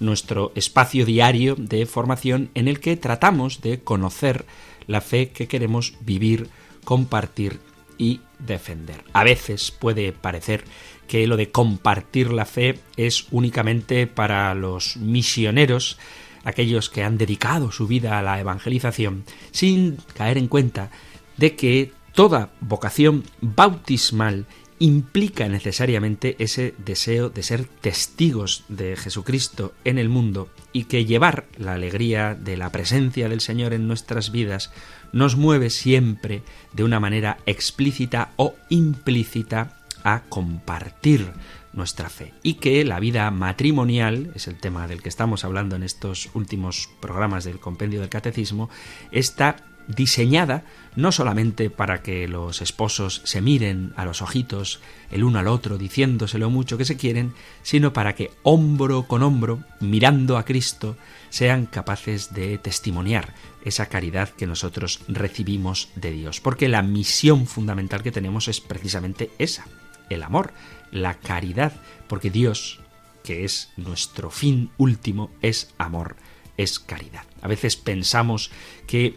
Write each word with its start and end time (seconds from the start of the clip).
nuestro 0.00 0.52
espacio 0.54 1.04
diario 1.04 1.54
de 1.56 1.86
formación 1.86 2.50
en 2.54 2.68
el 2.68 2.80
que 2.80 2.96
tratamos 2.96 3.60
de 3.60 3.80
conocer 3.80 4.46
la 4.86 5.00
fe 5.00 5.30
que 5.30 5.48
queremos 5.48 5.94
vivir, 6.00 6.48
compartir 6.84 7.60
y 7.98 8.20
defender. 8.38 9.04
A 9.12 9.24
veces 9.24 9.70
puede 9.70 10.12
parecer 10.12 10.64
que 11.06 11.26
lo 11.26 11.36
de 11.36 11.50
compartir 11.50 12.32
la 12.32 12.44
fe 12.44 12.78
es 12.96 13.26
únicamente 13.30 14.06
para 14.06 14.54
los 14.54 14.96
misioneros, 14.96 15.98
aquellos 16.44 16.88
que 16.88 17.02
han 17.02 17.18
dedicado 17.18 17.72
su 17.72 17.86
vida 17.86 18.18
a 18.18 18.22
la 18.22 18.38
evangelización, 18.38 19.24
sin 19.50 19.96
caer 20.14 20.38
en 20.38 20.48
cuenta 20.48 20.90
de 21.36 21.56
que 21.56 21.92
toda 22.12 22.50
vocación 22.60 23.24
bautismal 23.40 24.46
implica 24.78 25.48
necesariamente 25.48 26.36
ese 26.38 26.74
deseo 26.78 27.30
de 27.30 27.42
ser 27.42 27.64
testigos 27.64 28.64
de 28.68 28.96
Jesucristo 28.96 29.72
en 29.84 29.98
el 29.98 30.08
mundo 30.08 30.48
y 30.72 30.84
que 30.84 31.04
llevar 31.04 31.46
la 31.56 31.74
alegría 31.74 32.34
de 32.34 32.56
la 32.56 32.70
presencia 32.70 33.28
del 33.28 33.40
Señor 33.40 33.72
en 33.72 33.88
nuestras 33.88 34.30
vidas 34.30 34.72
nos 35.12 35.36
mueve 35.36 35.70
siempre 35.70 36.42
de 36.72 36.84
una 36.84 37.00
manera 37.00 37.38
explícita 37.46 38.32
o 38.36 38.54
implícita 38.68 39.78
a 40.04 40.22
compartir 40.28 41.32
nuestra 41.72 42.08
fe. 42.08 42.34
Y 42.42 42.54
que 42.54 42.84
la 42.84 43.00
vida 43.00 43.30
matrimonial, 43.30 44.32
es 44.34 44.48
el 44.48 44.56
tema 44.56 44.86
del 44.86 45.02
que 45.02 45.08
estamos 45.08 45.44
hablando 45.44 45.76
en 45.76 45.82
estos 45.82 46.30
últimos 46.34 46.88
programas 47.00 47.44
del 47.44 47.60
compendio 47.60 48.00
del 48.00 48.08
catecismo, 48.08 48.70
está 49.12 49.56
diseñada 49.88 50.64
no 50.94 51.12
solamente 51.12 51.70
para 51.70 52.02
que 52.02 52.28
los 52.28 52.60
esposos 52.60 53.22
se 53.24 53.40
miren 53.40 53.92
a 53.96 54.04
los 54.04 54.20
ojitos 54.20 54.80
el 55.10 55.24
uno 55.24 55.38
al 55.38 55.48
otro 55.48 55.78
diciéndose 55.78 56.38
lo 56.38 56.50
mucho 56.50 56.76
que 56.76 56.84
se 56.84 56.96
quieren, 56.96 57.34
sino 57.62 57.92
para 57.92 58.14
que 58.14 58.30
hombro 58.42 59.04
con 59.04 59.22
hombro, 59.22 59.64
mirando 59.80 60.36
a 60.36 60.44
Cristo, 60.44 60.96
sean 61.30 61.66
capaces 61.66 62.34
de 62.34 62.58
testimoniar 62.58 63.34
esa 63.64 63.86
caridad 63.86 64.30
que 64.30 64.46
nosotros 64.46 65.00
recibimos 65.08 65.90
de 65.94 66.12
Dios. 66.12 66.40
Porque 66.40 66.68
la 66.68 66.82
misión 66.82 67.46
fundamental 67.46 68.02
que 68.02 68.12
tenemos 68.12 68.48
es 68.48 68.60
precisamente 68.60 69.30
esa, 69.38 69.66
el 70.10 70.22
amor, 70.22 70.52
la 70.90 71.14
caridad, 71.14 71.72
porque 72.08 72.30
Dios, 72.30 72.80
que 73.22 73.44
es 73.44 73.70
nuestro 73.76 74.30
fin 74.30 74.70
último, 74.78 75.30
es 75.42 75.72
amor, 75.78 76.16
es 76.56 76.78
caridad. 76.78 77.24
A 77.40 77.48
veces 77.48 77.76
pensamos 77.76 78.50
que 78.86 79.16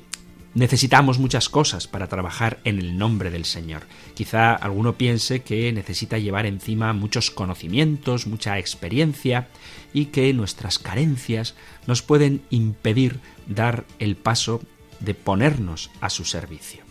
Necesitamos 0.53 1.17
muchas 1.17 1.47
cosas 1.47 1.87
para 1.87 2.07
trabajar 2.07 2.59
en 2.65 2.77
el 2.77 2.97
nombre 2.97 3.29
del 3.29 3.45
Señor. 3.45 3.83
Quizá 4.15 4.53
alguno 4.53 4.97
piense 4.97 5.43
que 5.43 5.71
necesita 5.71 6.17
llevar 6.17 6.45
encima 6.45 6.91
muchos 6.91 7.31
conocimientos, 7.31 8.27
mucha 8.27 8.59
experiencia 8.59 9.47
y 9.93 10.07
que 10.07 10.33
nuestras 10.33 10.77
carencias 10.77 11.55
nos 11.87 12.01
pueden 12.01 12.41
impedir 12.49 13.21
dar 13.47 13.85
el 13.99 14.17
paso 14.17 14.61
de 14.99 15.13
ponernos 15.13 15.89
a 16.01 16.09
su 16.09 16.25
servicio. 16.25 16.83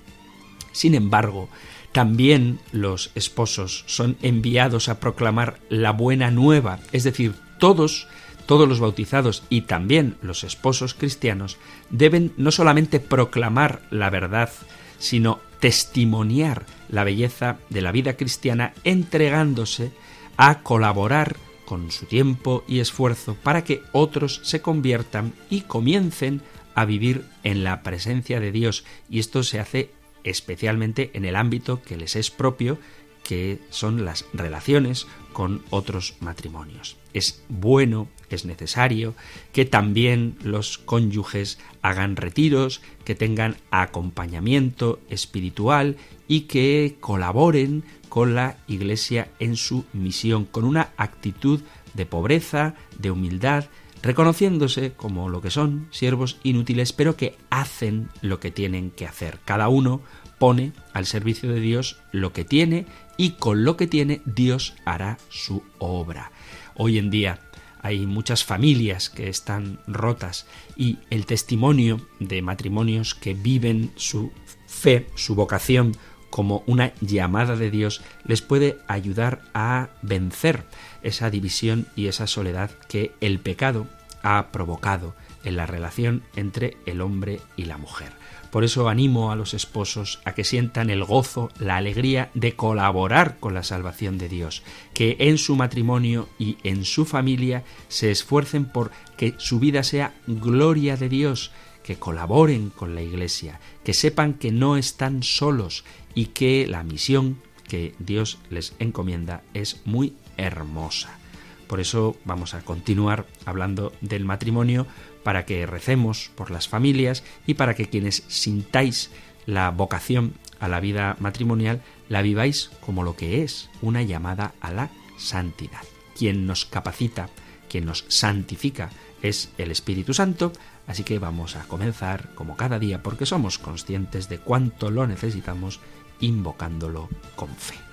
Sin 0.72 0.94
embargo, 0.94 1.50
también 1.92 2.60
los 2.72 3.10
esposos 3.14 3.84
son 3.86 4.16
enviados 4.22 4.88
a 4.88 5.00
proclamar 5.00 5.60
la 5.68 5.92
buena 5.92 6.30
nueva, 6.30 6.78
es 6.92 7.04
decir, 7.04 7.34
todos 7.58 8.08
todos 8.50 8.68
los 8.68 8.80
bautizados 8.80 9.44
y 9.48 9.60
también 9.60 10.16
los 10.22 10.42
esposos 10.42 10.94
cristianos 10.94 11.56
deben 11.88 12.32
no 12.36 12.50
solamente 12.50 12.98
proclamar 12.98 13.80
la 13.92 14.10
verdad, 14.10 14.50
sino 14.98 15.38
testimoniar 15.60 16.66
la 16.88 17.04
belleza 17.04 17.58
de 17.68 17.80
la 17.80 17.92
vida 17.92 18.16
cristiana 18.16 18.72
entregándose 18.82 19.92
a 20.36 20.64
colaborar 20.64 21.36
con 21.64 21.92
su 21.92 22.06
tiempo 22.06 22.64
y 22.66 22.80
esfuerzo 22.80 23.36
para 23.40 23.62
que 23.62 23.82
otros 23.92 24.40
se 24.42 24.60
conviertan 24.60 25.32
y 25.48 25.60
comiencen 25.60 26.42
a 26.74 26.86
vivir 26.86 27.26
en 27.44 27.62
la 27.62 27.84
presencia 27.84 28.40
de 28.40 28.50
Dios. 28.50 28.82
Y 29.08 29.20
esto 29.20 29.44
se 29.44 29.60
hace 29.60 29.92
especialmente 30.24 31.12
en 31.14 31.24
el 31.24 31.36
ámbito 31.36 31.82
que 31.82 31.96
les 31.96 32.16
es 32.16 32.32
propio, 32.32 32.80
que 33.22 33.60
son 33.70 34.04
las 34.04 34.24
relaciones 34.32 35.06
con 35.32 35.62
otros 35.70 36.16
matrimonios. 36.18 36.96
Es 37.12 37.44
bueno, 37.48 38.08
es 38.36 38.44
necesario 38.44 39.14
que 39.52 39.64
también 39.64 40.36
los 40.42 40.78
cónyuges 40.78 41.58
hagan 41.82 42.16
retiros, 42.16 42.80
que 43.04 43.14
tengan 43.14 43.56
acompañamiento 43.70 45.00
espiritual 45.08 45.96
y 46.28 46.42
que 46.42 46.96
colaboren 47.00 47.84
con 48.08 48.34
la 48.34 48.56
Iglesia 48.66 49.30
en 49.38 49.56
su 49.56 49.84
misión, 49.92 50.44
con 50.44 50.64
una 50.64 50.90
actitud 50.96 51.60
de 51.94 52.06
pobreza, 52.06 52.74
de 52.98 53.10
humildad, 53.10 53.66
reconociéndose 54.02 54.92
como 54.92 55.28
lo 55.28 55.40
que 55.40 55.50
son, 55.50 55.88
siervos 55.90 56.38
inútiles, 56.42 56.92
pero 56.92 57.16
que 57.16 57.36
hacen 57.50 58.08
lo 58.22 58.40
que 58.40 58.50
tienen 58.50 58.90
que 58.90 59.06
hacer. 59.06 59.38
Cada 59.44 59.68
uno 59.68 60.00
pone 60.38 60.72
al 60.94 61.06
servicio 61.06 61.52
de 61.52 61.60
Dios 61.60 62.00
lo 62.12 62.32
que 62.32 62.44
tiene 62.44 62.86
y 63.16 63.32
con 63.32 63.64
lo 63.64 63.76
que 63.76 63.86
tiene 63.86 64.22
Dios 64.24 64.74
hará 64.86 65.18
su 65.28 65.62
obra. 65.78 66.32
Hoy 66.74 66.96
en 66.96 67.10
día 67.10 67.38
hay 67.82 68.06
muchas 68.06 68.44
familias 68.44 69.10
que 69.10 69.28
están 69.28 69.80
rotas 69.86 70.46
y 70.76 70.98
el 71.10 71.26
testimonio 71.26 72.00
de 72.18 72.42
matrimonios 72.42 73.14
que 73.14 73.34
viven 73.34 73.90
su 73.96 74.32
fe, 74.66 75.06
su 75.14 75.34
vocación 75.34 75.96
como 76.30 76.62
una 76.66 76.92
llamada 77.00 77.56
de 77.56 77.70
Dios 77.70 78.02
les 78.24 78.40
puede 78.40 78.78
ayudar 78.86 79.42
a 79.52 79.88
vencer 80.02 80.64
esa 81.02 81.28
división 81.28 81.88
y 81.96 82.06
esa 82.06 82.26
soledad 82.26 82.70
que 82.88 83.12
el 83.20 83.40
pecado 83.40 83.88
ha 84.22 84.52
provocado 84.52 85.14
en 85.44 85.56
la 85.56 85.66
relación 85.66 86.22
entre 86.36 86.76
el 86.86 87.00
hombre 87.00 87.40
y 87.56 87.64
la 87.64 87.78
mujer. 87.78 88.19
Por 88.50 88.64
eso 88.64 88.88
animo 88.88 89.30
a 89.30 89.36
los 89.36 89.54
esposos 89.54 90.20
a 90.24 90.34
que 90.34 90.44
sientan 90.44 90.90
el 90.90 91.04
gozo, 91.04 91.50
la 91.58 91.76
alegría 91.76 92.30
de 92.34 92.56
colaborar 92.56 93.38
con 93.38 93.54
la 93.54 93.62
salvación 93.62 94.18
de 94.18 94.28
Dios, 94.28 94.62
que 94.92 95.16
en 95.20 95.38
su 95.38 95.56
matrimonio 95.56 96.28
y 96.38 96.56
en 96.64 96.84
su 96.84 97.04
familia 97.04 97.62
se 97.88 98.10
esfuercen 98.10 98.64
por 98.64 98.90
que 99.16 99.34
su 99.38 99.60
vida 99.60 99.82
sea 99.82 100.14
gloria 100.26 100.96
de 100.96 101.08
Dios, 101.08 101.52
que 101.84 101.96
colaboren 101.96 102.70
con 102.70 102.94
la 102.94 103.02
Iglesia, 103.02 103.60
que 103.84 103.94
sepan 103.94 104.34
que 104.34 104.50
no 104.50 104.76
están 104.76 105.22
solos 105.22 105.84
y 106.14 106.26
que 106.26 106.66
la 106.66 106.82
misión 106.82 107.38
que 107.68 107.94
Dios 108.00 108.38
les 108.50 108.74
encomienda 108.80 109.42
es 109.54 109.80
muy 109.84 110.14
hermosa. 110.36 111.20
Por 111.68 111.78
eso 111.78 112.16
vamos 112.24 112.54
a 112.54 112.62
continuar 112.62 113.26
hablando 113.46 113.92
del 114.00 114.24
matrimonio 114.24 114.88
para 115.22 115.44
que 115.44 115.66
recemos 115.66 116.30
por 116.34 116.50
las 116.50 116.68
familias 116.68 117.22
y 117.46 117.54
para 117.54 117.74
que 117.74 117.88
quienes 117.88 118.24
sintáis 118.28 119.10
la 119.46 119.70
vocación 119.70 120.34
a 120.58 120.68
la 120.68 120.80
vida 120.80 121.16
matrimonial 121.18 121.82
la 122.08 122.22
viváis 122.22 122.70
como 122.80 123.02
lo 123.02 123.16
que 123.16 123.42
es 123.42 123.70
una 123.82 124.02
llamada 124.02 124.52
a 124.60 124.72
la 124.72 124.90
santidad. 125.16 125.82
Quien 126.16 126.46
nos 126.46 126.66
capacita, 126.66 127.28
quien 127.68 127.86
nos 127.86 128.04
santifica 128.08 128.90
es 129.22 129.50
el 129.58 129.70
Espíritu 129.70 130.14
Santo, 130.14 130.52
así 130.86 131.04
que 131.04 131.18
vamos 131.18 131.56
a 131.56 131.64
comenzar 131.64 132.34
como 132.34 132.56
cada 132.56 132.78
día 132.78 133.02
porque 133.02 133.26
somos 133.26 133.58
conscientes 133.58 134.28
de 134.28 134.38
cuánto 134.38 134.90
lo 134.90 135.06
necesitamos 135.06 135.80
invocándolo 136.20 137.08
con 137.36 137.48
fe. 137.48 137.89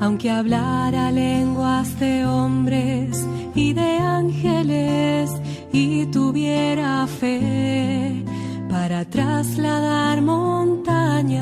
Aunque 0.00 0.30
hablara 0.30 1.10
lenguas 1.10 1.98
de 1.98 2.24
hombres 2.24 3.26
y 3.54 3.72
de 3.72 3.98
ángeles 3.98 5.30
y 5.72 6.06
tuviera 6.06 7.06
fe 7.06 8.24
para 8.70 9.04
trasladar 9.04 10.22
montañas 10.22 11.38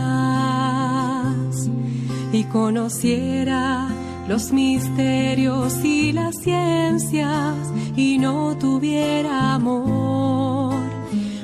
y 2.33 2.45
conociera 2.45 3.89
los 4.29 4.53
misterios 4.53 5.85
y 5.85 6.13
las 6.13 6.35
ciencias 6.37 7.57
y 7.97 8.19
no 8.19 8.57
tuviera 8.57 9.55
amor, 9.55 10.75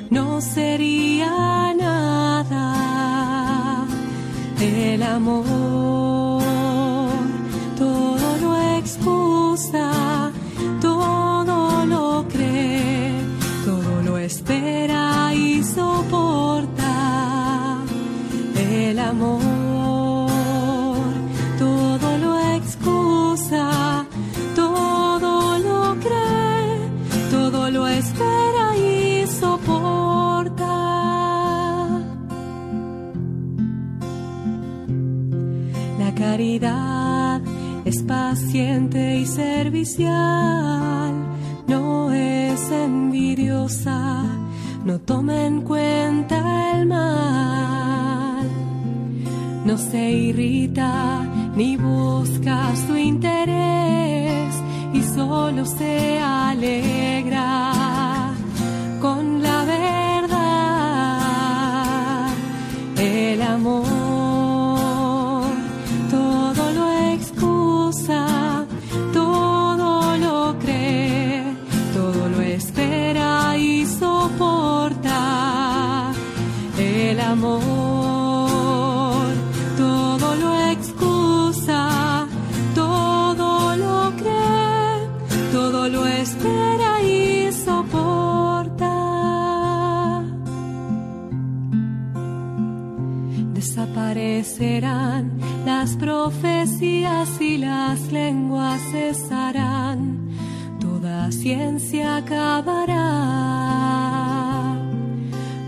no 0.09 0.41
sería 0.41 1.73
nada. 1.73 2.73
El 4.59 5.03
no 41.67 42.13
es 42.13 42.71
envidiosa, 42.71 44.23
no 44.85 44.97
toma 44.99 45.45
en 45.45 45.61
cuenta 45.61 46.71
el 46.71 46.85
mal, 46.85 48.47
no 49.65 49.77
se 49.77 50.09
irrita 50.09 51.27
ni 51.57 51.75
busca 51.75 52.73
su 52.87 52.95
interés 52.95 54.55
y 54.93 55.01
solo 55.03 55.65
se 55.65 56.17
alegra 56.19 57.52
profecías 97.23 97.41
y 97.41 97.57
las 97.57 98.11
lenguas 98.11 98.81
cesarán, 98.91 100.29
toda 100.79 101.31
ciencia 101.31 102.17
acabará. 102.17 102.99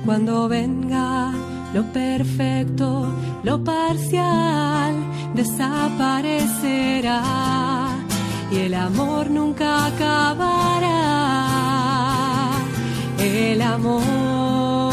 Cuando 0.06 0.48
venga 0.50 1.32
lo 1.74 1.84
perfecto, 1.94 3.08
lo 3.44 3.64
parcial 3.64 4.96
desaparecerá 5.34 7.22
y 8.52 8.58
el 8.58 8.74
amor 8.74 9.30
nunca 9.30 9.86
acabará. 9.88 10.92
El 13.20 13.62
amor 13.62 14.85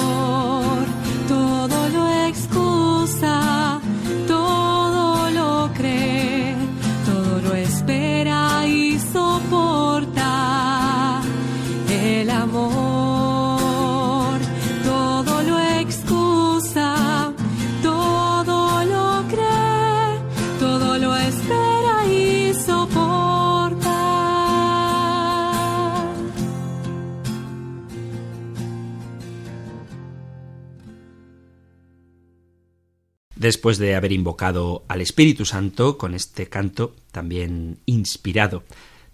después 33.43 33.77
de 33.79 33.97
haber 33.97 34.13
invocado 34.13 34.85
al 34.89 35.01
Espíritu 35.01 35.45
Santo 35.45 35.99
con 35.99 36.15
este 36.15 36.49
canto 36.49 36.95
también 37.11 37.79
inspirado. 37.87 38.63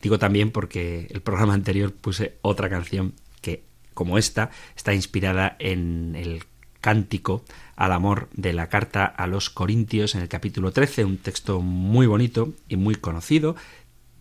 Digo 0.03 0.19
también 0.19 0.51
porque 0.53 1.09
el 1.11 1.23
programa 1.23 1.55
anterior 1.55 1.93
puse 1.93 2.35
otra 2.43 2.69
canción 2.69 3.15
que, 3.41 3.65
como 3.95 4.19
esta, 4.19 4.51
está 4.77 4.95
inspirada 4.95 5.57
en 5.59 6.15
el 6.15 6.45
cántico 6.81 7.43
al 7.75 7.91
amor 7.91 8.29
de 8.35 8.53
la 8.53 8.69
carta 8.69 9.07
a 9.07 9.27
los 9.27 9.49
Corintios 9.49 10.15
en 10.15 10.21
el 10.21 10.29
capítulo 10.29 10.73
13, 10.73 11.07
un 11.07 11.17
texto 11.17 11.61
muy 11.61 12.07
bonito 12.07 12.53
y 12.69 12.77
muy 12.77 12.95
conocido, 12.97 13.57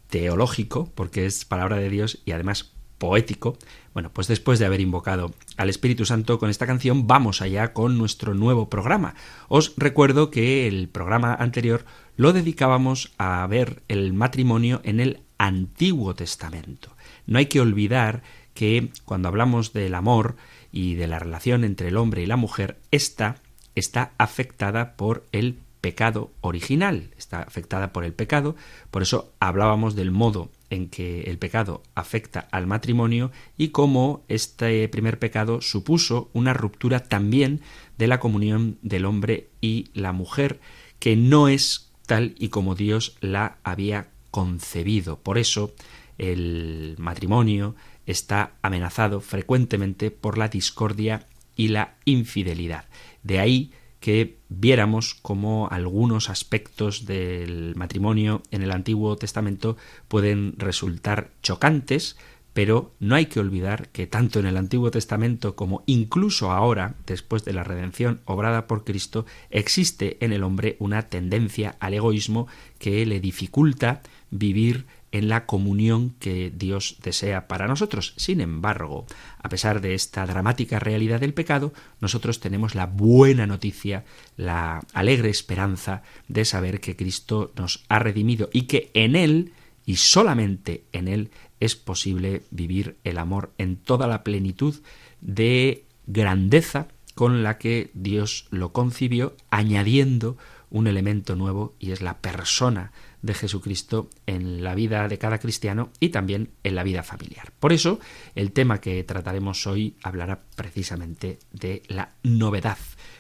teológico, 0.10 0.90
porque 0.96 1.26
es 1.26 1.44
palabra 1.44 1.76
de 1.76 1.90
Dios 1.90 2.20
y 2.24 2.32
además 2.32 2.72
poético. 2.98 3.58
Bueno, 3.94 4.12
pues 4.14 4.28
después 4.28 4.60
de 4.60 4.66
haber 4.66 4.82
invocado 4.82 5.34
al 5.58 5.70
Espíritu 5.70 6.06
Santo 6.06 6.40
con 6.40 6.50
esta 6.50 6.68
canción, 6.68 7.08
vamos 7.08 7.42
allá 7.42 7.74
con 7.74 7.98
nuestro 7.98 8.34
nuevo 8.34 8.70
programa. 8.70 9.16
Os 9.48 9.74
recuerdo 9.78 10.30
que 10.30 10.68
el 10.68 10.88
programa 10.88 11.34
anterior 11.34 11.86
lo 12.16 12.34
dedicábamos 12.34 13.12
a 13.18 13.46
ver 13.48 13.82
el 13.88 14.14
matrimonio 14.14 14.82
en 14.84 15.00
el 15.00 15.22
Antiguo 15.38 16.16
Testamento. 16.16 16.96
No 17.26 17.40
hay 17.40 17.48
que 17.48 17.62
olvidar 17.62 18.24
que 18.54 18.90
cuando 19.06 19.28
hablamos 19.28 19.74
del 19.74 19.94
amor 19.94 20.36
y 20.72 20.96
de 20.96 21.08
la 21.08 21.20
relación 21.20 21.64
entre 21.64 21.90
el 21.90 21.98
hombre 21.98 22.24
y 22.24 22.26
la 22.26 22.38
mujer, 22.38 22.78
esta 22.92 23.38
está 23.76 24.12
afectada 24.18 24.96
por 24.96 25.26
el 25.32 25.60
pecado 25.82 26.32
original, 26.42 27.12
está 27.18 27.42
afectada 27.42 27.94
por 27.94 28.04
el 28.04 28.14
pecado, 28.14 28.56
por 28.90 29.04
eso 29.04 29.32
hablábamos 29.40 29.96
del 29.96 30.12
modo 30.12 30.50
en 30.70 30.90
que 30.90 31.22
el 31.22 31.38
pecado 31.38 31.84
afecta 31.96 32.48
al 32.52 32.68
matrimonio 32.68 33.32
y 33.58 33.70
cómo 33.70 34.24
este 34.28 34.88
primer 34.90 35.20
pecado 35.20 35.62
supuso 35.62 36.30
una 36.34 36.54
ruptura 36.54 37.02
también 37.02 37.62
de 37.98 38.08
la 38.08 38.20
comunión 38.20 38.78
del 38.82 39.06
hombre 39.06 39.50
y 39.62 39.88
la 39.94 40.12
mujer, 40.12 40.60
que 41.00 41.16
no 41.16 41.48
es 41.48 41.92
tal 42.06 42.36
y 42.38 42.50
como 42.50 42.76
Dios 42.76 43.18
la 43.22 43.58
había 43.64 44.10
concebido. 44.32 45.20
Por 45.20 45.38
eso 45.38 45.74
el 46.18 46.96
matrimonio 46.98 47.76
está 48.06 48.54
amenazado 48.62 49.22
frecuentemente 49.22 50.12
por 50.12 50.38
la 50.38 50.48
discordia 50.48 51.28
y 51.56 51.70
la 51.70 51.96
infidelidad. 52.06 52.86
De 53.24 53.40
ahí 53.40 53.72
que 54.00 54.38
viéramos 54.50 55.16
cómo 55.16 55.68
algunos 55.72 56.30
aspectos 56.30 57.06
del 57.06 57.76
matrimonio 57.76 58.44
en 58.52 58.62
el 58.62 58.72
Antiguo 58.72 59.16
Testamento 59.18 59.78
pueden 60.08 60.54
resultar 60.58 61.32
chocantes, 61.42 62.18
pero 62.54 62.92
no 63.00 63.14
hay 63.14 63.28
que 63.28 63.40
olvidar 63.40 63.90
que 63.90 64.08
tanto 64.08 64.40
en 64.40 64.48
el 64.48 64.58
Antiguo 64.58 64.90
Testamento 64.90 65.56
como 65.56 65.84
incluso 65.86 66.52
ahora, 66.52 66.96
después 67.06 67.46
de 67.46 67.54
la 67.54 67.64
redención 67.64 68.22
obrada 68.26 68.66
por 68.66 68.84
Cristo, 68.84 69.28
existe 69.52 70.18
en 70.26 70.34
el 70.34 70.44
hombre 70.44 70.76
una 70.80 71.04
tendencia 71.04 71.76
al 71.80 71.94
egoísmo 71.94 72.48
que 72.80 73.06
le 73.06 73.20
dificulta 73.20 74.02
vivir 74.32 74.86
en 75.12 75.30
la 75.30 75.46
comunión 75.46 76.14
que 76.20 76.52
Dios 76.56 76.98
desea 77.02 77.48
para 77.48 77.68
nosotros. 77.68 78.14
Sin 78.18 78.42
embargo, 78.42 79.06
a 79.42 79.50
pesar 79.50 79.82
de 79.82 79.94
esta 79.94 80.26
dramática 80.26 80.80
realidad 80.80 81.20
del 81.20 81.34
pecado, 81.34 81.74
nosotros 82.02 82.40
tenemos 82.40 82.76
la 82.76 82.86
buena 82.86 83.48
noticia, 83.48 84.06
la 84.36 84.82
alegre 84.94 85.30
esperanza 85.30 86.04
de 86.28 86.46
saber 86.46 86.80
que 86.80 86.96
Cristo 86.96 87.52
nos 87.56 87.86
ha 87.90 88.00
redimido 88.00 88.50
y 88.52 88.64
que 88.64 88.92
en 88.94 89.16
Él, 89.16 89.54
y 89.86 89.96
solamente 89.96 90.84
en 90.92 91.08
Él, 91.08 91.32
es 91.60 91.76
posible 91.76 92.44
vivir 92.52 92.98
el 93.04 93.18
amor 93.18 93.52
en 93.58 93.78
toda 93.78 94.08
la 94.08 94.24
plenitud 94.24 94.76
de 95.22 95.86
grandeza 96.06 96.88
con 97.16 97.42
la 97.42 97.58
que 97.58 97.90
Dios 97.94 98.46
lo 98.52 98.74
concibió, 98.74 99.36
añadiendo 99.50 100.38
un 100.70 100.88
elemento 100.88 101.36
nuevo 101.36 101.74
y 101.80 101.92
es 101.92 102.02
la 102.02 102.20
persona 102.20 102.92
de 103.22 103.34
Jesucristo 103.34 104.10
en 104.26 104.64
la 104.64 104.76
vida 104.76 105.08
de 105.08 105.18
cada 105.18 105.40
cristiano 105.40 105.92
y 106.00 106.10
también 106.10 106.52
en 106.64 106.76
la 106.76 106.84
vida 106.84 107.04
familiar. 107.04 107.52
Por 107.60 107.74
eso, 107.74 108.00
el 108.36 108.52
tema 108.52 108.80
que 108.80 109.04
trataremos 109.04 109.66
hoy 109.68 109.96
hablará 110.04 110.44
precisamente 110.56 111.40
de 111.52 111.84
la 111.88 112.14
novedad 112.24 112.78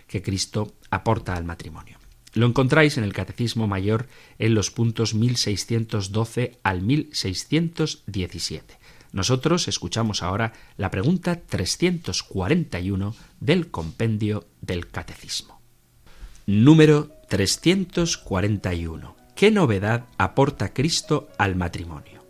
que 0.07 0.21
Cristo 0.21 0.75
aporta 0.89 1.33
al 1.33 1.43
matrimonio. 1.43 1.97
Lo 2.33 2.45
encontráis 2.45 2.97
en 2.97 3.03
el 3.03 3.13
Catecismo 3.13 3.67
Mayor 3.67 4.07
en 4.37 4.53
los 4.53 4.69
puntos 4.69 5.15
1612 5.15 6.59
al 6.61 6.81
1617. 6.83 8.77
Nosotros 9.11 9.67
escuchamos 9.67 10.21
ahora 10.21 10.53
la 10.77 10.91
pregunta 10.91 11.41
341 11.41 13.15
del 13.39 13.71
compendio 13.71 14.45
del 14.61 14.87
Catecismo. 14.87 15.59
número 16.45 17.09
341. 17.29 19.16
¿Qué 19.37 19.51
novedad 19.51 20.05
aporta 20.17 20.73
Cristo 20.73 21.29
al 21.37 21.55
matrimonio? 21.55 22.25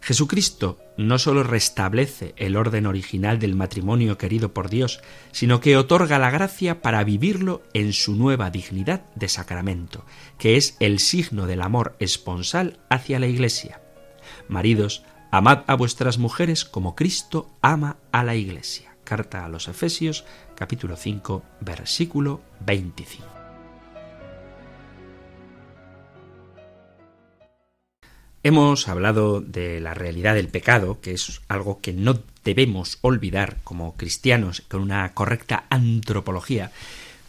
Jesucristo 0.00 0.80
no 0.96 1.20
sólo 1.20 1.44
restablece 1.44 2.34
el 2.36 2.56
orden 2.56 2.86
original 2.86 3.38
del 3.38 3.54
matrimonio 3.54 4.18
querido 4.18 4.52
por 4.52 4.68
Dios, 4.68 5.00
sino 5.30 5.60
que 5.60 5.76
otorga 5.76 6.18
la 6.18 6.32
gracia 6.32 6.82
para 6.82 7.04
vivirlo 7.04 7.62
en 7.74 7.92
su 7.92 8.16
nueva 8.16 8.50
dignidad 8.50 9.04
de 9.14 9.28
sacramento, 9.28 10.04
que 10.36 10.56
es 10.56 10.76
el 10.80 10.98
signo 10.98 11.46
del 11.46 11.62
amor 11.62 11.94
esponsal 12.00 12.80
hacia 12.90 13.20
la 13.20 13.28
Iglesia. 13.28 13.80
Maridos, 14.48 15.04
amad 15.30 15.60
a 15.68 15.76
vuestras 15.76 16.18
mujeres 16.18 16.64
como 16.64 16.96
Cristo 16.96 17.52
ama 17.60 17.98
a 18.10 18.24
la 18.24 18.34
Iglesia. 18.34 18.96
Carta 19.04 19.44
a 19.44 19.48
los 19.48 19.68
Efesios, 19.68 20.24
capítulo 20.56 20.96
5, 20.96 21.44
versículo 21.60 22.40
25. 22.66 23.41
Hemos 28.44 28.88
hablado 28.88 29.40
de 29.40 29.80
la 29.80 29.94
realidad 29.94 30.34
del 30.34 30.48
pecado, 30.48 31.00
que 31.00 31.12
es 31.12 31.40
algo 31.46 31.80
que 31.80 31.92
no 31.92 32.18
debemos 32.44 32.98
olvidar 33.00 33.58
como 33.62 33.94
cristianos 33.94 34.64
con 34.68 34.82
una 34.82 35.14
correcta 35.14 35.64
antropología, 35.70 36.72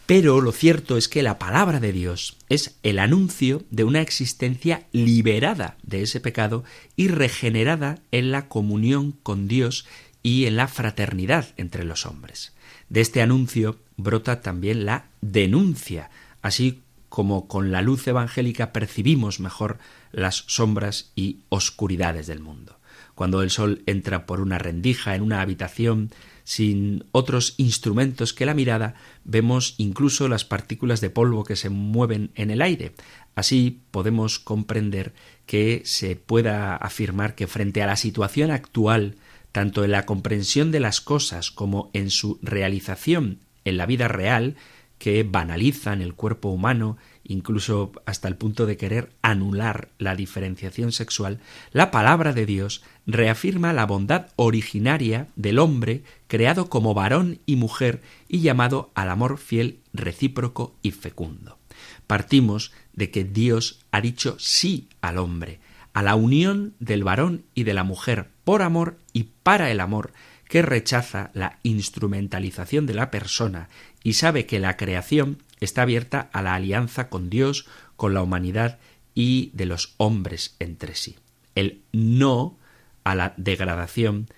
pero 0.06 0.40
lo 0.40 0.50
cierto 0.50 0.96
es 0.96 1.08
que 1.08 1.22
la 1.22 1.38
palabra 1.38 1.78
de 1.78 1.92
Dios 1.92 2.36
es 2.48 2.74
el 2.82 2.98
anuncio 2.98 3.62
de 3.70 3.84
una 3.84 4.00
existencia 4.00 4.82
liberada 4.90 5.76
de 5.84 6.02
ese 6.02 6.18
pecado 6.18 6.64
y 6.96 7.08
regenerada 7.08 8.00
en 8.10 8.32
la 8.32 8.48
comunión 8.48 9.12
con 9.22 9.46
Dios 9.46 9.86
y 10.22 10.46
en 10.46 10.56
la 10.56 10.66
fraternidad 10.66 11.46
entre 11.56 11.84
los 11.84 12.06
hombres. 12.06 12.52
De 12.88 13.00
este 13.00 13.22
anuncio 13.22 13.78
brota 13.96 14.40
también 14.40 14.84
la 14.84 15.06
denuncia, 15.20 16.10
así 16.42 16.80
como 17.08 17.46
con 17.46 17.70
la 17.70 17.80
luz 17.80 18.08
evangélica 18.08 18.72
percibimos 18.72 19.38
mejor 19.38 19.78
las 20.16 20.44
sombras 20.46 21.12
y 21.14 21.40
oscuridades 21.48 22.26
del 22.26 22.40
mundo. 22.40 22.78
Cuando 23.14 23.42
el 23.42 23.50
sol 23.50 23.82
entra 23.86 24.26
por 24.26 24.40
una 24.40 24.58
rendija 24.58 25.14
en 25.14 25.22
una 25.22 25.40
habitación 25.40 26.10
sin 26.42 27.04
otros 27.12 27.54
instrumentos 27.56 28.34
que 28.34 28.44
la 28.44 28.54
mirada, 28.54 28.94
vemos 29.24 29.74
incluso 29.78 30.28
las 30.28 30.44
partículas 30.44 31.00
de 31.00 31.10
polvo 31.10 31.44
que 31.44 31.56
se 31.56 31.70
mueven 31.70 32.30
en 32.34 32.50
el 32.50 32.60
aire. 32.60 32.94
Así 33.34 33.82
podemos 33.90 34.38
comprender 34.38 35.14
que 35.46 35.82
se 35.84 36.16
pueda 36.16 36.76
afirmar 36.76 37.34
que 37.34 37.46
frente 37.46 37.82
a 37.82 37.86
la 37.86 37.96
situación 37.96 38.50
actual, 38.50 39.16
tanto 39.52 39.84
en 39.84 39.92
la 39.92 40.06
comprensión 40.06 40.70
de 40.70 40.80
las 40.80 41.00
cosas 41.00 41.50
como 41.50 41.90
en 41.92 42.10
su 42.10 42.38
realización 42.42 43.38
en 43.64 43.76
la 43.78 43.86
vida 43.86 44.08
real, 44.08 44.56
que 44.98 45.22
banalizan 45.22 46.02
el 46.02 46.14
cuerpo 46.14 46.50
humano, 46.50 46.96
incluso 47.24 47.92
hasta 48.06 48.28
el 48.28 48.36
punto 48.36 48.66
de 48.66 48.76
querer 48.76 49.10
anular 49.22 49.88
la 49.98 50.14
diferenciación 50.14 50.92
sexual, 50.92 51.40
la 51.72 51.90
palabra 51.90 52.32
de 52.32 52.46
Dios 52.46 52.82
reafirma 53.06 53.72
la 53.72 53.86
bondad 53.86 54.28
originaria 54.36 55.28
del 55.36 55.58
hombre 55.58 56.04
creado 56.26 56.68
como 56.68 56.94
varón 56.94 57.40
y 57.46 57.56
mujer 57.56 58.02
y 58.28 58.40
llamado 58.40 58.90
al 58.94 59.10
amor 59.10 59.38
fiel, 59.38 59.80
recíproco 59.92 60.74
y 60.82 60.90
fecundo. 60.92 61.58
Partimos 62.06 62.72
de 62.92 63.10
que 63.10 63.24
Dios 63.24 63.80
ha 63.90 64.00
dicho 64.00 64.36
sí 64.38 64.88
al 65.00 65.18
hombre, 65.18 65.60
a 65.92 66.02
la 66.02 66.14
unión 66.14 66.74
del 66.78 67.04
varón 67.04 67.44
y 67.54 67.64
de 67.64 67.74
la 67.74 67.84
mujer 67.84 68.28
por 68.44 68.62
amor 68.62 68.98
y 69.12 69.28
para 69.42 69.70
el 69.70 69.80
amor, 69.80 70.12
que 70.54 70.62
rechaza 70.62 71.32
la 71.34 71.58
instrumentalización 71.64 72.86
de 72.86 72.94
la 72.94 73.10
persona 73.10 73.68
y 74.04 74.12
sabe 74.12 74.46
que 74.46 74.60
la 74.60 74.76
creación 74.76 75.42
está 75.58 75.82
abierta 75.82 76.30
a 76.32 76.42
la 76.42 76.54
alianza 76.54 77.08
con 77.08 77.28
Dios, 77.28 77.66
con 77.96 78.14
la 78.14 78.22
humanidad 78.22 78.78
y 79.16 79.50
de 79.54 79.66
los 79.66 79.96
hombres 79.96 80.54
entre 80.60 80.94
sí. 80.94 81.16
El 81.56 81.82
no 81.90 82.56
a 83.02 83.16
la 83.16 83.34
degradación 83.36 84.28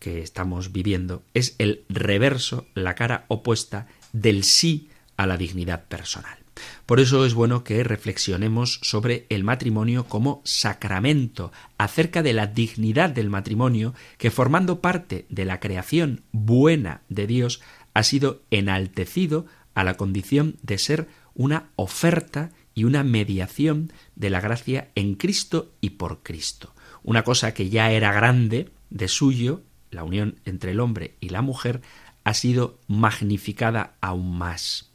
que 0.00 0.22
estamos 0.22 0.72
viviendo 0.72 1.22
es 1.34 1.54
el 1.58 1.84
reverso, 1.88 2.66
la 2.74 2.96
cara 2.96 3.24
opuesta 3.28 3.86
del 4.12 4.42
sí 4.42 4.90
a 5.16 5.28
la 5.28 5.36
dignidad 5.36 5.84
personal. 5.84 6.39
Por 6.86 7.00
eso 7.00 7.24
es 7.24 7.34
bueno 7.34 7.64
que 7.64 7.84
reflexionemos 7.84 8.80
sobre 8.82 9.26
el 9.28 9.44
matrimonio 9.44 10.04
como 10.04 10.42
sacramento, 10.44 11.52
acerca 11.78 12.22
de 12.22 12.32
la 12.32 12.46
dignidad 12.46 13.10
del 13.10 13.30
matrimonio 13.30 13.94
que 14.18 14.30
formando 14.30 14.80
parte 14.80 15.26
de 15.28 15.44
la 15.44 15.60
creación 15.60 16.22
buena 16.32 17.02
de 17.08 17.26
Dios 17.26 17.60
ha 17.94 18.02
sido 18.02 18.42
enaltecido 18.50 19.46
a 19.74 19.84
la 19.84 19.96
condición 19.96 20.56
de 20.62 20.78
ser 20.78 21.08
una 21.34 21.70
oferta 21.76 22.50
y 22.74 22.84
una 22.84 23.02
mediación 23.04 23.92
de 24.14 24.30
la 24.30 24.40
gracia 24.40 24.90
en 24.94 25.14
Cristo 25.14 25.72
y 25.80 25.90
por 25.90 26.22
Cristo. 26.22 26.74
Una 27.02 27.24
cosa 27.24 27.54
que 27.54 27.70
ya 27.70 27.90
era 27.90 28.12
grande 28.12 28.70
de 28.90 29.08
suyo, 29.08 29.62
la 29.90 30.04
unión 30.04 30.36
entre 30.44 30.72
el 30.72 30.80
hombre 30.80 31.16
y 31.20 31.30
la 31.30 31.42
mujer, 31.42 31.82
ha 32.24 32.34
sido 32.34 32.78
magnificada 32.86 33.94
aún 34.00 34.36
más. 34.36 34.89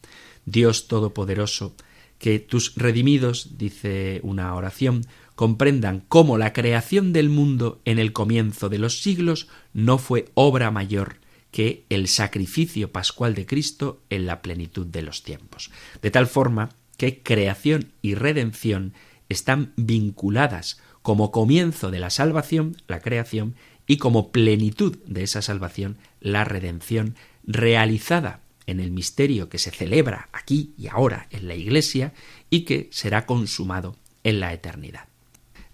Dios 0.46 0.88
Todopoderoso, 0.88 1.75
que 2.20 2.40
tus 2.40 2.75
redimidos, 2.75 3.58
dice 3.58 4.20
una 4.24 4.54
oración, 4.56 5.06
comprendan 5.36 6.04
cómo 6.08 6.38
la 6.38 6.54
creación 6.54 7.12
del 7.14 7.30
mundo 7.30 7.82
en 7.86 8.00
el 8.00 8.14
comienzo 8.14 8.70
de 8.70 8.80
los 8.80 9.02
siglos 9.02 9.48
no 9.74 9.98
fue 9.98 10.30
obra 10.34 10.72
mayor 10.72 11.18
que 11.52 11.86
el 11.90 12.08
sacrificio 12.08 12.92
pascual 12.92 13.34
de 13.34 13.46
Cristo 13.46 14.02
en 14.10 14.25
la 14.25 14.42
plenitud 14.42 14.86
de 14.86 15.02
los 15.02 15.24
tiempos. 15.24 15.72
De 16.02 16.12
tal 16.12 16.28
forma 16.28 16.70
que 16.98 17.22
creación 17.22 17.92
y 18.02 18.16
redención 18.16 18.94
están 19.30 19.74
vinculadas 19.75 20.82
como 21.02 21.32
comienzo 21.32 21.92
de 21.92 22.00
la 22.00 22.10
salvación, 22.10 22.78
la 22.88 23.00
creación, 23.00 23.56
y 23.88 23.98
como 23.98 24.32
plenitud 24.32 24.98
de 25.06 25.24
esa 25.24 25.42
salvación, 25.42 25.98
la 26.20 26.44
redención 26.44 27.16
realizada 27.46 28.42
en 28.67 28.79
el 28.79 28.91
misterio 28.91 29.50
que 29.50 29.60
se 29.60 29.72
celebra 29.72 30.29
aquí 30.34 30.74
y 30.77 30.88
ahora 30.88 31.27
en 31.31 31.48
la 31.48 31.55
Iglesia 31.55 32.13
y 32.50 32.62
que 32.62 32.89
será 32.91 33.25
consumado 33.25 33.95
en 34.24 34.39
la 34.39 34.53
eternidad. 34.53 35.07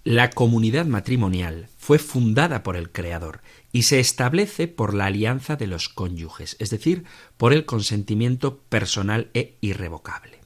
La 0.04 0.30
comunidad 0.30 0.86
matrimonial 0.86 1.68
fue 1.78 1.98
fundada 1.98 2.64
por 2.64 2.76
el 2.76 2.90
Creador 2.90 3.40
y 3.70 3.82
se 3.82 4.00
establece 4.00 4.66
por 4.66 4.94
la 4.94 5.06
alianza 5.06 5.54
de 5.54 5.68
los 5.68 5.88
cónyuges, 5.88 6.56
es 6.58 6.70
decir, 6.70 7.04
por 7.36 7.52
el 7.52 7.64
consentimiento 7.64 8.58
personal 8.68 9.30
e 9.32 9.56
irrevocable. 9.60 10.40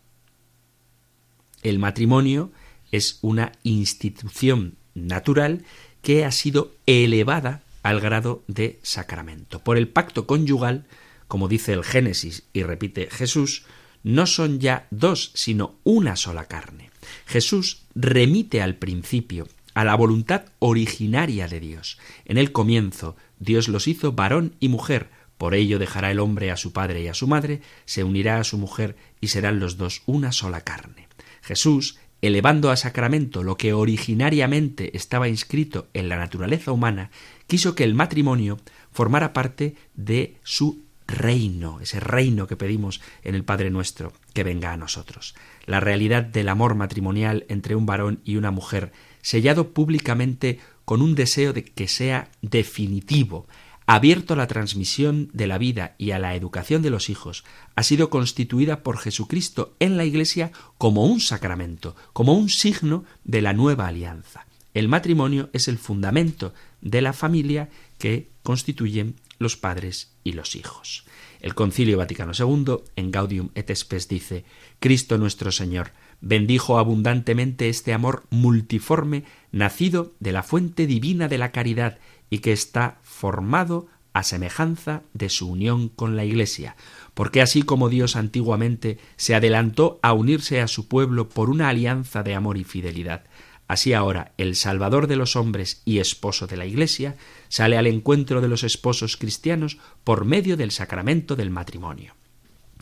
El 1.62 1.78
matrimonio 1.78 2.52
es 2.92 3.18
una 3.22 3.52
institución 3.62 4.76
natural 4.94 5.64
que 6.02 6.24
ha 6.24 6.32
sido 6.32 6.76
elevada 6.86 7.62
al 7.82 8.00
grado 8.00 8.44
de 8.48 8.78
sacramento. 8.82 9.60
Por 9.60 9.76
el 9.78 9.88
pacto 9.88 10.26
conyugal, 10.26 10.86
como 11.28 11.48
dice 11.48 11.72
el 11.72 11.84
Génesis 11.84 12.44
y 12.52 12.62
repite 12.62 13.08
Jesús, 13.10 13.64
no 14.02 14.26
son 14.26 14.60
ya 14.60 14.86
dos, 14.90 15.32
sino 15.34 15.76
una 15.82 16.16
sola 16.16 16.44
carne. 16.44 16.90
Jesús 17.26 17.82
remite 17.94 18.62
al 18.62 18.76
principio 18.76 19.48
a 19.74 19.84
la 19.84 19.94
voluntad 19.94 20.44
originaria 20.58 21.48
de 21.48 21.60
Dios. 21.60 21.98
En 22.24 22.38
el 22.38 22.52
comienzo, 22.52 23.16
Dios 23.38 23.68
los 23.68 23.88
hizo 23.88 24.12
varón 24.12 24.54
y 24.60 24.68
mujer, 24.68 25.10
por 25.38 25.54
ello 25.54 25.78
dejará 25.78 26.10
el 26.10 26.20
hombre 26.20 26.50
a 26.50 26.56
su 26.56 26.72
padre 26.72 27.02
y 27.02 27.08
a 27.08 27.14
su 27.14 27.26
madre, 27.26 27.60
se 27.84 28.04
unirá 28.04 28.40
a 28.40 28.44
su 28.44 28.58
mujer 28.58 28.96
y 29.20 29.28
serán 29.28 29.60
los 29.60 29.76
dos 29.76 30.02
una 30.06 30.32
sola 30.32 30.62
carne. 30.62 31.08
Jesús, 31.42 31.98
elevando 32.22 32.70
a 32.70 32.76
sacramento 32.76 33.42
lo 33.42 33.56
que 33.56 33.74
originariamente 33.74 34.96
estaba 34.96 35.28
inscrito 35.28 35.88
en 35.92 36.08
la 36.08 36.16
naturaleza 36.16 36.72
humana, 36.72 37.10
quiso 37.46 37.74
que 37.74 37.84
el 37.84 37.94
matrimonio 37.94 38.58
formara 38.92 39.32
parte 39.34 39.74
de 39.94 40.38
su 40.42 40.85
reino, 41.06 41.80
ese 41.80 42.00
reino 42.00 42.46
que 42.46 42.56
pedimos 42.56 43.00
en 43.22 43.34
el 43.34 43.44
Padre 43.44 43.70
nuestro, 43.70 44.12
que 44.32 44.44
venga 44.44 44.72
a 44.72 44.76
nosotros. 44.76 45.34
La 45.66 45.80
realidad 45.80 46.22
del 46.22 46.48
amor 46.48 46.74
matrimonial 46.74 47.44
entre 47.48 47.76
un 47.76 47.86
varón 47.86 48.20
y 48.24 48.36
una 48.36 48.50
mujer 48.50 48.92
sellado 49.22 49.72
públicamente 49.72 50.60
con 50.84 51.02
un 51.02 51.14
deseo 51.14 51.52
de 51.52 51.64
que 51.64 51.88
sea 51.88 52.30
definitivo, 52.42 53.46
abierto 53.86 54.34
a 54.34 54.36
la 54.36 54.46
transmisión 54.46 55.30
de 55.32 55.46
la 55.46 55.58
vida 55.58 55.94
y 55.98 56.10
a 56.10 56.18
la 56.18 56.34
educación 56.34 56.82
de 56.82 56.90
los 56.90 57.08
hijos, 57.08 57.44
ha 57.76 57.82
sido 57.82 58.10
constituida 58.10 58.82
por 58.82 58.98
Jesucristo 58.98 59.74
en 59.78 59.96
la 59.96 60.04
Iglesia 60.04 60.50
como 60.76 61.04
un 61.04 61.20
sacramento, 61.20 61.94
como 62.12 62.34
un 62.34 62.48
signo 62.48 63.04
de 63.24 63.42
la 63.42 63.52
nueva 63.52 63.86
alianza. 63.86 64.46
El 64.74 64.88
matrimonio 64.88 65.48
es 65.52 65.68
el 65.68 65.78
fundamento 65.78 66.52
de 66.80 67.00
la 67.00 67.12
familia 67.12 67.70
que 67.98 68.28
constituyen 68.42 69.16
los 69.38 69.56
padres 69.56 70.16
y 70.24 70.32
los 70.32 70.56
hijos. 70.56 71.04
El 71.40 71.54
Concilio 71.54 71.98
Vaticano 71.98 72.32
II, 72.38 72.78
en 72.96 73.10
Gaudium 73.10 73.50
et 73.54 73.74
Spes, 73.74 74.08
dice: 74.08 74.44
Cristo 74.80 75.18
nuestro 75.18 75.52
Señor 75.52 75.92
bendijo 76.20 76.78
abundantemente 76.78 77.68
este 77.68 77.92
amor 77.92 78.24
multiforme 78.30 79.24
nacido 79.52 80.14
de 80.18 80.32
la 80.32 80.42
fuente 80.42 80.86
divina 80.86 81.28
de 81.28 81.38
la 81.38 81.52
caridad 81.52 81.98
y 82.30 82.38
que 82.38 82.52
está 82.52 82.98
formado 83.02 83.86
a 84.12 84.22
semejanza 84.22 85.02
de 85.12 85.28
su 85.28 85.46
unión 85.46 85.90
con 85.90 86.16
la 86.16 86.24
Iglesia, 86.24 86.74
porque 87.12 87.42
así 87.42 87.62
como 87.62 87.90
Dios 87.90 88.16
antiguamente 88.16 88.96
se 89.16 89.34
adelantó 89.34 90.00
a 90.02 90.14
unirse 90.14 90.62
a 90.62 90.68
su 90.68 90.88
pueblo 90.88 91.28
por 91.28 91.50
una 91.50 91.68
alianza 91.68 92.22
de 92.22 92.34
amor 92.34 92.56
y 92.56 92.64
fidelidad, 92.64 93.24
así 93.68 93.92
ahora 93.92 94.32
el 94.38 94.54
Salvador 94.56 95.06
de 95.06 95.16
los 95.16 95.36
hombres 95.36 95.82
y 95.84 95.98
esposo 95.98 96.46
de 96.46 96.56
la 96.56 96.66
Iglesia 96.66 97.16
sale 97.48 97.76
al 97.76 97.86
encuentro 97.86 98.40
de 98.40 98.48
los 98.48 98.64
esposos 98.64 99.16
cristianos 99.16 99.78
por 100.04 100.24
medio 100.24 100.56
del 100.56 100.70
sacramento 100.70 101.36
del 101.36 101.50
matrimonio. 101.50 102.14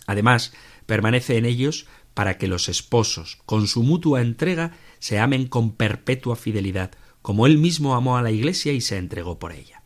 Además, 0.07 0.53
permanece 0.87 1.39
en 1.39 1.47
ellos 1.47 1.87
para 2.13 2.39
que 2.39 2.47
los 2.47 2.69
esposos, 2.69 3.39
con 3.47 3.67
su 3.67 3.83
mutua 3.83 4.21
entrega, 4.21 4.73
se 4.99 5.19
amen 5.19 5.47
con 5.47 5.73
perpetua 5.73 6.37
fidelidad, 6.37 6.93
como 7.23 7.47
él 7.47 7.59
mismo 7.59 7.95
amó 7.95 8.17
a 8.17 8.23
la 8.23 8.31
Iglesia 8.31 8.73
y 8.73 8.81
se 8.81 8.99
entregó 8.99 9.39
por 9.39 9.53
ella. 9.53 9.83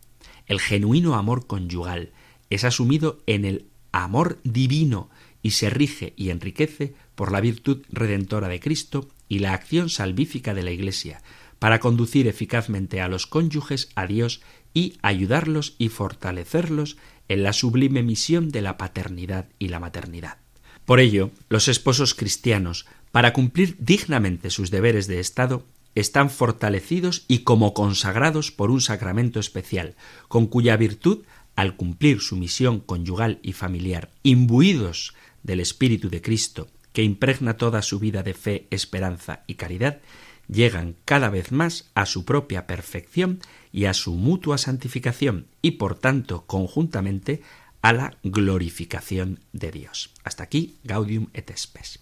El 0.46 0.60
genuino 0.60 1.14
amor 1.14 1.46
conyugal 1.46 2.12
es 2.50 2.64
asumido 2.64 3.22
en 3.26 3.44
el 3.44 3.66
amor 3.92 4.38
divino 4.44 5.10
y 5.42 5.52
se 5.52 5.70
rige 5.70 6.14
y 6.16 6.30
enriquece 6.30 6.94
por 7.14 7.32
la 7.32 7.40
virtud 7.40 7.84
redentora 7.90 8.48
de 8.48 8.60
Cristo 8.60 9.08
y 9.28 9.40
la 9.40 9.52
acción 9.52 9.88
salvífica 9.88 10.54
de 10.54 10.62
la 10.62 10.70
Iglesia, 10.70 11.22
para 11.58 11.80
conducir 11.80 12.26
eficazmente 12.26 13.00
a 13.00 13.08
los 13.08 13.26
cónyuges 13.26 13.88
a 13.94 14.06
Dios 14.06 14.40
y 14.74 14.94
ayudarlos 15.02 15.74
y 15.78 15.88
fortalecerlos 15.88 16.96
en 17.28 17.42
la 17.42 17.52
sublime 17.52 18.02
misión 18.02 18.50
de 18.50 18.62
la 18.62 18.76
paternidad 18.76 19.48
y 19.58 19.68
la 19.68 19.80
maternidad. 19.80 20.38
Por 20.84 21.00
ello, 21.00 21.30
los 21.48 21.68
esposos 21.68 22.14
cristianos, 22.14 22.86
para 23.12 23.32
cumplir 23.32 23.76
dignamente 23.78 24.50
sus 24.50 24.70
deberes 24.70 25.06
de 25.06 25.20
Estado, 25.20 25.64
están 25.94 26.30
fortalecidos 26.30 27.24
y 27.28 27.40
como 27.40 27.74
consagrados 27.74 28.52
por 28.52 28.70
un 28.70 28.80
sacramento 28.80 29.40
especial, 29.40 29.96
con 30.28 30.46
cuya 30.46 30.76
virtud, 30.76 31.24
al 31.56 31.76
cumplir 31.76 32.20
su 32.20 32.36
misión 32.36 32.78
conyugal 32.78 33.40
y 33.42 33.52
familiar, 33.52 34.10
imbuidos 34.22 35.14
del 35.42 35.60
Espíritu 35.60 36.08
de 36.08 36.22
Cristo, 36.22 36.68
que 36.98 37.04
impregna 37.04 37.56
toda 37.56 37.80
su 37.82 38.00
vida 38.00 38.24
de 38.24 38.34
fe, 38.34 38.66
esperanza 38.72 39.44
y 39.46 39.54
caridad, 39.54 40.00
llegan 40.48 40.96
cada 41.04 41.30
vez 41.30 41.52
más 41.52 41.92
a 41.94 42.06
su 42.06 42.24
propia 42.24 42.66
perfección 42.66 43.38
y 43.70 43.84
a 43.84 43.94
su 43.94 44.16
mutua 44.16 44.58
santificación 44.58 45.46
y 45.62 45.70
por 45.78 45.96
tanto 45.96 46.44
conjuntamente 46.46 47.40
a 47.82 47.92
la 47.92 48.16
glorificación 48.24 49.38
de 49.52 49.70
Dios. 49.70 50.12
Hasta 50.24 50.42
aquí 50.42 50.78
Gaudium 50.82 51.28
et 51.34 51.56
Spes. 51.56 52.00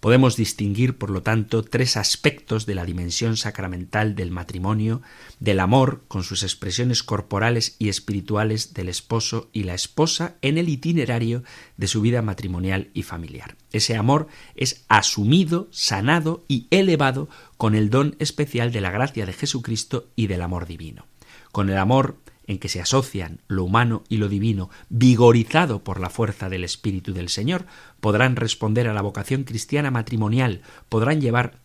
Podemos 0.00 0.36
distinguir, 0.36 0.96
por 0.96 1.10
lo 1.10 1.22
tanto, 1.22 1.64
tres 1.64 1.96
aspectos 1.96 2.66
de 2.66 2.76
la 2.76 2.84
dimensión 2.84 3.36
sacramental 3.36 4.14
del 4.14 4.30
matrimonio, 4.30 5.02
del 5.40 5.58
amor, 5.58 6.04
con 6.06 6.22
sus 6.22 6.44
expresiones 6.44 7.02
corporales 7.02 7.74
y 7.80 7.88
espirituales 7.88 8.74
del 8.74 8.88
esposo 8.88 9.48
y 9.52 9.64
la 9.64 9.74
esposa 9.74 10.36
en 10.40 10.56
el 10.56 10.68
itinerario 10.68 11.42
de 11.76 11.88
su 11.88 12.00
vida 12.00 12.22
matrimonial 12.22 12.90
y 12.94 13.02
familiar. 13.02 13.56
Ese 13.72 13.96
amor 13.96 14.28
es 14.54 14.84
asumido, 14.88 15.66
sanado 15.72 16.44
y 16.46 16.68
elevado 16.70 17.28
con 17.56 17.74
el 17.74 17.90
don 17.90 18.14
especial 18.20 18.70
de 18.70 18.80
la 18.80 18.92
gracia 18.92 19.26
de 19.26 19.32
Jesucristo 19.32 20.06
y 20.14 20.28
del 20.28 20.42
amor 20.42 20.66
divino. 20.66 21.06
Con 21.50 21.70
el 21.70 21.76
amor 21.76 22.18
en 22.48 22.58
que 22.58 22.68
se 22.68 22.80
asocian 22.80 23.40
lo 23.46 23.62
humano 23.62 24.02
y 24.08 24.16
lo 24.16 24.28
divino, 24.28 24.70
vigorizado 24.88 25.84
por 25.84 26.00
la 26.00 26.10
fuerza 26.10 26.48
del 26.48 26.64
Espíritu 26.64 27.12
del 27.12 27.28
Señor, 27.28 27.66
podrán 28.00 28.34
responder 28.34 28.88
a 28.88 28.94
la 28.94 29.02
vocación 29.02 29.44
cristiana 29.44 29.92
matrimonial, 29.92 30.62
podrán 30.88 31.20
llevar 31.20 31.58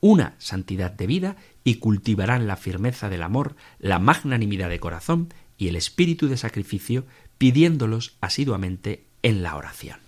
una 0.00 0.34
santidad 0.38 0.90
de 0.90 1.06
vida 1.06 1.36
y 1.64 1.76
cultivarán 1.76 2.46
la 2.46 2.56
firmeza 2.56 3.08
del 3.08 3.22
amor, 3.22 3.56
la 3.78 3.98
magnanimidad 3.98 4.68
de 4.68 4.80
corazón 4.80 5.32
y 5.56 5.68
el 5.68 5.76
espíritu 5.76 6.28
de 6.28 6.36
sacrificio, 6.36 7.06
pidiéndolos 7.38 8.16
asiduamente 8.20 9.04
en 9.22 9.42
la 9.42 9.56
oración. 9.56 9.98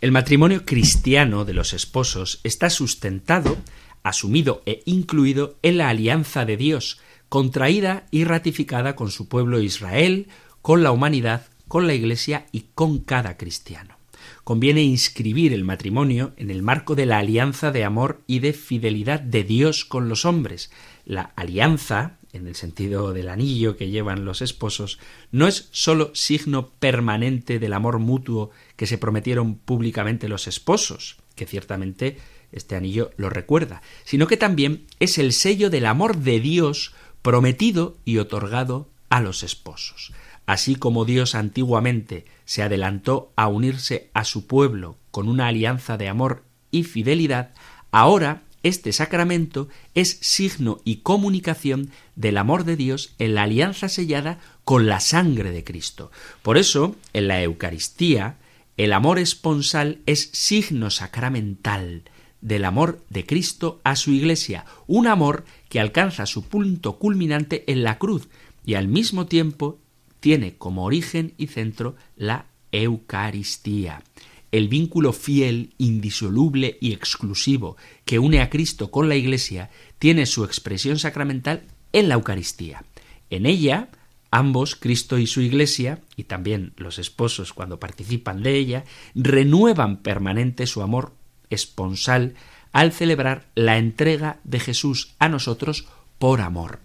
El 0.00 0.10
matrimonio 0.10 0.66
cristiano 0.66 1.44
de 1.44 1.54
los 1.54 1.72
esposos 1.72 2.40
está 2.42 2.70
sustentado, 2.70 3.56
asumido 4.02 4.62
e 4.66 4.82
incluido 4.84 5.56
en 5.62 5.78
la 5.78 5.90
alianza 5.90 6.44
de 6.44 6.56
Dios, 6.56 7.00
contraída 7.32 8.04
y 8.10 8.24
ratificada 8.24 8.94
con 8.94 9.10
su 9.10 9.26
pueblo 9.26 9.62
Israel, 9.62 10.28
con 10.60 10.82
la 10.82 10.90
humanidad, 10.90 11.46
con 11.66 11.86
la 11.86 11.94
Iglesia 11.94 12.44
y 12.52 12.66
con 12.74 12.98
cada 12.98 13.38
cristiano. 13.38 13.96
Conviene 14.44 14.82
inscribir 14.82 15.54
el 15.54 15.64
matrimonio 15.64 16.34
en 16.36 16.50
el 16.50 16.60
marco 16.60 16.94
de 16.94 17.06
la 17.06 17.16
alianza 17.16 17.70
de 17.70 17.84
amor 17.84 18.20
y 18.26 18.40
de 18.40 18.52
fidelidad 18.52 19.18
de 19.18 19.44
Dios 19.44 19.86
con 19.86 20.10
los 20.10 20.26
hombres. 20.26 20.70
La 21.06 21.32
alianza, 21.34 22.18
en 22.34 22.46
el 22.46 22.54
sentido 22.54 23.14
del 23.14 23.30
anillo 23.30 23.78
que 23.78 23.88
llevan 23.88 24.26
los 24.26 24.42
esposos, 24.42 24.98
no 25.30 25.48
es 25.48 25.70
sólo 25.70 26.14
signo 26.14 26.68
permanente 26.68 27.58
del 27.58 27.72
amor 27.72 27.98
mutuo 27.98 28.50
que 28.76 28.86
se 28.86 28.98
prometieron 28.98 29.54
públicamente 29.54 30.28
los 30.28 30.48
esposos, 30.48 31.16
que 31.34 31.46
ciertamente 31.46 32.18
este 32.52 32.76
anillo 32.76 33.10
lo 33.16 33.30
recuerda, 33.30 33.80
sino 34.04 34.26
que 34.26 34.36
también 34.36 34.84
es 35.00 35.16
el 35.16 35.32
sello 35.32 35.70
del 35.70 35.86
amor 35.86 36.18
de 36.18 36.38
Dios 36.38 36.92
prometido 37.22 37.96
y 38.04 38.18
otorgado 38.18 38.88
a 39.08 39.20
los 39.20 39.42
esposos. 39.42 40.12
Así 40.46 40.74
como 40.74 41.04
Dios 41.04 41.34
antiguamente 41.34 42.24
se 42.44 42.62
adelantó 42.62 43.32
a 43.36 43.48
unirse 43.48 44.10
a 44.12 44.24
su 44.24 44.46
pueblo 44.46 44.96
con 45.10 45.28
una 45.28 45.46
alianza 45.46 45.96
de 45.96 46.08
amor 46.08 46.42
y 46.70 46.84
fidelidad, 46.84 47.50
ahora 47.92 48.42
este 48.62 48.92
sacramento 48.92 49.68
es 49.94 50.18
signo 50.20 50.80
y 50.84 50.96
comunicación 50.96 51.90
del 52.14 52.38
amor 52.38 52.64
de 52.64 52.76
Dios 52.76 53.14
en 53.18 53.34
la 53.34 53.42
alianza 53.42 53.88
sellada 53.88 54.38
con 54.64 54.86
la 54.86 55.00
sangre 55.00 55.50
de 55.50 55.64
Cristo. 55.64 56.12
Por 56.42 56.56
eso, 56.56 56.96
en 57.12 57.28
la 57.28 57.42
Eucaristía, 57.42 58.36
el 58.76 58.92
amor 58.92 59.18
esponsal 59.18 59.98
es 60.06 60.30
signo 60.32 60.90
sacramental 60.90 62.04
del 62.42 62.66
amor 62.66 63.02
de 63.08 63.24
Cristo 63.24 63.80
a 63.84 63.96
su 63.96 64.10
Iglesia, 64.10 64.66
un 64.86 65.06
amor 65.06 65.44
que 65.70 65.80
alcanza 65.80 66.26
su 66.26 66.42
punto 66.42 66.98
culminante 66.98 67.64
en 67.72 67.82
la 67.82 67.98
cruz 67.98 68.28
y 68.66 68.74
al 68.74 68.88
mismo 68.88 69.26
tiempo 69.26 69.78
tiene 70.20 70.56
como 70.56 70.84
origen 70.84 71.32
y 71.38 71.46
centro 71.46 71.96
la 72.16 72.46
Eucaristía, 72.70 74.02
el 74.50 74.68
vínculo 74.68 75.12
fiel, 75.12 75.74
indisoluble 75.78 76.78
y 76.80 76.92
exclusivo 76.92 77.76
que 78.04 78.18
une 78.18 78.40
a 78.40 78.50
Cristo 78.50 78.90
con 78.90 79.08
la 79.08 79.16
Iglesia 79.16 79.70
tiene 79.98 80.26
su 80.26 80.44
expresión 80.44 80.98
sacramental 80.98 81.62
en 81.92 82.08
la 82.08 82.14
Eucaristía. 82.14 82.84
En 83.30 83.46
ella, 83.46 83.88
ambos, 84.30 84.76
Cristo 84.76 85.18
y 85.18 85.26
su 85.26 85.40
Iglesia, 85.40 86.02
y 86.16 86.24
también 86.24 86.72
los 86.76 86.98
esposos 86.98 87.52
cuando 87.52 87.80
participan 87.80 88.42
de 88.42 88.56
ella, 88.56 88.84
renuevan 89.14 90.02
permanente 90.02 90.66
su 90.66 90.82
amor 90.82 91.14
esponsal 91.54 92.34
al 92.72 92.92
celebrar 92.92 93.44
la 93.54 93.78
entrega 93.78 94.38
de 94.44 94.60
Jesús 94.60 95.14
a 95.18 95.28
nosotros 95.28 95.86
por 96.18 96.40
amor. 96.40 96.80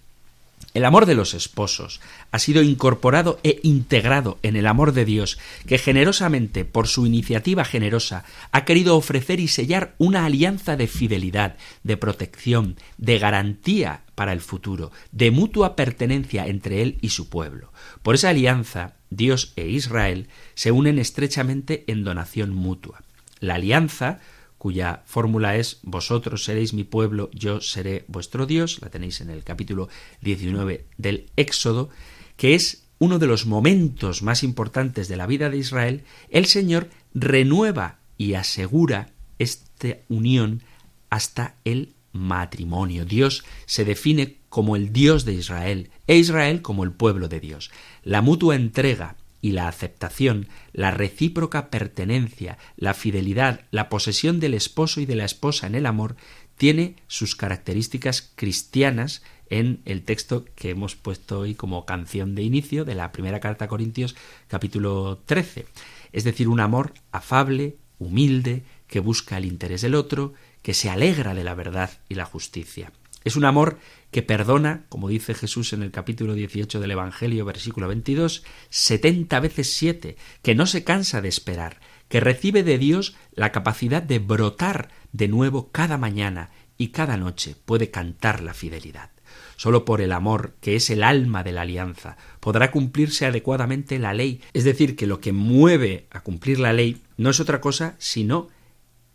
El 0.74 0.86
amor 0.86 1.06
de 1.06 1.16
los 1.16 1.34
esposos 1.34 2.02
ha 2.32 2.40
sido 2.40 2.62
incorporado 2.62 3.40
e 3.44 3.60
integrado 3.64 4.38
en 4.44 4.56
el 4.56 4.68
amor 4.68 4.92
de 4.92 5.06
Dios, 5.06 5.40
que 5.66 5.78
generosamente, 5.78 6.66
por 6.66 6.88
su 6.88 7.08
iniciativa 7.08 7.66
generosa, 7.66 8.26
ha 8.52 8.64
querido 8.66 8.96
ofrecer 8.96 9.40
y 9.40 9.48
sellar 9.48 9.96
una 9.98 10.26
alianza 10.26 10.76
de 10.76 10.88
fidelidad, 10.88 11.56
de 11.84 11.98
protección, 11.98 12.76
de 12.98 13.18
garantía 13.18 14.02
para 14.14 14.34
el 14.34 14.42
futuro, 14.42 14.92
de 15.12 15.32
mutua 15.32 15.76
pertenencia 15.76 16.46
entre 16.48 16.82
Él 16.84 16.98
y 17.02 17.10
su 17.10 17.30
pueblo. 17.30 17.72
Por 18.04 18.16
esa 18.16 18.30
alianza, 18.30 18.94
Dios 19.10 19.54
e 19.56 19.68
Israel 19.68 20.28
se 20.54 20.72
unen 20.72 21.00
estrechamente 21.00 21.86
en 21.88 22.04
donación 22.04 22.54
mutua. 22.54 23.02
La 23.40 23.56
alianza 23.56 24.20
cuya 24.68 25.02
fórmula 25.06 25.56
es 25.56 25.80
Vosotros 25.84 26.44
seréis 26.44 26.74
mi 26.74 26.84
pueblo, 26.84 27.30
yo 27.34 27.62
seré 27.62 28.04
vuestro 28.10 28.46
Dios, 28.46 28.80
la 28.82 28.90
tenéis 28.90 29.22
en 29.22 29.30
el 29.30 29.46
capítulo 29.46 29.88
19 30.24 30.88
del 30.98 31.28
Éxodo, 31.38 31.90
que 32.36 32.54
es 32.54 32.84
uno 33.00 33.18
de 33.18 33.28
los 33.28 33.46
momentos 33.46 34.24
más 34.24 34.44
importantes 34.44 35.08
de 35.08 35.16
la 35.16 35.26
vida 35.26 35.50
de 35.50 35.56
Israel, 35.56 36.04
el 36.30 36.48
Señor 36.48 36.90
renueva 37.14 38.00
y 38.18 38.34
asegura 38.34 39.12
esta 39.40 40.00
unión 40.10 40.64
hasta 41.10 41.56
el 41.64 41.94
matrimonio. 42.12 43.06
Dios 43.06 43.46
se 43.68 43.86
define 43.86 44.36
como 44.50 44.76
el 44.76 44.92
Dios 44.92 45.24
de 45.24 45.32
Israel 45.32 45.92
e 46.08 46.18
Israel 46.18 46.62
como 46.62 46.84
el 46.84 46.92
pueblo 46.92 47.30
de 47.30 47.40
Dios. 47.40 47.72
La 48.04 48.22
mutua 48.22 48.58
entrega 48.58 49.16
y 49.48 49.54
la 49.54 49.70
aceptación, 49.70 50.50
la 50.74 50.92
recíproca 50.92 51.70
pertenencia, 51.70 52.58
la 52.76 52.94
fidelidad, 52.94 53.62
la 53.72 53.88
posesión 53.88 54.42
del 54.42 54.54
esposo 54.54 55.00
y 55.00 55.06
de 55.06 55.16
la 55.16 55.24
esposa 55.24 55.68
en 55.68 55.76
el 55.76 55.86
amor, 55.86 56.18
tiene 56.58 56.98
sus 57.08 57.38
características 57.38 58.34
cristianas 58.36 59.24
en 59.50 59.80
el 59.86 60.04
texto 60.04 60.44
que 60.56 60.72
hemos 60.72 60.98
puesto 60.98 61.40
hoy 61.40 61.56
como 61.56 61.86
canción 61.86 62.36
de 62.36 62.44
inicio 62.44 62.84
de 62.84 62.96
la 62.96 63.14
primera 63.14 63.40
carta 63.40 63.66
a 63.66 63.68
Corintios 63.70 64.18
capítulo 64.50 65.20
13. 65.26 65.66
Es 66.12 66.26
decir, 66.26 66.50
un 66.50 66.60
amor 66.60 66.94
afable, 67.14 67.78
humilde, 68.00 68.64
que 68.88 69.00
busca 69.00 69.38
el 69.38 69.46
interés 69.46 69.82
del 69.82 69.96
otro, 69.96 70.34
que 70.62 70.74
se 70.74 70.90
alegra 70.90 71.34
de 71.34 71.46
la 71.46 71.56
verdad 71.56 71.92
y 72.10 72.16
la 72.16 72.26
justicia. 72.26 72.92
Es 73.28 73.36
un 73.36 73.44
amor 73.44 73.78
que 74.10 74.24
perdona, 74.24 74.86
como 74.88 75.10
dice 75.10 75.34
Jesús 75.34 75.74
en 75.74 75.84
el 75.84 75.92
capítulo 75.92 76.34
18 76.34 76.80
del 76.80 76.92
Evangelio, 76.92 77.44
versículo 77.44 77.90
22, 77.90 78.46
setenta 78.70 79.42
veces 79.42 79.74
siete, 79.74 80.16
que 80.42 80.56
no 80.56 80.66
se 80.66 80.86
cansa 80.86 81.20
de 81.20 81.28
esperar, 81.28 81.82
que 82.08 82.22
recibe 82.22 82.64
de 82.64 82.78
Dios 82.78 83.18
la 83.34 83.52
capacidad 83.52 84.02
de 84.02 84.20
brotar 84.20 84.92
de 85.12 85.28
nuevo 85.28 85.74
cada 85.74 85.98
mañana 85.98 86.52
y 86.78 86.92
cada 86.92 87.18
noche 87.18 87.58
puede 87.66 87.92
cantar 87.92 88.42
la 88.42 88.54
fidelidad. 88.54 89.12
Solo 89.58 89.84
por 89.84 90.00
el 90.00 90.14
amor, 90.14 90.54
que 90.62 90.78
es 90.78 90.90
el 90.90 91.04
alma 91.04 91.44
de 91.44 91.52
la 91.52 91.64
alianza, 91.64 92.16
podrá 92.40 92.72
cumplirse 92.72 93.26
adecuadamente 93.26 94.00
la 94.00 94.14
ley. 94.14 94.40
Es 94.54 94.64
decir, 94.64 94.96
que 94.96 95.06
lo 95.06 95.20
que 95.20 95.34
mueve 95.34 96.08
a 96.12 96.22
cumplir 96.22 96.60
la 96.60 96.72
ley 96.72 97.02
no 97.18 97.30
es 97.30 97.42
otra 97.42 97.60
cosa 97.60 97.96
sino 97.98 98.48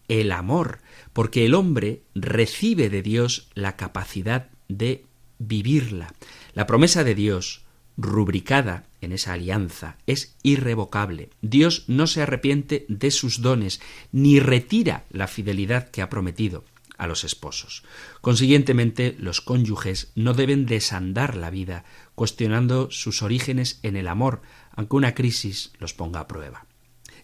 el 0.08 0.32
amor, 0.32 0.80
porque 1.12 1.44
el 1.44 1.54
hombre 1.54 2.02
recibe 2.14 2.90
de 2.90 3.02
Dios 3.02 3.48
la 3.54 3.76
capacidad 3.76 4.48
de 4.68 5.04
vivirla. 5.38 6.14
La 6.54 6.66
promesa 6.66 7.04
de 7.04 7.14
Dios, 7.14 7.62
rubricada 7.96 8.86
en 9.00 9.12
esa 9.12 9.34
alianza, 9.34 9.98
es 10.06 10.36
irrevocable. 10.42 11.30
Dios 11.42 11.84
no 11.88 12.06
se 12.06 12.22
arrepiente 12.22 12.86
de 12.88 13.10
sus 13.10 13.42
dones, 13.42 13.80
ni 14.12 14.40
retira 14.40 15.04
la 15.10 15.26
fidelidad 15.26 15.90
que 15.90 16.02
ha 16.02 16.08
prometido 16.08 16.64
a 16.98 17.06
los 17.06 17.24
esposos. 17.24 17.82
Consiguientemente, 18.20 19.16
los 19.18 19.40
cónyuges 19.40 20.12
no 20.14 20.34
deben 20.34 20.66
desandar 20.66 21.36
la 21.36 21.50
vida 21.50 21.84
cuestionando 22.14 22.90
sus 22.90 23.22
orígenes 23.22 23.80
en 23.82 23.96
el 23.96 24.06
amor, 24.06 24.42
aunque 24.70 24.96
una 24.96 25.14
crisis 25.14 25.72
los 25.78 25.94
ponga 25.94 26.20
a 26.20 26.28
prueba. 26.28 26.66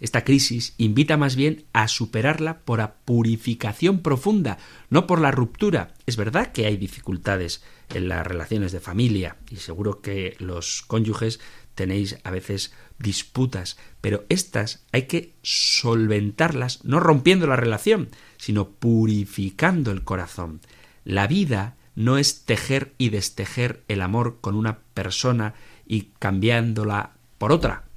Esta 0.01 0.25
crisis 0.25 0.75
invita 0.79 1.17
más 1.17 1.35
bien 1.35 1.65
a 1.73 1.89
superarla 1.89 2.61
por 2.61 2.79
la 2.79 2.95
purificación 2.95 4.01
profunda, 4.01 4.59
no 4.91 5.07
por 5.07 5.21
la 5.21 5.31
ruptura. 5.31 5.95
Es 6.07 6.17
verdad 6.17 6.53
que 6.53 6.67
hay 6.67 6.77
dificultades 6.77 7.63
en 7.95 8.09
las 8.09 8.27
relaciones 8.27 8.73
de 8.73 8.81
familia 8.81 9.37
y 9.51 9.57
seguro 9.57 10.01
que 10.01 10.37
los 10.39 10.83
cónyuges 10.83 11.41
tenéis 11.75 12.19
a 12.25 12.31
veces 12.31 12.73
disputas, 12.99 13.77
pero 14.01 14.25
estas 14.29 14.85
hay 14.93 15.03
que 15.03 15.35
solventarlas 15.43 16.85
no 16.85 17.01
rompiendo 17.01 17.47
la 17.47 17.57
relación, 17.57 18.11
sino 18.37 18.71
purificando 18.71 19.91
el 19.91 20.05
corazón. 20.05 20.61
La 21.05 21.27
vida 21.27 21.77
no 21.95 22.19
es 22.19 22.45
tejer 22.45 22.95
y 22.99 23.09
destejer 23.11 23.83
el 23.89 24.03
amor 24.03 24.39
con 24.41 24.55
una 24.55 24.79
persona 24.95 25.55
y 25.87 26.11
cambiándola 26.19 27.15
por 27.39 27.53
otra 27.53 27.88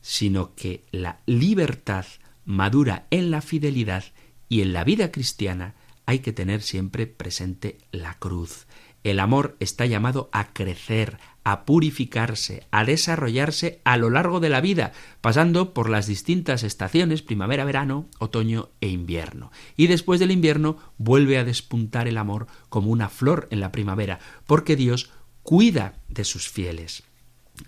sino 0.00 0.54
que 0.54 0.84
la 0.90 1.20
libertad 1.26 2.06
madura 2.44 3.06
en 3.10 3.30
la 3.30 3.42
fidelidad 3.42 4.04
y 4.48 4.62
en 4.62 4.72
la 4.72 4.84
vida 4.84 5.12
cristiana 5.12 5.74
hay 6.06 6.20
que 6.20 6.32
tener 6.32 6.62
siempre 6.62 7.06
presente 7.06 7.78
la 7.92 8.14
cruz. 8.14 8.66
El 9.02 9.20
amor 9.20 9.56
está 9.60 9.86
llamado 9.86 10.28
a 10.32 10.52
crecer, 10.52 11.18
a 11.42 11.64
purificarse, 11.64 12.66
a 12.70 12.84
desarrollarse 12.84 13.80
a 13.84 13.96
lo 13.96 14.10
largo 14.10 14.40
de 14.40 14.50
la 14.50 14.60
vida, 14.60 14.92
pasando 15.22 15.72
por 15.72 15.88
las 15.88 16.06
distintas 16.06 16.64
estaciones, 16.64 17.22
primavera, 17.22 17.64
verano, 17.64 18.08
otoño 18.18 18.68
e 18.80 18.88
invierno. 18.88 19.52
Y 19.76 19.86
después 19.86 20.20
del 20.20 20.32
invierno 20.32 20.76
vuelve 20.98 21.38
a 21.38 21.44
despuntar 21.44 22.08
el 22.08 22.18
amor 22.18 22.46
como 22.68 22.90
una 22.90 23.08
flor 23.08 23.48
en 23.50 23.60
la 23.60 23.72
primavera, 23.72 24.18
porque 24.46 24.76
Dios 24.76 25.10
cuida 25.42 25.94
de 26.08 26.24
sus 26.24 26.50
fieles. 26.50 27.04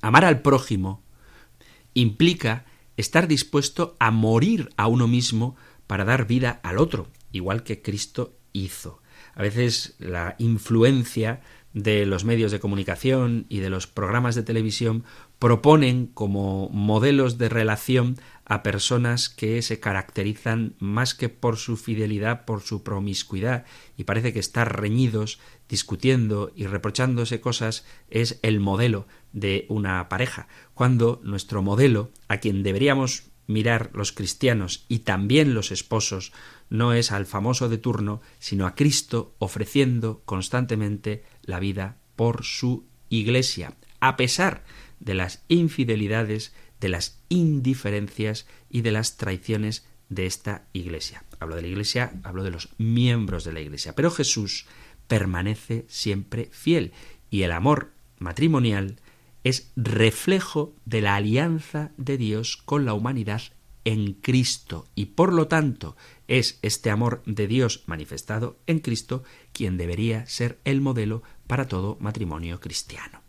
Amar 0.02 0.26
al 0.26 0.42
prójimo 0.42 1.02
implica 1.94 2.64
estar 2.96 3.28
dispuesto 3.28 3.96
a 3.98 4.10
morir 4.10 4.70
a 4.76 4.86
uno 4.86 5.08
mismo 5.08 5.56
para 5.86 6.04
dar 6.04 6.26
vida 6.26 6.60
al 6.62 6.78
otro, 6.78 7.08
igual 7.32 7.62
que 7.62 7.82
Cristo 7.82 8.34
hizo. 8.52 9.02
A 9.34 9.42
veces 9.42 9.94
la 9.98 10.36
influencia 10.38 11.40
de 11.72 12.04
los 12.04 12.24
medios 12.24 12.52
de 12.52 12.60
comunicación 12.60 13.46
y 13.48 13.60
de 13.60 13.70
los 13.70 13.86
programas 13.86 14.34
de 14.34 14.42
televisión 14.42 15.04
proponen 15.38 16.06
como 16.06 16.68
modelos 16.68 17.38
de 17.38 17.48
relación 17.48 18.16
a 18.44 18.62
personas 18.62 19.28
que 19.30 19.62
se 19.62 19.80
caracterizan 19.80 20.74
más 20.78 21.14
que 21.14 21.28
por 21.28 21.56
su 21.56 21.76
fidelidad, 21.76 22.44
por 22.44 22.60
su 22.60 22.82
promiscuidad, 22.82 23.64
y 23.96 24.04
parece 24.04 24.32
que 24.32 24.38
estar 24.38 24.80
reñidos, 24.80 25.40
discutiendo 25.68 26.52
y 26.54 26.66
reprochándose 26.66 27.40
cosas 27.40 27.86
es 28.10 28.38
el 28.42 28.60
modelo 28.60 29.06
de 29.32 29.66
una 29.68 30.08
pareja, 30.08 30.48
cuando 30.74 31.20
nuestro 31.24 31.62
modelo, 31.62 32.10
a 32.28 32.38
quien 32.38 32.62
deberíamos 32.62 33.24
mirar 33.46 33.90
los 33.94 34.12
cristianos 34.12 34.84
y 34.88 35.00
también 35.00 35.54
los 35.54 35.72
esposos, 35.72 36.32
no 36.70 36.92
es 36.92 37.12
al 37.12 37.26
famoso 37.26 37.68
de 37.68 37.78
turno, 37.78 38.20
sino 38.38 38.66
a 38.66 38.74
Cristo 38.74 39.34
ofreciendo 39.38 40.22
constantemente 40.24 41.24
la 41.42 41.60
vida 41.60 41.98
por 42.16 42.44
su 42.44 42.86
Iglesia, 43.08 43.74
a 44.00 44.16
pesar 44.16 44.64
de 45.00 45.14
las 45.14 45.44
infidelidades, 45.48 46.54
de 46.80 46.88
las 46.88 47.20
indiferencias 47.28 48.46
y 48.70 48.80
de 48.80 48.92
las 48.92 49.16
traiciones 49.16 49.86
de 50.08 50.26
esta 50.26 50.66
Iglesia. 50.72 51.24
Hablo 51.40 51.56
de 51.56 51.62
la 51.62 51.68
Iglesia, 51.68 52.12
hablo 52.22 52.44
de 52.44 52.50
los 52.50 52.70
miembros 52.78 53.44
de 53.44 53.52
la 53.52 53.60
Iglesia. 53.60 53.94
Pero 53.94 54.10
Jesús 54.10 54.66
permanece 55.08 55.84
siempre 55.88 56.48
fiel 56.52 56.92
y 57.30 57.42
el 57.42 57.52
amor 57.52 57.92
matrimonial 58.18 58.96
es 59.44 59.72
reflejo 59.76 60.74
de 60.84 61.00
la 61.00 61.16
alianza 61.16 61.90
de 61.96 62.16
Dios 62.16 62.56
con 62.56 62.84
la 62.84 62.94
humanidad 62.94 63.42
en 63.84 64.14
Cristo 64.14 64.86
y 64.94 65.06
por 65.06 65.32
lo 65.32 65.48
tanto 65.48 65.96
es 66.28 66.58
este 66.62 66.90
amor 66.90 67.22
de 67.26 67.46
Dios 67.46 67.82
manifestado 67.86 68.58
en 68.66 68.78
Cristo 68.78 69.24
quien 69.52 69.76
debería 69.76 70.26
ser 70.26 70.60
el 70.64 70.80
modelo 70.80 71.22
para 71.46 71.66
todo 71.66 71.96
matrimonio 72.00 72.60
cristiano. 72.60 73.22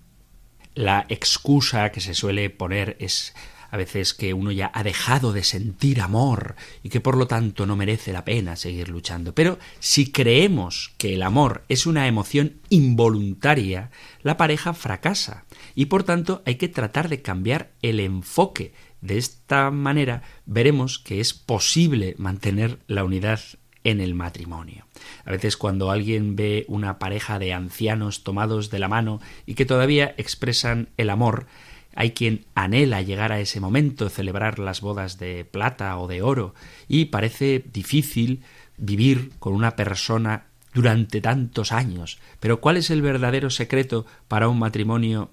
La 0.75 1.05
excusa 1.09 1.91
que 1.91 2.01
se 2.01 2.13
suele 2.13 2.49
poner 2.49 2.97
es 2.99 3.33
a 3.73 3.77
veces 3.77 4.13
que 4.13 4.35
uno 4.35 4.51
ya 4.51 4.69
ha 4.71 4.83
dejado 4.83 5.33
de 5.33 5.43
sentir 5.43 5.99
amor 5.99 6.55
y 6.83 6.89
que 6.89 7.01
por 7.01 7.17
lo 7.17 7.25
tanto 7.25 7.65
no 7.65 7.75
merece 7.75 8.13
la 8.13 8.23
pena 8.23 8.55
seguir 8.55 8.89
luchando. 8.89 9.33
Pero 9.33 9.57
si 9.79 10.11
creemos 10.11 10.93
que 10.99 11.15
el 11.15 11.23
amor 11.23 11.63
es 11.69 11.87
una 11.87 12.07
emoción 12.07 12.57
involuntaria, 12.69 13.89
la 14.21 14.37
pareja 14.37 14.75
fracasa 14.75 15.45
y 15.73 15.85
por 15.85 16.03
tanto 16.03 16.43
hay 16.45 16.57
que 16.57 16.67
tratar 16.67 17.09
de 17.09 17.23
cambiar 17.23 17.71
el 17.81 17.99
enfoque. 17.99 18.75
De 19.01 19.17
esta 19.17 19.71
manera 19.71 20.21
veremos 20.45 20.99
que 20.99 21.19
es 21.19 21.33
posible 21.33 22.13
mantener 22.19 22.77
la 22.85 23.03
unidad 23.03 23.39
en 23.83 24.01
el 24.01 24.13
matrimonio. 24.13 24.85
A 25.25 25.31
veces 25.31 25.57
cuando 25.57 25.89
alguien 25.89 26.35
ve 26.35 26.65
una 26.67 26.99
pareja 26.99 27.39
de 27.39 27.53
ancianos 27.53 28.23
tomados 28.23 28.69
de 28.69 28.77
la 28.77 28.87
mano 28.87 29.19
y 29.47 29.55
que 29.55 29.65
todavía 29.65 30.13
expresan 30.19 30.89
el 30.97 31.09
amor, 31.09 31.47
hay 31.95 32.11
quien 32.11 32.45
anhela 32.55 33.01
llegar 33.01 33.31
a 33.31 33.39
ese 33.39 33.59
momento, 33.59 34.09
celebrar 34.09 34.59
las 34.59 34.81
bodas 34.81 35.17
de 35.17 35.45
plata 35.45 35.97
o 35.97 36.07
de 36.07 36.21
oro, 36.21 36.53
y 36.87 37.05
parece 37.05 37.63
difícil 37.71 38.43
vivir 38.77 39.31
con 39.39 39.53
una 39.53 39.75
persona 39.75 40.47
durante 40.73 41.21
tantos 41.21 41.71
años. 41.71 42.19
Pero 42.39 42.59
¿cuál 42.59 42.77
es 42.77 42.89
el 42.89 43.01
verdadero 43.01 43.49
secreto 43.49 44.05
para 44.27 44.47
un 44.49 44.59
matrimonio 44.59 45.31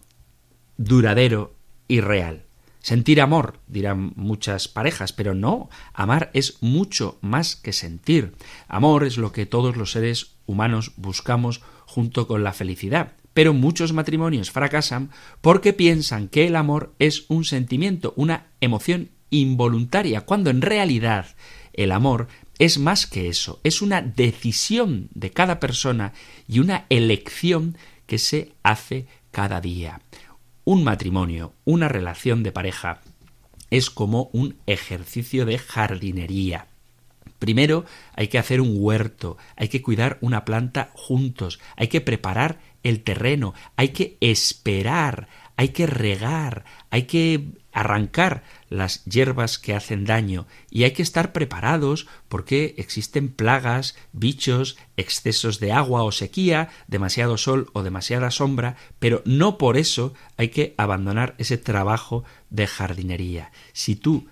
duradero 0.76 1.54
y 1.88 2.00
real? 2.00 2.44
Sentir 2.82 3.20
amor, 3.20 3.58
dirán 3.66 4.12
muchas 4.16 4.66
parejas, 4.66 5.12
pero 5.12 5.34
no, 5.34 5.68
amar 5.92 6.30
es 6.32 6.62
mucho 6.62 7.18
más 7.20 7.54
que 7.54 7.74
sentir. 7.74 8.34
Amor 8.68 9.04
es 9.04 9.18
lo 9.18 9.32
que 9.32 9.44
todos 9.44 9.76
los 9.76 9.92
seres 9.92 10.36
humanos 10.46 10.92
buscamos 10.96 11.60
junto 11.84 12.26
con 12.26 12.42
la 12.42 12.54
felicidad. 12.54 13.12
Pero 13.34 13.54
muchos 13.54 13.92
matrimonios 13.92 14.50
fracasan 14.50 15.10
porque 15.40 15.72
piensan 15.72 16.28
que 16.28 16.46
el 16.46 16.56
amor 16.56 16.94
es 16.98 17.24
un 17.28 17.44
sentimiento, 17.44 18.12
una 18.16 18.46
emoción 18.60 19.10
involuntaria, 19.30 20.22
cuando 20.22 20.50
en 20.50 20.62
realidad 20.62 21.26
el 21.72 21.92
amor 21.92 22.28
es 22.58 22.78
más 22.78 23.06
que 23.06 23.28
eso, 23.28 23.60
es 23.64 23.80
una 23.80 24.02
decisión 24.02 25.08
de 25.14 25.30
cada 25.30 25.60
persona 25.60 26.12
y 26.46 26.58
una 26.58 26.84
elección 26.90 27.78
que 28.06 28.18
se 28.18 28.52
hace 28.62 29.06
cada 29.30 29.60
día. 29.60 30.02
Un 30.64 30.84
matrimonio, 30.84 31.54
una 31.64 31.88
relación 31.88 32.42
de 32.42 32.52
pareja, 32.52 33.00
es 33.70 33.88
como 33.88 34.28
un 34.32 34.56
ejercicio 34.66 35.46
de 35.46 35.58
jardinería. 35.58 36.66
Primero 37.38 37.86
hay 38.14 38.28
que 38.28 38.38
hacer 38.38 38.60
un 38.60 38.74
huerto, 38.74 39.38
hay 39.56 39.68
que 39.68 39.80
cuidar 39.80 40.18
una 40.20 40.44
planta 40.44 40.90
juntos, 40.92 41.60
hay 41.76 41.88
que 41.88 42.02
preparar 42.02 42.58
el 42.82 43.02
terreno, 43.02 43.54
hay 43.76 43.88
que 43.90 44.16
esperar, 44.20 45.28
hay 45.56 45.68
que 45.70 45.86
regar, 45.86 46.64
hay 46.90 47.02
que 47.02 47.48
arrancar 47.72 48.42
las 48.68 49.04
hierbas 49.04 49.58
que 49.58 49.74
hacen 49.74 50.04
daño 50.04 50.46
y 50.70 50.84
hay 50.84 50.92
que 50.92 51.02
estar 51.02 51.32
preparados 51.32 52.06
porque 52.28 52.74
existen 52.78 53.28
plagas, 53.28 53.96
bichos, 54.12 54.76
excesos 54.96 55.60
de 55.60 55.72
agua 55.72 56.02
o 56.02 56.12
sequía, 56.12 56.70
demasiado 56.88 57.36
sol 57.36 57.70
o 57.72 57.82
demasiada 57.82 58.30
sombra, 58.30 58.76
pero 58.98 59.22
no 59.24 59.58
por 59.58 59.76
eso 59.76 60.14
hay 60.36 60.48
que 60.48 60.74
abandonar 60.78 61.34
ese 61.38 61.58
trabajo 61.58 62.24
de 62.48 62.66
jardinería. 62.66 63.52
Si 63.72 63.96
tú 63.96 64.28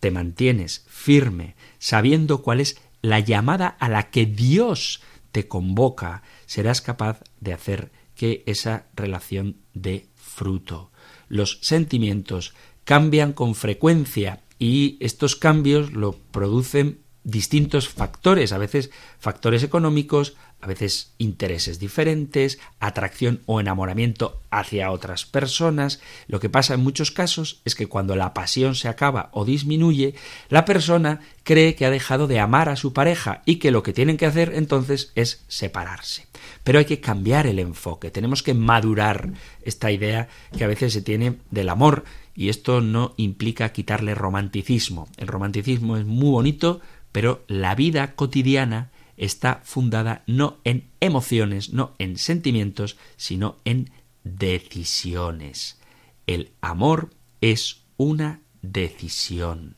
te 0.00 0.10
mantienes 0.10 0.84
firme, 0.88 1.56
sabiendo 1.78 2.42
cuál 2.42 2.60
es 2.60 2.80
la 3.02 3.20
llamada 3.20 3.68
a 3.68 3.88
la 3.88 4.10
que 4.10 4.26
Dios 4.26 5.02
te 5.32 5.48
convoca, 5.48 6.22
serás 6.46 6.80
capaz 6.80 7.20
de 7.40 7.52
hacer 7.52 7.90
que 8.14 8.42
esa 8.46 8.86
relación 8.94 9.56
dé 9.74 10.06
fruto. 10.16 10.90
Los 11.28 11.58
sentimientos 11.62 12.54
cambian 12.84 13.32
con 13.32 13.54
frecuencia 13.54 14.42
y 14.58 14.96
estos 15.00 15.36
cambios 15.36 15.92
lo 15.92 16.12
producen 16.12 17.00
distintos 17.22 17.88
factores, 17.88 18.52
a 18.52 18.58
veces 18.58 18.90
factores 19.18 19.62
económicos, 19.62 20.36
a 20.60 20.66
veces 20.66 21.12
intereses 21.18 21.78
diferentes, 21.78 22.58
atracción 22.80 23.40
o 23.46 23.60
enamoramiento 23.60 24.40
hacia 24.50 24.90
otras 24.90 25.24
personas. 25.24 26.00
Lo 26.26 26.40
que 26.40 26.48
pasa 26.48 26.74
en 26.74 26.80
muchos 26.80 27.10
casos 27.10 27.60
es 27.64 27.74
que 27.74 27.86
cuando 27.86 28.16
la 28.16 28.34
pasión 28.34 28.74
se 28.74 28.88
acaba 28.88 29.30
o 29.32 29.44
disminuye, 29.44 30.14
la 30.48 30.64
persona 30.64 31.20
cree 31.44 31.74
que 31.74 31.86
ha 31.86 31.90
dejado 31.90 32.26
de 32.26 32.40
amar 32.40 32.68
a 32.68 32.76
su 32.76 32.92
pareja 32.92 33.42
y 33.44 33.56
que 33.56 33.70
lo 33.70 33.82
que 33.82 33.92
tienen 33.92 34.16
que 34.16 34.26
hacer 34.26 34.52
entonces 34.54 35.12
es 35.14 35.44
separarse. 35.46 36.26
Pero 36.64 36.80
hay 36.80 36.84
que 36.84 37.00
cambiar 37.00 37.46
el 37.46 37.58
enfoque, 37.60 38.10
tenemos 38.10 38.42
que 38.42 38.54
madurar 38.54 39.32
esta 39.62 39.92
idea 39.92 40.28
que 40.56 40.64
a 40.64 40.68
veces 40.68 40.92
se 40.92 41.02
tiene 41.02 41.36
del 41.50 41.68
amor 41.68 42.04
y 42.34 42.48
esto 42.48 42.80
no 42.80 43.14
implica 43.16 43.72
quitarle 43.72 44.14
romanticismo. 44.14 45.08
El 45.16 45.28
romanticismo 45.28 45.96
es 45.96 46.04
muy 46.04 46.30
bonito, 46.30 46.80
pero 47.12 47.44
la 47.48 47.74
vida 47.74 48.14
cotidiana 48.14 48.90
está 49.18 49.60
fundada 49.64 50.22
no 50.26 50.58
en 50.64 50.88
emociones, 51.00 51.72
no 51.72 51.94
en 51.98 52.16
sentimientos, 52.16 52.96
sino 53.16 53.58
en 53.64 53.90
decisiones. 54.24 55.78
El 56.26 56.52
amor 56.60 57.10
es 57.40 57.82
una 57.96 58.40
decisión. 58.62 59.76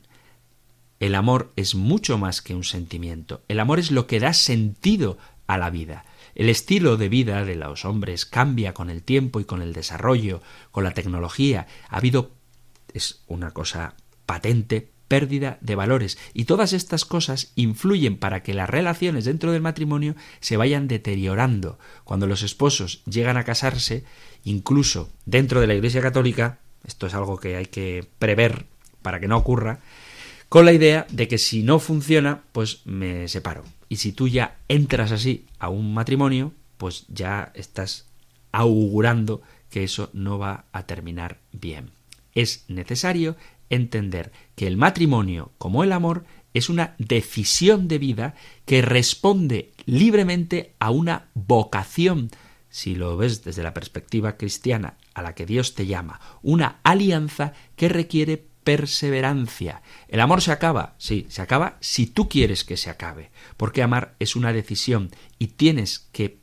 El 1.01 1.15
amor 1.15 1.53
es 1.57 1.75
mucho 1.75 2.19
más 2.19 2.43
que 2.43 2.55
un 2.55 2.65
sentimiento. 2.65 3.43
El 3.49 3.59
amor 3.59 3.79
es 3.79 3.91
lo 3.91 4.07
que 4.07 4.21
da 4.21 4.35
sentido 4.35 5.19
a 5.47 5.57
la 5.57 5.71
vida. 5.71 6.05
El 6.35 6.49
estilo 6.49 6.97
de 6.97 7.09
vida 7.09 7.45
de 7.45 7.57
los 7.57 7.85
hombres 7.85 8.27
cambia 8.27 8.75
con 8.75 8.91
el 8.91 9.03
tiempo 9.03 9.41
y 9.41 9.45
con 9.45 9.63
el 9.63 9.73
desarrollo, 9.73 10.43
con 10.71 10.85
la 10.85 10.93
tecnología. 10.93 11.67
Ha 11.89 11.97
habido, 11.97 12.31
es 12.93 13.23
una 13.27 13.53
cosa 13.53 13.95
patente, 14.27 14.91
pérdida 15.11 15.59
de 15.61 15.75
valores. 15.75 16.19
Y 16.35 16.45
todas 16.45 16.73
estas 16.73 17.05
cosas 17.05 17.51
influyen 17.57 18.17
para 18.17 18.45
que 18.45 18.55
las 18.55 18.71
relaciones 18.71 19.25
dentro 19.25 19.51
del 19.51 19.61
matrimonio 19.61 20.15
se 20.39 20.57
vayan 20.57 20.87
deteriorando. 20.87 21.81
Cuando 22.05 22.29
los 22.29 22.45
esposos 22.45 23.03
llegan 23.07 23.37
a 23.37 23.43
casarse, 23.43 24.05
incluso 24.45 25.11
dentro 25.27 25.61
de 25.61 25.67
la 25.67 25.75
Iglesia 25.75 26.01
Católica, 26.01 26.61
esto 26.87 27.09
es 27.09 27.15
algo 27.15 27.39
que 27.39 27.57
hay 27.57 27.67
que 27.67 28.07
prever 28.21 28.67
para 29.03 29.19
que 29.19 29.27
no 29.27 29.37
ocurra, 29.37 29.81
con 30.49 30.65
la 30.65 30.73
idea 30.73 31.09
de 31.11 31.27
que 31.27 31.39
si 31.39 31.65
no 31.65 31.81
funciona, 31.81 32.45
pues 32.53 32.83
me 32.85 33.27
separo. 33.27 33.65
Y 33.89 33.97
si 33.97 34.13
tú 34.13 34.29
ya 34.29 34.59
entras 34.69 35.11
así 35.11 35.45
a 35.59 35.71
un 35.71 35.93
matrimonio, 35.93 36.53
pues 36.77 37.05
ya 37.09 37.51
estás 37.57 38.07
augurando 38.53 39.43
que 39.71 39.83
eso 39.83 40.09
no 40.13 40.39
va 40.39 40.67
a 40.71 40.85
terminar 40.85 41.41
bien. 41.51 41.91
Es 42.33 42.65
necesario 42.69 43.35
entender 43.71 44.33
que 44.55 44.67
el 44.67 44.77
matrimonio, 44.77 45.53
como 45.59 45.83
el 45.83 45.93
amor, 45.93 46.25
es 46.53 46.69
una 46.69 46.95
decisión 46.99 47.89
de 47.89 47.99
vida 47.99 48.35
que 48.67 48.83
responde 48.83 49.73
libremente 49.87 50.75
a 50.79 50.91
una 50.91 51.29
vocación, 51.35 52.31
si 52.69 52.95
lo 52.95 53.17
ves 53.17 53.43
desde 53.45 53.63
la 53.63 53.75
perspectiva 53.75 54.37
cristiana 54.37 54.97
a 55.15 55.23
la 55.23 55.35
que 55.35 55.47
Dios 55.47 55.75
te 55.75 55.87
llama, 55.87 56.21
una 56.43 56.81
alianza 56.83 57.53
que 57.77 57.89
requiere 57.89 58.45
perseverancia. 58.65 59.83
El 60.09 60.21
amor 60.21 60.43
se 60.43 60.53
acaba, 60.53 60.95
sí, 60.99 61.27
se 61.29 61.43
acaba 61.43 61.79
si 61.81 62.07
tú 62.07 62.29
quieres 62.29 62.65
que 62.65 62.77
se 62.77 62.91
acabe, 62.91 63.31
porque 63.57 63.83
amar 63.83 64.15
es 64.19 64.37
una 64.37 64.53
decisión 64.53 65.11
y 65.39 65.49
tienes 65.49 65.99
que 66.13 66.39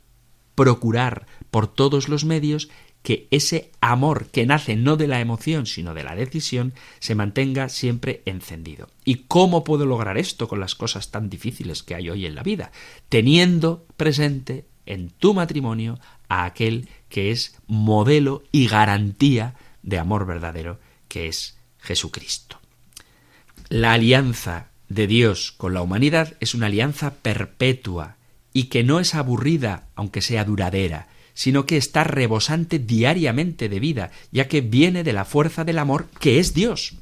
procurar 0.54 1.26
por 1.50 1.72
todos 1.72 2.08
los 2.08 2.24
medios 2.24 2.68
que 3.02 3.26
ese 3.30 3.70
amor 3.80 4.26
que 4.26 4.46
nace 4.46 4.76
no 4.76 4.96
de 4.96 5.06
la 5.06 5.20
emoción, 5.20 5.66
sino 5.66 5.94
de 5.94 6.04
la 6.04 6.14
decisión, 6.14 6.74
se 6.98 7.14
mantenga 7.14 7.68
siempre 7.68 8.22
encendido. 8.26 8.88
¿Y 9.04 9.24
cómo 9.28 9.64
puedo 9.64 9.86
lograr 9.86 10.18
esto 10.18 10.48
con 10.48 10.60
las 10.60 10.74
cosas 10.74 11.10
tan 11.10 11.30
difíciles 11.30 11.82
que 11.82 11.94
hay 11.94 12.10
hoy 12.10 12.26
en 12.26 12.34
la 12.34 12.42
vida? 12.42 12.72
Teniendo 13.08 13.86
presente 13.96 14.66
en 14.84 15.10
tu 15.10 15.34
matrimonio 15.34 15.98
a 16.28 16.44
aquel 16.44 16.88
que 17.08 17.30
es 17.30 17.56
modelo 17.66 18.42
y 18.52 18.66
garantía 18.66 19.54
de 19.82 19.98
amor 19.98 20.26
verdadero, 20.26 20.78
que 21.08 21.28
es 21.28 21.58
Jesucristo. 21.78 22.60
La 23.68 23.92
alianza 23.92 24.68
de 24.88 25.06
Dios 25.06 25.52
con 25.52 25.74
la 25.74 25.82
humanidad 25.82 26.34
es 26.40 26.54
una 26.54 26.66
alianza 26.66 27.14
perpetua 27.14 28.16
y 28.52 28.64
que 28.64 28.82
no 28.82 28.98
es 28.98 29.14
aburrida, 29.14 29.88
aunque 29.94 30.22
sea 30.22 30.44
duradera, 30.44 31.08
sino 31.38 31.66
que 31.66 31.76
está 31.76 32.02
rebosante 32.02 32.80
diariamente 32.80 33.68
de 33.68 33.78
vida, 33.78 34.10
ya 34.32 34.48
que 34.48 34.60
viene 34.60 35.04
de 35.04 35.12
la 35.12 35.24
fuerza 35.24 35.62
del 35.62 35.78
amor 35.78 36.08
que 36.18 36.40
es 36.40 36.52
Dios. 36.52 36.94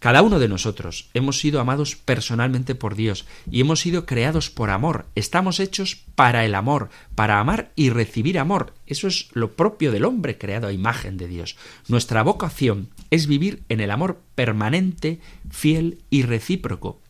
Cada 0.00 0.22
uno 0.22 0.40
de 0.40 0.48
nosotros 0.48 1.10
hemos 1.14 1.38
sido 1.38 1.60
amados 1.60 1.94
personalmente 1.94 2.74
por 2.74 2.96
Dios 2.96 3.24
y 3.48 3.60
hemos 3.60 3.78
sido 3.78 4.04
creados 4.04 4.50
por 4.50 4.70
amor. 4.70 5.06
Estamos 5.14 5.60
hechos 5.60 5.96
para 6.16 6.44
el 6.44 6.56
amor, 6.56 6.90
para 7.14 7.38
amar 7.38 7.70
y 7.76 7.90
recibir 7.90 8.40
amor. 8.40 8.74
Eso 8.88 9.06
es 9.06 9.28
lo 9.32 9.52
propio 9.52 9.92
del 9.92 10.06
hombre 10.06 10.38
creado 10.38 10.66
a 10.66 10.72
imagen 10.72 11.16
de 11.16 11.28
Dios. 11.28 11.56
Nuestra 11.86 12.24
vocación 12.24 12.88
es 13.12 13.28
vivir 13.28 13.62
en 13.68 13.78
el 13.78 13.92
amor 13.92 14.20
permanente, 14.34 15.20
fiel 15.52 16.00
y 16.10 16.22
recíproco. 16.22 17.00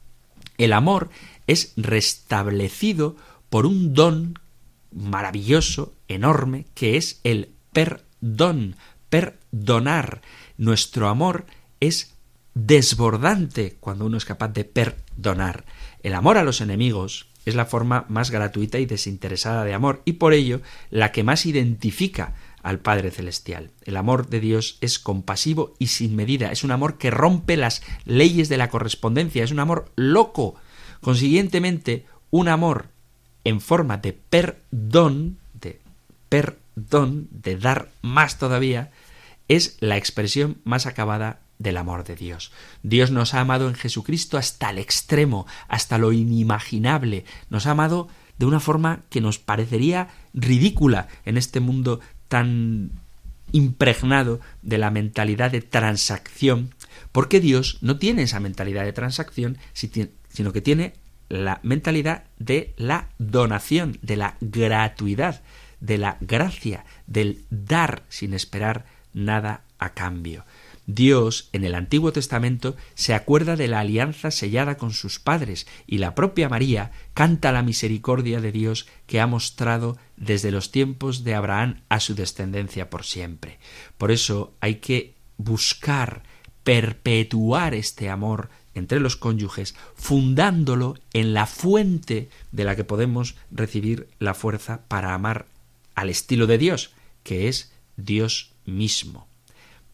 El 0.58 0.74
amor 0.74 1.08
es 1.46 1.72
restablecido 1.78 3.16
por 3.48 3.64
un 3.64 3.94
don 3.94 4.38
maravilloso, 4.94 5.94
enorme, 6.08 6.66
que 6.74 6.96
es 6.96 7.20
el 7.24 7.50
perdón, 7.72 8.76
perdonar. 9.10 10.22
Nuestro 10.56 11.08
amor 11.08 11.46
es 11.80 12.14
desbordante 12.54 13.76
cuando 13.80 14.06
uno 14.06 14.16
es 14.16 14.24
capaz 14.24 14.48
de 14.48 14.64
perdonar. 14.64 15.64
El 16.02 16.14
amor 16.14 16.38
a 16.38 16.44
los 16.44 16.60
enemigos 16.60 17.28
es 17.44 17.54
la 17.54 17.66
forma 17.66 18.06
más 18.08 18.30
gratuita 18.30 18.78
y 18.78 18.86
desinteresada 18.86 19.64
de 19.64 19.74
amor 19.74 20.02
y 20.04 20.14
por 20.14 20.32
ello 20.32 20.62
la 20.90 21.12
que 21.12 21.24
más 21.24 21.44
identifica 21.46 22.34
al 22.62 22.78
Padre 22.78 23.10
Celestial. 23.10 23.70
El 23.84 23.96
amor 23.96 24.28
de 24.28 24.40
Dios 24.40 24.78
es 24.80 24.98
compasivo 24.98 25.74
y 25.78 25.88
sin 25.88 26.16
medida, 26.16 26.50
es 26.50 26.64
un 26.64 26.70
amor 26.70 26.96
que 26.96 27.10
rompe 27.10 27.56
las 27.56 27.82
leyes 28.06 28.48
de 28.48 28.56
la 28.56 28.70
correspondencia, 28.70 29.44
es 29.44 29.50
un 29.50 29.60
amor 29.60 29.92
loco. 29.96 30.54
Consiguientemente, 31.02 32.06
un 32.30 32.48
amor 32.48 32.88
en 33.44 33.60
forma 33.60 33.98
de 33.98 34.12
perdón, 34.12 35.38
de 35.60 35.80
perdón, 36.28 37.28
de 37.30 37.56
dar 37.56 37.88
más 38.02 38.38
todavía, 38.38 38.90
es 39.48 39.76
la 39.80 39.96
expresión 39.96 40.58
más 40.64 40.86
acabada 40.86 41.40
del 41.58 41.76
amor 41.76 42.04
de 42.04 42.16
Dios. 42.16 42.50
Dios 42.82 43.10
nos 43.10 43.34
ha 43.34 43.40
amado 43.40 43.68
en 43.68 43.74
Jesucristo 43.74 44.38
hasta 44.38 44.70
el 44.70 44.78
extremo, 44.78 45.46
hasta 45.68 45.98
lo 45.98 46.12
inimaginable. 46.12 47.24
Nos 47.50 47.66
ha 47.66 47.72
amado 47.72 48.08
de 48.38 48.46
una 48.46 48.60
forma 48.60 49.00
que 49.10 49.20
nos 49.20 49.38
parecería 49.38 50.08
ridícula 50.32 51.08
en 51.24 51.36
este 51.36 51.60
mundo 51.60 52.00
tan 52.28 52.90
impregnado 53.52 54.40
de 54.62 54.78
la 54.78 54.90
mentalidad 54.90 55.52
de 55.52 55.60
transacción, 55.60 56.74
porque 57.12 57.38
Dios 57.38 57.78
no 57.82 57.98
tiene 57.98 58.22
esa 58.22 58.40
mentalidad 58.40 58.84
de 58.84 58.92
transacción, 58.92 59.58
sino 59.72 60.52
que 60.52 60.60
tiene 60.60 60.94
la 61.28 61.60
mentalidad 61.62 62.24
de 62.38 62.74
la 62.76 63.08
donación, 63.18 63.98
de 64.02 64.16
la 64.16 64.36
gratuidad, 64.40 65.42
de 65.80 65.98
la 65.98 66.16
gracia, 66.20 66.84
del 67.06 67.44
dar 67.50 68.02
sin 68.08 68.34
esperar 68.34 68.86
nada 69.12 69.62
a 69.78 69.90
cambio. 69.90 70.44
Dios 70.86 71.48
en 71.52 71.64
el 71.64 71.74
Antiguo 71.74 72.12
Testamento 72.12 72.76
se 72.94 73.14
acuerda 73.14 73.56
de 73.56 73.68
la 73.68 73.80
alianza 73.80 74.30
sellada 74.30 74.76
con 74.76 74.92
sus 74.92 75.18
padres 75.18 75.66
y 75.86 75.98
la 75.98 76.14
propia 76.14 76.48
María 76.48 76.92
canta 77.14 77.52
la 77.52 77.62
misericordia 77.62 78.40
de 78.40 78.52
Dios 78.52 78.86
que 79.06 79.20
ha 79.20 79.26
mostrado 79.26 79.96
desde 80.16 80.50
los 80.50 80.70
tiempos 80.70 81.24
de 81.24 81.34
Abraham 81.34 81.80
a 81.88 82.00
su 82.00 82.14
descendencia 82.14 82.90
por 82.90 83.04
siempre. 83.04 83.58
Por 83.96 84.10
eso 84.10 84.52
hay 84.60 84.76
que 84.76 85.14
buscar 85.38 86.22
perpetuar 86.64 87.74
este 87.74 88.10
amor 88.10 88.50
entre 88.74 89.00
los 89.00 89.16
cónyuges, 89.16 89.74
fundándolo 89.94 90.96
en 91.12 91.34
la 91.34 91.46
fuente 91.46 92.28
de 92.52 92.64
la 92.64 92.76
que 92.76 92.84
podemos 92.84 93.36
recibir 93.50 94.08
la 94.18 94.34
fuerza 94.34 94.82
para 94.88 95.14
amar 95.14 95.46
al 95.94 96.10
estilo 96.10 96.46
de 96.46 96.58
Dios, 96.58 96.92
que 97.22 97.48
es 97.48 97.72
Dios 97.96 98.52
mismo. 98.66 99.26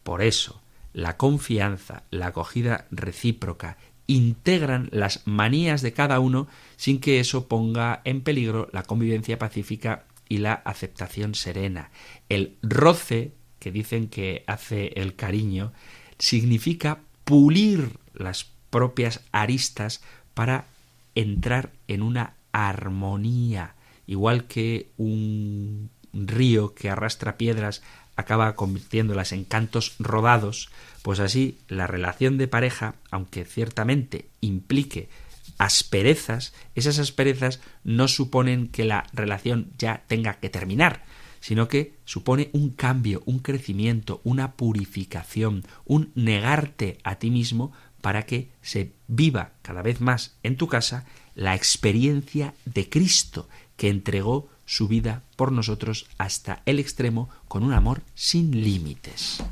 Por 0.03 0.21
eso, 0.21 0.61
la 0.93 1.17
confianza, 1.17 2.03
la 2.09 2.27
acogida 2.27 2.87
recíproca, 2.91 3.77
integran 4.07 4.89
las 4.91 5.25
manías 5.25 5.81
de 5.81 5.93
cada 5.93 6.19
uno 6.19 6.47
sin 6.75 6.99
que 6.99 7.19
eso 7.19 7.47
ponga 7.47 8.01
en 8.03 8.21
peligro 8.21 8.67
la 8.73 8.83
convivencia 8.83 9.39
pacífica 9.39 10.05
y 10.27 10.39
la 10.39 10.53
aceptación 10.53 11.35
serena. 11.35 11.91
El 12.29 12.57
roce, 12.61 13.31
que 13.59 13.71
dicen 13.71 14.07
que 14.07 14.43
hace 14.47 14.87
el 14.95 15.15
cariño, 15.15 15.71
significa 16.17 16.99
pulir 17.23 17.97
las 18.13 18.43
propias 18.71 19.21
aristas 19.31 20.01
para 20.33 20.65
entrar 21.13 21.69
en 21.87 22.01
una 22.01 22.33
armonía. 22.51 23.75
Igual 24.07 24.45
que 24.45 24.89
un 24.97 25.91
río 26.13 26.73
que 26.73 26.89
arrastra 26.89 27.37
piedras 27.37 27.83
acaba 28.15 28.55
convirtiéndolas 28.55 29.31
en 29.31 29.45
cantos 29.45 29.95
rodados, 29.99 30.69
pues 31.01 31.19
así 31.19 31.57
la 31.67 31.87
relación 31.87 32.37
de 32.37 32.47
pareja, 32.47 32.95
aunque 33.09 33.45
ciertamente 33.45 34.27
implique 34.41 35.09
asperezas, 35.57 36.53
esas 36.75 36.99
asperezas 36.99 37.59
no 37.83 38.07
suponen 38.07 38.67
que 38.67 38.85
la 38.85 39.05
relación 39.13 39.71
ya 39.77 40.03
tenga 40.07 40.35
que 40.35 40.49
terminar, 40.49 41.03
sino 41.39 41.67
que 41.67 41.93
supone 42.05 42.49
un 42.53 42.71
cambio, 42.71 43.21
un 43.25 43.39
crecimiento, 43.39 44.21
una 44.23 44.53
purificación, 44.53 45.63
un 45.85 46.11
negarte 46.15 46.99
a 47.03 47.15
ti 47.15 47.31
mismo 47.31 47.71
para 48.01 48.25
que 48.25 48.49
se 48.61 48.91
viva 49.07 49.51
cada 49.61 49.81
vez 49.81 50.01
más 50.01 50.35
en 50.43 50.57
tu 50.57 50.67
casa 50.67 51.05
la 51.35 51.55
experiencia 51.55 52.53
de 52.65 52.89
Cristo 52.89 53.47
que 53.77 53.89
entregó 53.89 54.49
su 54.65 54.87
vida 54.87 55.23
por 55.35 55.51
nosotros 55.51 56.07
hasta 56.17 56.61
el 56.65 56.79
extremo 56.79 57.29
con 57.47 57.63
un 57.63 57.73
amor 57.73 58.01
sin 58.15 58.63
límites. 58.63 59.43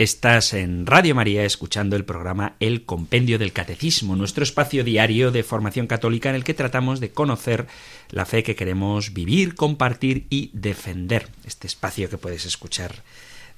Estás 0.00 0.54
en 0.54 0.86
Radio 0.86 1.14
María 1.14 1.44
escuchando 1.44 1.94
el 1.94 2.06
programa 2.06 2.54
El 2.58 2.86
Compendio 2.86 3.38
del 3.38 3.52
Catecismo, 3.52 4.16
nuestro 4.16 4.42
espacio 4.42 4.82
diario 4.82 5.30
de 5.30 5.42
formación 5.42 5.86
católica 5.86 6.30
en 6.30 6.36
el 6.36 6.42
que 6.42 6.54
tratamos 6.54 7.00
de 7.00 7.10
conocer 7.10 7.66
la 8.08 8.24
fe 8.24 8.42
que 8.42 8.56
queremos 8.56 9.12
vivir, 9.12 9.54
compartir 9.56 10.26
y 10.30 10.52
defender. 10.54 11.28
Este 11.44 11.66
espacio 11.66 12.08
que 12.08 12.16
puedes 12.16 12.46
escuchar 12.46 12.94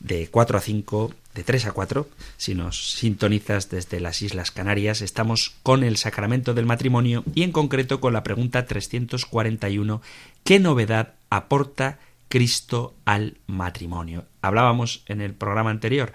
de 0.00 0.26
4 0.32 0.58
a 0.58 0.60
5, 0.60 1.14
de 1.32 1.44
3 1.44 1.66
a 1.66 1.70
4. 1.70 2.08
Si 2.38 2.56
nos 2.56 2.90
sintonizas 2.94 3.70
desde 3.70 4.00
las 4.00 4.20
Islas 4.20 4.50
Canarias, 4.50 5.00
estamos 5.00 5.54
con 5.62 5.84
el 5.84 5.96
sacramento 5.96 6.54
del 6.54 6.66
matrimonio 6.66 7.22
y 7.36 7.44
en 7.44 7.52
concreto 7.52 8.00
con 8.00 8.14
la 8.14 8.24
pregunta 8.24 8.66
341, 8.66 10.02
¿qué 10.42 10.58
novedad 10.58 11.14
aporta 11.30 12.00
Cristo 12.28 12.94
al 13.04 13.36
matrimonio? 13.46 14.24
Hablábamos 14.40 15.04
en 15.06 15.20
el 15.20 15.34
programa 15.34 15.70
anterior 15.70 16.12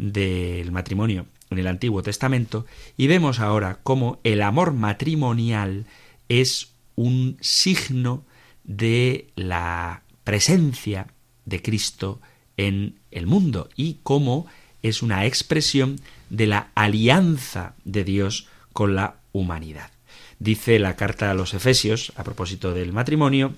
del 0.00 0.72
matrimonio 0.72 1.26
en 1.50 1.58
el 1.58 1.66
Antiguo 1.66 2.02
Testamento 2.02 2.66
y 2.96 3.06
vemos 3.06 3.38
ahora 3.38 3.78
cómo 3.82 4.18
el 4.24 4.42
amor 4.42 4.72
matrimonial 4.72 5.86
es 6.28 6.72
un 6.96 7.36
signo 7.40 8.24
de 8.64 9.28
la 9.36 10.02
presencia 10.24 11.08
de 11.44 11.60
Cristo 11.60 12.20
en 12.56 12.98
el 13.10 13.26
mundo 13.26 13.68
y 13.76 13.98
cómo 14.02 14.46
es 14.82 15.02
una 15.02 15.26
expresión 15.26 16.00
de 16.30 16.46
la 16.46 16.70
alianza 16.74 17.74
de 17.84 18.04
Dios 18.04 18.48
con 18.72 18.94
la 18.94 19.16
humanidad. 19.32 19.90
Dice 20.38 20.78
la 20.78 20.96
carta 20.96 21.30
a 21.30 21.34
los 21.34 21.52
Efesios, 21.52 22.12
a 22.16 22.24
propósito 22.24 22.72
del 22.72 22.92
matrimonio, 22.92 23.52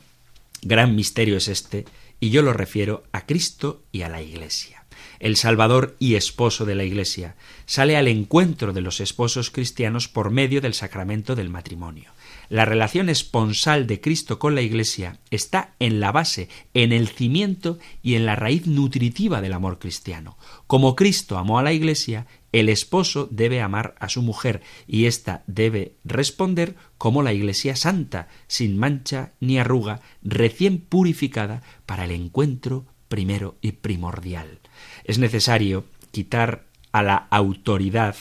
gran 0.63 0.97
misterio 0.97 1.37
es 1.37 1.49
este, 1.49 1.85
y 2.19 2.31
yo 2.31 2.43
lo 2.43 2.53
refiero 2.53 3.05
a 3.13 3.27
Cristo 3.27 3.83
y 3.93 4.03
a 4.03 4.09
la 4.09 4.23
Iglesia. 4.23 4.82
El 5.23 5.37
Salvador 5.37 5.95
y 6.01 6.17
esposo 6.17 6.65
de 6.65 6.75
la 6.75 6.83
Iglesia 6.83 7.37
sale 7.65 7.97
al 7.97 8.09
encuentro 8.09 8.73
de 8.73 8.81
los 8.81 8.99
esposos 8.99 9.53
cristianos 9.53 10.09
por 10.09 10.33
medio 10.33 10.61
del 10.61 10.75
sacramento 10.75 11.37
del 11.37 11.49
matrimonio. 11.49 12.11
La 12.49 12.65
relación 12.65 13.09
esponsal 13.09 13.87
de 13.87 14.01
Cristo 14.01 14.41
con 14.41 14.57
la 14.57 14.63
Iglesia 14.63 15.21
está 15.31 15.77
en 15.79 16.01
la 16.01 16.11
base, 16.11 16.49
en 16.75 16.91
el 16.91 17.07
cimiento 17.07 17.79
y 18.03 18.17
en 18.17 18.27
la 18.27 18.35
raíz 18.35 18.67
nutritiva 18.67 19.41
del 19.41 19.53
amor 19.53 19.79
cristiano. 19.79 20.39
Como 20.67 20.97
Cristo 20.97 21.39
amó 21.39 21.61
a 21.61 21.63
la 21.63 21.73
Iglesia, 21.73 22.27
el 22.51 22.69
esposo 22.69 23.29
debe 23.31 23.61
amar 23.61 23.95
a 24.01 24.09
su 24.09 24.23
mujer 24.23 24.61
y 24.89 25.05
ésta 25.05 25.45
debe 25.47 25.95
responder 26.03 26.75
como 26.99 27.23
la 27.23 27.33
Iglesia 27.33 27.77
santa, 27.77 28.27
sin 28.49 28.77
mancha 28.77 29.35
ni 29.39 29.61
arruga, 29.61 30.01
recién 30.21 30.79
purificada 30.81 31.63
para 31.87 32.07
el 32.07 32.11
encuentro 32.11 32.87
primero 33.07 33.57
y 33.61 33.71
primordial. 33.71 34.62
Es 35.05 35.19
necesario 35.19 35.85
quitar 36.11 36.65
a 36.93 37.03
la 37.03 37.17
autoridad 37.31 38.17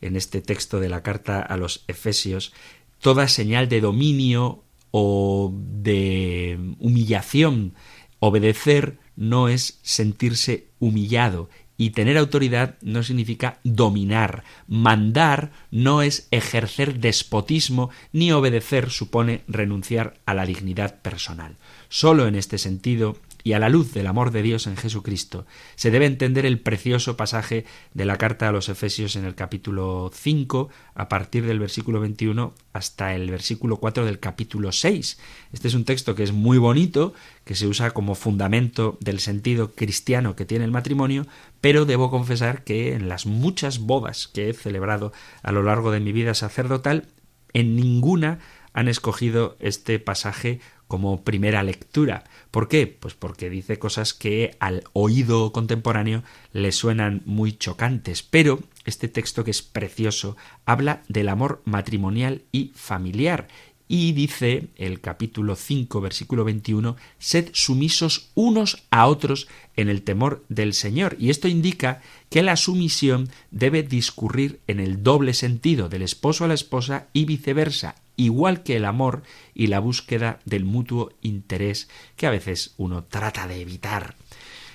en 0.00 0.16
este 0.16 0.40
texto 0.40 0.80
de 0.80 0.88
la 0.88 1.02
carta 1.02 1.40
a 1.40 1.56
los 1.56 1.84
Efesios 1.88 2.52
toda 3.00 3.28
señal 3.28 3.68
de 3.68 3.80
dominio 3.80 4.64
o 4.90 5.52
de 5.54 6.58
humillación. 6.78 7.74
Obedecer 8.18 8.98
no 9.14 9.48
es 9.48 9.78
sentirse 9.82 10.68
humillado 10.78 11.48
y 11.78 11.90
tener 11.90 12.16
autoridad 12.16 12.76
no 12.80 13.02
significa 13.02 13.58
dominar. 13.62 14.44
Mandar 14.66 15.52
no 15.70 16.02
es 16.02 16.26
ejercer 16.30 17.00
despotismo, 17.00 17.90
ni 18.12 18.32
obedecer 18.32 18.90
supone 18.90 19.42
renunciar 19.46 20.18
a 20.24 20.32
la 20.32 20.46
dignidad 20.46 21.00
personal. 21.02 21.56
Solo 21.88 22.26
en 22.26 22.34
este 22.34 22.56
sentido 22.56 23.18
y 23.46 23.52
a 23.52 23.60
la 23.60 23.68
luz 23.68 23.92
del 23.92 24.08
amor 24.08 24.32
de 24.32 24.42
Dios 24.42 24.66
en 24.66 24.76
Jesucristo, 24.76 25.46
se 25.76 25.92
debe 25.92 26.06
entender 26.06 26.44
el 26.46 26.58
precioso 26.58 27.16
pasaje 27.16 27.64
de 27.94 28.04
la 28.04 28.18
carta 28.18 28.48
a 28.48 28.50
los 28.50 28.68
Efesios 28.68 29.14
en 29.14 29.24
el 29.24 29.36
capítulo 29.36 30.10
5, 30.12 30.68
a 30.96 31.08
partir 31.08 31.46
del 31.46 31.60
versículo 31.60 32.00
21 32.00 32.54
hasta 32.72 33.14
el 33.14 33.30
versículo 33.30 33.76
4 33.76 34.04
del 34.04 34.18
capítulo 34.18 34.72
6. 34.72 35.20
Este 35.52 35.68
es 35.68 35.74
un 35.74 35.84
texto 35.84 36.16
que 36.16 36.24
es 36.24 36.32
muy 36.32 36.58
bonito, 36.58 37.14
que 37.44 37.54
se 37.54 37.68
usa 37.68 37.92
como 37.92 38.16
fundamento 38.16 38.98
del 39.00 39.20
sentido 39.20 39.76
cristiano 39.76 40.34
que 40.34 40.44
tiene 40.44 40.64
el 40.64 40.72
matrimonio, 40.72 41.24
pero 41.60 41.84
debo 41.84 42.10
confesar 42.10 42.64
que 42.64 42.94
en 42.94 43.08
las 43.08 43.26
muchas 43.26 43.78
bodas 43.78 44.26
que 44.26 44.48
he 44.48 44.54
celebrado 44.54 45.12
a 45.44 45.52
lo 45.52 45.62
largo 45.62 45.92
de 45.92 46.00
mi 46.00 46.10
vida 46.10 46.34
sacerdotal, 46.34 47.06
en 47.52 47.76
ninguna 47.76 48.40
han 48.72 48.88
escogido 48.88 49.56
este 49.60 49.98
pasaje 49.98 50.60
como 50.88 51.22
primera 51.22 51.62
lectura. 51.62 52.24
¿Por 52.50 52.68
qué? 52.68 52.86
Pues 52.86 53.14
porque 53.14 53.50
dice 53.50 53.78
cosas 53.78 54.14
que 54.14 54.56
al 54.60 54.84
oído 54.92 55.52
contemporáneo 55.52 56.22
le 56.52 56.72
suenan 56.72 57.22
muy 57.24 57.52
chocantes, 57.52 58.22
pero 58.22 58.60
este 58.84 59.08
texto 59.08 59.44
que 59.44 59.50
es 59.50 59.62
precioso 59.62 60.36
habla 60.64 61.02
del 61.08 61.28
amor 61.28 61.62
matrimonial 61.64 62.42
y 62.52 62.72
familiar 62.74 63.48
y 63.88 64.12
dice 64.12 64.68
el 64.76 65.00
capítulo 65.00 65.54
5, 65.54 66.00
versículo 66.00 66.44
21, 66.44 66.96
sed 67.18 67.50
sumisos 67.52 68.30
unos 68.34 68.84
a 68.90 69.06
otros 69.06 69.48
en 69.76 69.88
el 69.88 70.02
temor 70.02 70.44
del 70.48 70.74
Señor. 70.74 71.16
Y 71.20 71.30
esto 71.30 71.46
indica 71.46 72.02
que 72.28 72.42
la 72.42 72.56
sumisión 72.56 73.28
debe 73.50 73.82
discurrir 73.82 74.60
en 74.66 74.80
el 74.80 75.02
doble 75.02 75.34
sentido 75.34 75.88
del 75.88 76.02
esposo 76.02 76.44
a 76.44 76.48
la 76.48 76.54
esposa 76.54 77.06
y 77.12 77.26
viceversa, 77.26 77.94
igual 78.16 78.62
que 78.62 78.76
el 78.76 78.84
amor 78.84 79.22
y 79.54 79.68
la 79.68 79.80
búsqueda 79.80 80.40
del 80.44 80.64
mutuo 80.64 81.10
interés 81.22 81.88
que 82.16 82.26
a 82.26 82.30
veces 82.30 82.74
uno 82.76 83.04
trata 83.04 83.46
de 83.46 83.60
evitar. 83.60 84.16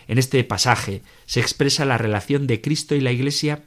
En 0.07 0.17
este 0.17 0.43
pasaje 0.43 1.01
se 1.25 1.39
expresa 1.39 1.85
la 1.85 1.97
relación 1.97 2.47
de 2.47 2.61
Cristo 2.61 2.95
y 2.95 3.01
la 3.01 3.11
Iglesia 3.11 3.63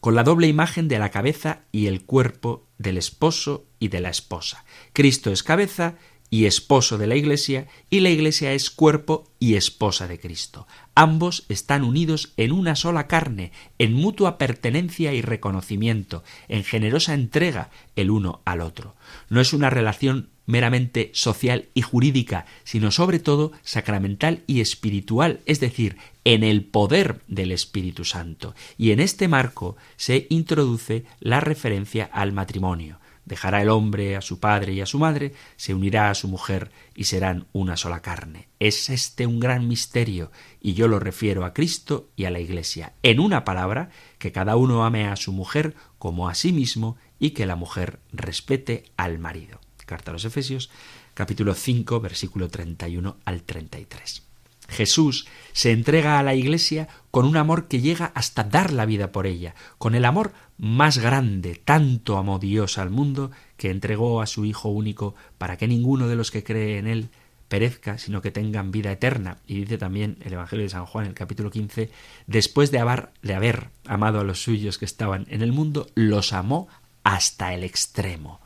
con 0.00 0.14
la 0.14 0.24
doble 0.24 0.48
imagen 0.48 0.88
de 0.88 0.98
la 0.98 1.10
cabeza 1.10 1.60
y 1.70 1.86
el 1.86 2.04
cuerpo 2.04 2.66
del 2.78 2.98
esposo 2.98 3.66
y 3.78 3.88
de 3.88 4.00
la 4.00 4.10
esposa. 4.10 4.64
Cristo 4.92 5.30
es 5.30 5.42
cabeza 5.42 5.96
y 6.32 6.46
esposo 6.46 6.96
de 6.96 7.06
la 7.06 7.14
Iglesia, 7.14 7.66
y 7.90 8.00
la 8.00 8.08
Iglesia 8.08 8.54
es 8.54 8.70
cuerpo 8.70 9.30
y 9.38 9.56
esposa 9.56 10.08
de 10.08 10.18
Cristo. 10.18 10.66
Ambos 10.94 11.44
están 11.50 11.84
unidos 11.84 12.32
en 12.38 12.52
una 12.52 12.74
sola 12.74 13.06
carne, 13.06 13.52
en 13.78 13.92
mutua 13.92 14.38
pertenencia 14.38 15.12
y 15.12 15.20
reconocimiento, 15.20 16.24
en 16.48 16.64
generosa 16.64 17.12
entrega 17.12 17.68
el 17.96 18.10
uno 18.10 18.40
al 18.46 18.62
otro. 18.62 18.96
No 19.28 19.42
es 19.42 19.52
una 19.52 19.68
relación 19.68 20.30
meramente 20.46 21.10
social 21.12 21.66
y 21.74 21.82
jurídica, 21.82 22.46
sino 22.64 22.92
sobre 22.92 23.18
todo 23.18 23.52
sacramental 23.62 24.42
y 24.46 24.62
espiritual, 24.62 25.40
es 25.44 25.60
decir, 25.60 25.98
en 26.24 26.44
el 26.44 26.64
poder 26.64 27.20
del 27.28 27.52
Espíritu 27.52 28.06
Santo. 28.06 28.54
Y 28.78 28.92
en 28.92 29.00
este 29.00 29.28
marco 29.28 29.76
se 29.96 30.26
introduce 30.30 31.04
la 31.20 31.40
referencia 31.40 32.08
al 32.10 32.32
matrimonio. 32.32 33.01
Dejará 33.24 33.62
el 33.62 33.68
hombre 33.68 34.16
a 34.16 34.20
su 34.20 34.40
padre 34.40 34.72
y 34.72 34.80
a 34.80 34.86
su 34.86 34.98
madre, 34.98 35.32
se 35.56 35.74
unirá 35.74 36.10
a 36.10 36.14
su 36.14 36.26
mujer 36.26 36.72
y 36.94 37.04
serán 37.04 37.46
una 37.52 37.76
sola 37.76 38.02
carne. 38.02 38.48
Es 38.58 38.90
este 38.90 39.26
un 39.26 39.38
gran 39.38 39.68
misterio 39.68 40.32
y 40.60 40.74
yo 40.74 40.88
lo 40.88 40.98
refiero 40.98 41.44
a 41.44 41.54
Cristo 41.54 42.10
y 42.16 42.24
a 42.24 42.30
la 42.30 42.40
Iglesia. 42.40 42.94
En 43.02 43.20
una 43.20 43.44
palabra, 43.44 43.90
que 44.18 44.32
cada 44.32 44.56
uno 44.56 44.84
ame 44.84 45.06
a 45.06 45.16
su 45.16 45.32
mujer 45.32 45.74
como 45.98 46.28
a 46.28 46.34
sí 46.34 46.52
mismo 46.52 46.96
y 47.18 47.30
que 47.30 47.46
la 47.46 47.56
mujer 47.56 48.00
respete 48.12 48.84
al 48.96 49.18
marido. 49.18 49.60
Carta 49.86 50.10
a 50.10 50.14
los 50.14 50.24
Efesios, 50.24 50.70
capítulo 51.14 51.54
5, 51.54 52.00
versículo 52.00 52.48
31 52.48 53.18
al 53.24 53.42
33. 53.42 54.22
Jesús 54.68 55.26
se 55.52 55.70
entrega 55.70 56.18
a 56.18 56.22
la 56.22 56.34
Iglesia 56.34 56.88
con 57.10 57.26
un 57.26 57.36
amor 57.36 57.68
que 57.68 57.80
llega 57.80 58.10
hasta 58.14 58.42
dar 58.42 58.72
la 58.72 58.86
vida 58.86 59.12
por 59.12 59.26
ella, 59.26 59.54
con 59.78 59.94
el 59.94 60.04
amor 60.04 60.32
más 60.62 60.98
grande, 60.98 61.56
tanto 61.56 62.18
amó 62.18 62.38
Dios 62.38 62.78
al 62.78 62.88
mundo 62.88 63.32
que 63.56 63.68
entregó 63.68 64.22
a 64.22 64.28
su 64.28 64.44
Hijo 64.44 64.68
único 64.68 65.16
para 65.36 65.56
que 65.56 65.66
ninguno 65.66 66.06
de 66.06 66.14
los 66.14 66.30
que 66.30 66.44
cree 66.44 66.78
en 66.78 66.86
él 66.86 67.08
perezca, 67.48 67.98
sino 67.98 68.22
que 68.22 68.30
tengan 68.30 68.70
vida 68.70 68.92
eterna. 68.92 69.38
Y 69.48 69.56
dice 69.56 69.76
también 69.76 70.18
el 70.20 70.34
Evangelio 70.34 70.62
de 70.64 70.70
San 70.70 70.86
Juan, 70.86 71.06
el 71.06 71.14
capítulo 71.14 71.50
15, 71.50 71.90
después 72.28 72.70
de 72.70 72.78
haber, 72.78 73.08
de 73.22 73.34
haber 73.34 73.70
amado 73.86 74.20
a 74.20 74.24
los 74.24 74.40
suyos 74.40 74.78
que 74.78 74.84
estaban 74.84 75.26
en 75.30 75.42
el 75.42 75.50
mundo, 75.50 75.88
los 75.96 76.32
amó 76.32 76.68
hasta 77.02 77.54
el 77.54 77.64
extremo. 77.64 78.40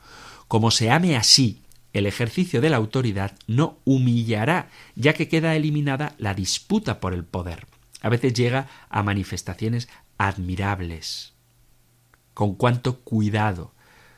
Como 0.47 0.71
se 0.71 0.89
ame 0.89 1.17
así 1.17 1.61
el 1.93 2.07
ejercicio 2.07 2.61
de 2.61 2.71
la 2.71 2.77
autoridad 2.77 3.37
no 3.45 3.77
humillará, 3.85 4.71
ya 4.95 5.13
que 5.13 5.27
queda 5.27 5.55
eliminada 5.55 6.15
la 6.17 6.33
disputa 6.33 6.99
por 6.99 7.13
el 7.13 7.25
poder. 7.25 7.67
A 8.01 8.09
veces 8.09 8.33
llega 8.33 8.67
a 8.89 9.03
manifestaciones 9.03 9.87
admirables. 10.17 11.36
Con 12.37 12.53
cuánto 12.53 12.99
cuidado 12.99 13.73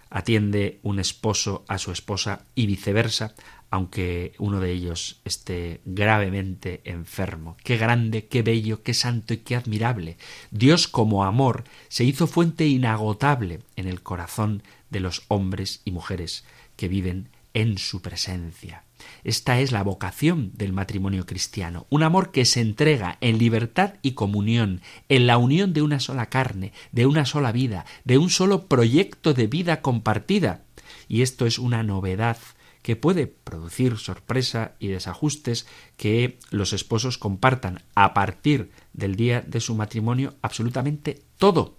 atiende 0.10 0.82
un 0.84 1.00
esposo 1.00 1.64
a 1.70 1.78
su 1.78 1.94
esposa 1.94 2.48
y 2.54 2.66
viceversa, 2.66 3.34
aunque 3.70 4.34
uno 4.40 4.60
de 4.60 4.74
ellos 4.74 5.22
esté 5.24 5.80
gravemente 5.86 6.82
enfermo. 6.84 7.56
Qué 7.64 7.78
grande, 7.78 8.28
qué 8.28 8.42
bello, 8.42 8.84
qué 8.84 8.94
santo 8.94 9.34
y 9.34 9.38
qué 9.38 9.56
admirable. 9.56 10.18
Dios 10.52 10.90
como 10.90 11.24
amor 11.24 11.64
se 11.88 12.04
hizo 12.04 12.28
fuente 12.28 12.68
inagotable 12.68 13.62
en 13.78 13.88
el 13.88 14.04
corazón 14.04 14.64
de 14.90 15.00
los 15.00 15.24
hombres 15.30 15.80
y 15.86 15.92
mujeres 15.92 16.44
que 16.76 16.90
viven 16.90 17.30
en 17.54 17.78
su 17.78 18.02
presencia. 18.02 18.84
Esta 19.24 19.60
es 19.60 19.72
la 19.72 19.84
vocación 19.84 20.52
del 20.56 20.74
matrimonio 20.74 21.26
cristiano, 21.26 21.88
un 21.90 22.04
amor 22.04 22.32
que 22.32 22.46
se 22.46 22.62
entrega 22.62 23.18
en 23.22 23.38
libertad 23.38 23.96
y 24.02 24.12
comunión, 24.12 24.82
en 25.10 25.28
la 25.28 25.38
unión 25.38 25.74
de 25.74 25.82
una 25.82 26.00
sola 26.00 26.28
carne, 26.28 26.74
de 26.92 27.06
una 27.06 27.26
sola 27.26 27.52
vida, 27.52 27.86
de 28.04 28.18
un 28.18 28.30
solo 28.30 28.68
proyecto 28.68 29.34
de 29.34 29.48
vida 29.48 29.82
compartida. 29.82 30.64
Y 31.08 31.22
esto 31.22 31.46
es 31.46 31.60
una 31.60 31.84
novedad 31.84 32.38
que 32.82 32.96
puede 32.96 33.28
producir 33.28 33.98
sorpresa 33.98 34.76
y 34.80 34.88
desajustes 34.88 35.68
que 35.98 36.40
los 36.50 36.74
esposos 36.74 37.18
compartan 37.18 37.84
a 37.96 38.14
partir 38.14 38.72
del 38.94 39.16
día 39.16 39.42
de 39.42 39.60
su 39.60 39.76
matrimonio 39.76 40.36
absolutamente 40.42 41.22
todo. 41.38 41.78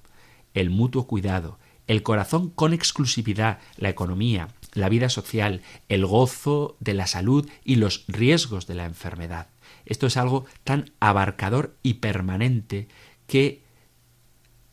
El 0.52 0.70
mutuo 0.70 1.06
cuidado, 1.06 1.58
el 1.86 2.02
corazón 2.02 2.50
con 2.50 2.72
exclusividad, 2.72 3.58
la 3.76 3.88
economía, 3.88 4.48
la 4.72 4.88
vida 4.88 5.08
social, 5.08 5.62
el 5.88 6.06
gozo 6.06 6.76
de 6.80 6.94
la 6.94 7.06
salud 7.06 7.48
y 7.64 7.76
los 7.76 8.04
riesgos 8.08 8.66
de 8.66 8.74
la 8.74 8.84
enfermedad. 8.84 9.48
Esto 9.84 10.06
es 10.06 10.16
algo 10.16 10.46
tan 10.64 10.92
abarcador 11.00 11.76
y 11.82 11.94
permanente 11.94 12.88
que 13.26 13.62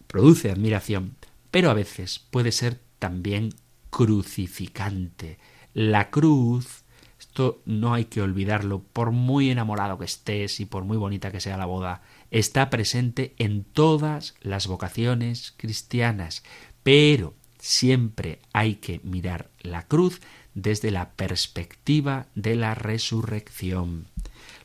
produce 0.07 0.51
admiración, 0.51 1.15
pero 1.51 1.69
a 1.69 1.73
veces 1.73 2.25
puede 2.31 2.51
ser 2.51 2.79
también 2.99 3.53
crucificante. 3.89 5.37
La 5.73 6.09
cruz, 6.09 6.83
esto 7.19 7.61
no 7.65 7.93
hay 7.93 8.05
que 8.05 8.21
olvidarlo, 8.21 8.81
por 8.81 9.11
muy 9.11 9.49
enamorado 9.49 9.97
que 9.97 10.05
estés 10.05 10.59
y 10.59 10.65
por 10.65 10.83
muy 10.83 10.97
bonita 10.97 11.31
que 11.31 11.39
sea 11.39 11.57
la 11.57 11.65
boda, 11.65 12.01
está 12.31 12.69
presente 12.69 13.35
en 13.37 13.63
todas 13.63 14.35
las 14.41 14.67
vocaciones 14.67 15.53
cristianas, 15.57 16.43
pero 16.83 17.35
siempre 17.68 18.39
hay 18.53 18.76
que 18.76 19.01
mirar 19.03 19.49
la 19.59 19.88
cruz 19.88 20.22
desde 20.53 20.89
la 20.89 21.11
perspectiva 21.11 22.28
de 22.34 22.55
la 22.55 22.76
resurrección. 22.76 24.07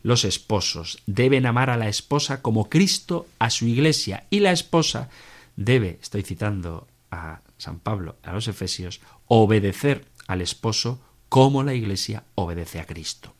Los 0.04 0.24
esposos 0.24 1.02
deben 1.06 1.46
amar 1.46 1.68
a 1.68 1.76
la 1.76 1.88
esposa 1.88 2.42
como 2.42 2.70
Cristo 2.70 3.26
a 3.40 3.50
su 3.50 3.66
iglesia 3.66 4.26
y 4.30 4.38
la 4.38 4.52
esposa 4.52 5.10
debe, 5.56 5.98
estoy 6.00 6.22
citando 6.22 6.86
a 7.10 7.40
San 7.58 7.80
Pablo 7.80 8.16
a 8.22 8.32
los 8.32 8.46
Efesios, 8.46 9.00
obedecer 9.26 10.04
al 10.28 10.40
esposo 10.40 11.00
como 11.28 11.64
la 11.64 11.74
iglesia 11.74 12.22
obedece 12.36 12.78
a 12.78 12.86
Cristo. 12.86 13.34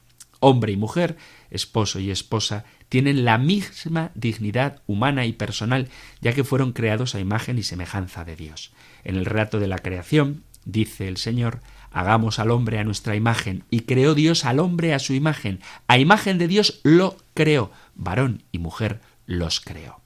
Hombre 0.45 0.73
y 0.73 0.77
mujer, 0.77 1.17
esposo 1.51 2.01
y 2.01 2.11
esposa, 2.11 2.65
tienen 2.89 3.25
la 3.25 3.39
misma 3.39 4.11
dignidad 4.17 4.83
humana 4.89 5.25
y 5.25 5.33
personal, 5.33 5.89
ya 6.21 6.33
que 6.33 6.43
fueron 6.43 6.73
creados 6.73 7.15
a 7.15 7.21
imagen 7.21 7.59
y 7.59 7.63
semejanza 7.63 8.25
de 8.25 8.35
Dios. 8.35 8.73
En 9.05 9.15
el 9.15 9.25
relato 9.25 9.61
de 9.61 9.69
la 9.69 9.79
creación, 9.79 10.43
dice 10.65 11.07
el 11.07 11.17
Señor, 11.17 11.61
hagamos 11.93 12.41
al 12.41 12.51
hombre 12.51 12.81
a 12.81 12.85
nuestra 12.85 13.15
imagen, 13.15 13.63
y 13.71 13.83
creó 13.83 14.17
Dios 14.17 14.45
al 14.45 14.59
hombre 14.59 14.95
a 14.95 14.99
su 14.99 15.15
imagen, 15.15 15.61
a 15.87 15.99
imagen 15.99 16.39
de 16.39 16.49
Dios 16.49 16.81
lo 16.83 17.19
creó, 17.35 17.71
varón 17.95 18.43
y 18.51 18.59
mujer 18.59 19.01
los 19.27 19.61
creó. 19.61 20.01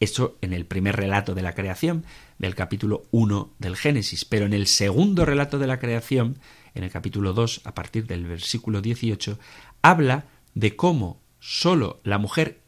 Eso 0.00 0.36
en 0.40 0.54
el 0.54 0.66
primer 0.66 0.96
relato 0.96 1.36
de 1.36 1.42
la 1.42 1.54
creación, 1.54 2.04
del 2.38 2.56
capítulo 2.56 3.04
1 3.12 3.52
del 3.60 3.76
Génesis, 3.76 4.24
pero 4.24 4.44
en 4.44 4.54
el 4.54 4.66
segundo 4.66 5.24
relato 5.24 5.60
de 5.60 5.68
la 5.68 5.78
creación, 5.78 6.36
en 6.76 6.84
el 6.84 6.90
capítulo 6.90 7.32
2, 7.32 7.62
a 7.64 7.74
partir 7.74 8.06
del 8.06 8.26
versículo 8.26 8.82
18, 8.82 9.38
habla 9.82 10.26
de 10.54 10.76
cómo 10.76 11.20
sólo 11.40 12.00
la 12.04 12.18
mujer 12.18 12.60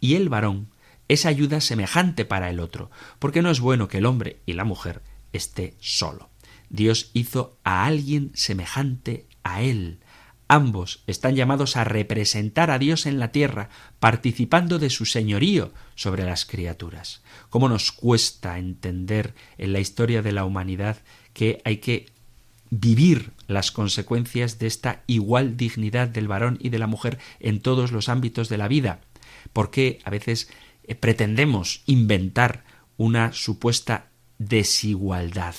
y 0.00 0.14
el 0.14 0.28
varón 0.28 0.68
es 1.08 1.26
ayuda 1.26 1.60
semejante 1.60 2.24
para 2.24 2.50
el 2.50 2.60
otro, 2.60 2.90
porque 3.18 3.42
no 3.42 3.50
es 3.50 3.60
bueno 3.60 3.88
que 3.88 3.98
el 3.98 4.06
hombre 4.06 4.40
y 4.46 4.54
la 4.54 4.64
mujer 4.64 5.02
esté 5.32 5.74
solo. 5.80 6.30
Dios 6.70 7.10
hizo 7.12 7.58
a 7.62 7.84
alguien 7.84 8.32
semejante 8.34 9.26
a 9.44 9.62
él. 9.62 10.00
Ambos 10.48 11.02
están 11.06 11.34
llamados 11.34 11.76
a 11.76 11.84
representar 11.84 12.70
a 12.70 12.78
Dios 12.78 13.06
en 13.06 13.18
la 13.18 13.32
tierra, 13.32 13.68
participando 13.98 14.78
de 14.78 14.90
su 14.90 15.04
señorío 15.04 15.72
sobre 15.94 16.24
las 16.24 16.44
criaturas. 16.44 17.22
¿Cómo 17.50 17.68
nos 17.68 17.92
cuesta 17.92 18.58
entender 18.58 19.34
en 19.58 19.72
la 19.72 19.80
historia 19.80 20.22
de 20.22 20.32
la 20.32 20.44
humanidad 20.44 20.98
que 21.32 21.60
hay 21.64 21.78
que 21.78 22.15
vivir 22.70 23.32
las 23.46 23.70
consecuencias 23.70 24.58
de 24.58 24.66
esta 24.66 25.02
igual 25.06 25.56
dignidad 25.56 26.08
del 26.08 26.28
varón 26.28 26.58
y 26.60 26.68
de 26.68 26.78
la 26.78 26.86
mujer 26.86 27.18
en 27.40 27.60
todos 27.60 27.92
los 27.92 28.08
ámbitos 28.08 28.48
de 28.48 28.58
la 28.58 28.68
vida? 28.68 29.00
Porque 29.52 30.00
a 30.04 30.10
veces 30.10 30.50
eh, 30.84 30.94
pretendemos 30.94 31.82
inventar 31.86 32.64
una 32.96 33.32
supuesta 33.32 34.06
desigualdad 34.38 35.54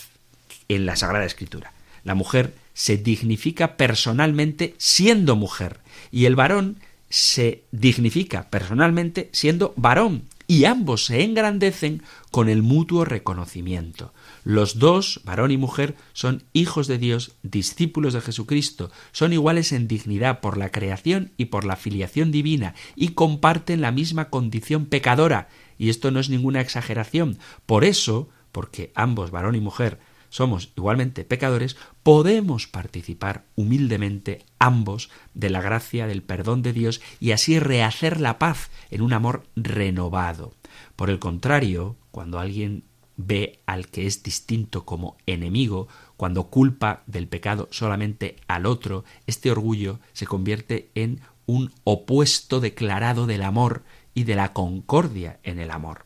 en 0.68 0.86
la 0.86 0.96
Sagrada 0.96 1.26
Escritura. 1.26 1.74
La 2.04 2.16
mujer 2.16 2.54
se 2.74 2.98
dignifica 2.98 3.76
personalmente 3.76 4.76
siendo 4.78 5.36
mujer 5.36 5.80
y 6.12 6.26
el 6.26 6.36
varón 6.36 6.80
se 7.10 7.64
dignifica 7.72 8.50
personalmente 8.50 9.30
siendo 9.32 9.74
varón 9.78 10.24
y 10.48 10.66
ambos 10.66 11.06
se 11.06 11.24
engrandecen 11.24 12.04
con 12.32 12.50
el 12.50 12.62
mutuo 12.62 13.04
reconocimiento. 13.04 14.14
Los 14.48 14.80
dos, 14.80 15.20
varón 15.26 15.52
y 15.52 15.58
mujer, 15.58 15.98
son 16.14 16.46
hijos 16.54 16.88
de 16.88 16.98
Dios, 16.98 17.36
discípulos 17.44 18.14
de 18.14 18.22
Jesucristo, 18.22 18.90
son 19.12 19.34
iguales 19.34 19.74
en 19.74 19.90
dignidad 19.90 20.40
por 20.40 20.56
la 20.56 20.72
creación 20.72 21.34
y 21.36 21.48
por 21.48 21.66
la 21.66 21.76
filiación 21.76 22.32
divina, 22.32 22.74
y 22.96 23.10
comparten 23.10 23.82
la 23.82 23.92
misma 23.92 24.30
condición 24.30 24.86
pecadora. 24.86 25.50
Y 25.78 25.90
esto 25.90 26.12
no 26.12 26.22
es 26.22 26.30
ninguna 26.30 26.62
exageración. 26.62 27.40
Por 27.66 27.84
eso, 27.84 28.30
porque 28.54 28.94
ambos, 28.96 29.32
varón 29.32 29.56
y 29.56 29.60
mujer, 29.60 30.00
somos 30.30 30.72
igualmente 30.78 31.26
pecadores, 31.26 31.76
podemos 32.02 32.68
participar 32.68 33.44
humildemente 33.56 34.46
ambos 34.60 35.10
de 35.34 35.50
la 35.50 35.62
gracia 35.62 36.08
del 36.08 36.24
perdón 36.24 36.62
de 36.62 36.72
Dios 36.72 37.02
y 37.20 37.32
así 37.32 37.60
rehacer 37.60 38.22
la 38.22 38.40
paz 38.40 38.70
en 38.92 39.02
un 39.02 39.12
amor 39.12 39.44
renovado. 39.58 40.54
Por 40.96 41.10
el 41.10 41.20
contrario, 41.20 41.98
cuando 42.12 42.40
alguien 42.40 42.86
ve 43.18 43.60
al 43.66 43.88
que 43.88 44.06
es 44.06 44.24
distinto 44.24 44.86
como 44.86 45.18
enemigo, 45.26 45.88
cuando 46.16 46.46
culpa 46.46 47.04
del 47.08 47.28
pecado 47.28 47.68
solamente 47.72 48.38
al 48.48 48.66
otro, 48.66 49.04
este 49.26 49.52
orgullo 49.52 50.00
se 50.14 50.28
convierte 50.28 50.92
en 50.96 51.20
un 51.46 51.74
opuesto 51.84 52.60
declarado 52.60 53.26
del 53.26 53.42
amor 53.42 53.84
y 54.14 54.24
de 54.24 54.36
la 54.36 54.54
concordia 54.54 55.40
en 55.44 55.60
el 55.60 55.72
amor. 55.72 56.06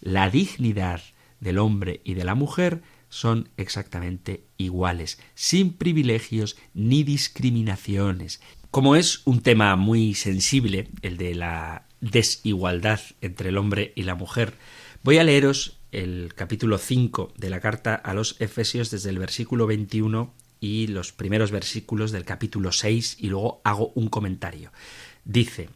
La 0.00 0.30
dignidad 0.30 1.02
del 1.40 1.58
hombre 1.58 2.00
y 2.04 2.14
de 2.14 2.24
la 2.24 2.34
mujer 2.34 2.82
son 3.08 3.48
exactamente 3.56 4.44
iguales, 4.56 5.18
sin 5.34 5.72
privilegios 5.72 6.56
ni 6.74 7.02
discriminaciones. 7.02 8.40
Como 8.70 8.94
es 8.94 9.22
un 9.26 9.40
tema 9.40 9.74
muy 9.76 10.14
sensible, 10.14 10.88
el 11.02 11.16
de 11.16 11.34
la 11.34 11.86
desigualdad 12.00 13.00
entre 13.20 13.48
el 13.48 13.58
hombre 13.58 13.92
y 13.96 14.04
la 14.04 14.14
mujer, 14.14 14.54
voy 15.02 15.18
a 15.18 15.24
leeros 15.24 15.79
el 15.92 16.32
capítulo 16.34 16.78
5 16.78 17.32
de 17.36 17.50
la 17.50 17.60
carta 17.60 17.94
a 17.94 18.14
los 18.14 18.40
Efesios 18.40 18.90
desde 18.90 19.10
el 19.10 19.18
versículo 19.18 19.66
21 19.66 20.32
y 20.60 20.86
los 20.88 21.12
primeros 21.12 21.50
versículos 21.50 22.12
del 22.12 22.24
capítulo 22.24 22.72
6 22.72 23.16
y 23.18 23.28
luego 23.28 23.60
hago 23.64 23.92
un 23.94 24.08
comentario. 24.08 24.72
Dice 25.24 25.70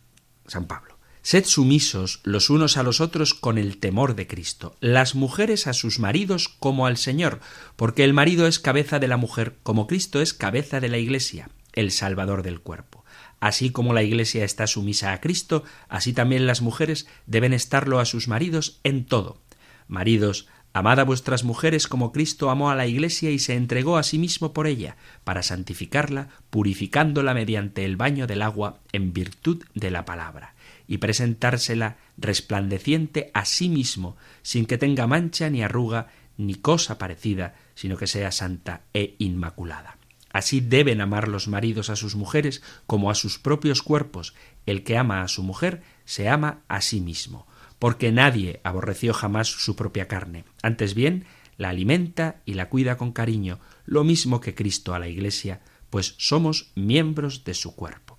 San 0.47 0.67
Pablo, 0.67 0.99
Sed 1.23 1.47
sumisos 1.47 2.21
los 2.23 2.51
unos 2.51 2.77
a 2.77 2.83
los 2.83 3.01
otros 3.01 3.33
con 3.33 3.57
el 3.57 3.79
temor 3.79 4.15
de 4.15 4.27
Cristo, 4.27 4.77
las 4.81 5.15
mujeres 5.15 5.67
a 5.67 5.73
sus 5.73 5.99
maridos 5.99 6.51
como 6.51 6.87
al 6.87 6.99
Señor, 6.99 7.41
porque 7.77 8.05
el 8.05 8.13
marido 8.13 8.47
es 8.47 8.59
cabeza 8.59 8.99
de 8.99 9.09
la 9.09 9.17
mujer, 9.17 9.57
como 9.63 9.87
Cristo 9.87 10.21
es 10.21 10.35
cabeza 10.35 10.81
de 10.81 10.91
la 10.91 10.99
Iglesia, 10.99 11.49
el 11.73 11.93
Salvador 11.93 12.43
del 12.43 12.61
cuerpo. 12.61 13.07
Así 13.41 13.71
como 13.71 13.95
la 13.95 14.03
Iglesia 14.03 14.45
está 14.45 14.67
sumisa 14.67 15.13
a 15.13 15.21
Cristo, 15.23 15.65
así 15.89 16.13
también 16.13 16.47
las 16.47 16.61
mujeres 16.61 17.07
deben 17.27 17.55
estarlo 17.55 18.01
a 18.01 18.05
sus 18.05 18.29
maridos 18.29 18.81
en 18.85 19.07
todo. 19.07 19.41
Maridos, 19.89 20.49
Amad 20.77 20.99
a 20.99 21.05
vuestras 21.05 21.45
mujeres 21.45 21.87
como 21.87 22.11
Cristo 22.11 22.51
amó 22.51 22.69
a 22.69 22.75
la 22.75 22.89
Iglesia 22.89 23.31
y 23.31 23.39
se 23.39 23.55
entregó 23.55 23.97
a 23.97 24.03
sí 24.03 24.19
mismo 24.19 24.53
por 24.53 24.67
ella, 24.67 24.97
para 25.23 25.45
santificarla, 25.45 26.31
purificándola 26.51 27.33
mediante 27.33 27.85
el 27.85 27.95
baño 27.95 28.27
del 28.27 28.43
agua 28.43 28.81
en 28.91 29.13
virtud 29.13 29.63
de 29.75 29.93
la 29.93 30.05
palabra 30.05 30.57
y 30.89 30.99
presentársela 30.99 31.97
resplandeciente 32.17 33.31
a 33.35 33.45
sí 33.45 33.69
mismo, 33.69 34.17
sin 34.43 34.67
que 34.67 34.77
tenga 34.77 35.07
mancha 35.07 35.49
ni 35.49 35.63
arruga 35.63 36.09
ni 36.37 36.57
cosa 36.57 36.99
parecida, 36.99 37.55
sino 37.77 37.97
que 37.97 38.09
sea 38.09 38.33
santa 38.33 38.83
e 38.93 39.15
inmaculada. 39.19 39.99
Así 40.33 40.61
deben 40.61 41.01
amar 41.01 41.29
los 41.29 41.47
maridos 41.47 41.89
a 41.89 41.95
sus 41.95 42.17
mujeres 42.17 42.63
como 42.89 43.13
a 43.13 43.15
sus 43.15 43.39
propios 43.39 43.83
cuerpos. 43.83 44.35
El 44.67 44.83
que 44.83 44.99
ama 44.99 45.23
a 45.23 45.29
su 45.29 45.45
mujer 45.45 45.83
se 46.05 46.29
ama 46.29 46.63
a 46.67 46.81
sí 46.81 47.01
mismo, 47.01 47.47
porque 47.79 48.13
nadie 48.13 48.61
aborreció 48.65 49.13
jamás 49.13 49.49
su 49.49 49.77
propia 49.77 50.09
carne. 50.09 50.45
Antes 50.63 50.95
bien, 50.95 51.27
la 51.57 51.71
alimenta 51.71 52.43
y 52.45 52.55
la 52.55 52.69
cuida 52.69 52.97
con 52.97 53.13
cariño, 53.13 53.61
lo 53.85 54.05
mismo 54.05 54.41
que 54.41 54.55
Cristo 54.55 54.95
a 54.95 54.99
la 54.99 55.09
Iglesia, 55.09 55.61
pues 55.91 56.15
somos 56.19 56.73
miembros 56.75 57.45
de 57.45 57.55
su 57.55 57.75
cuerpo. 57.75 58.19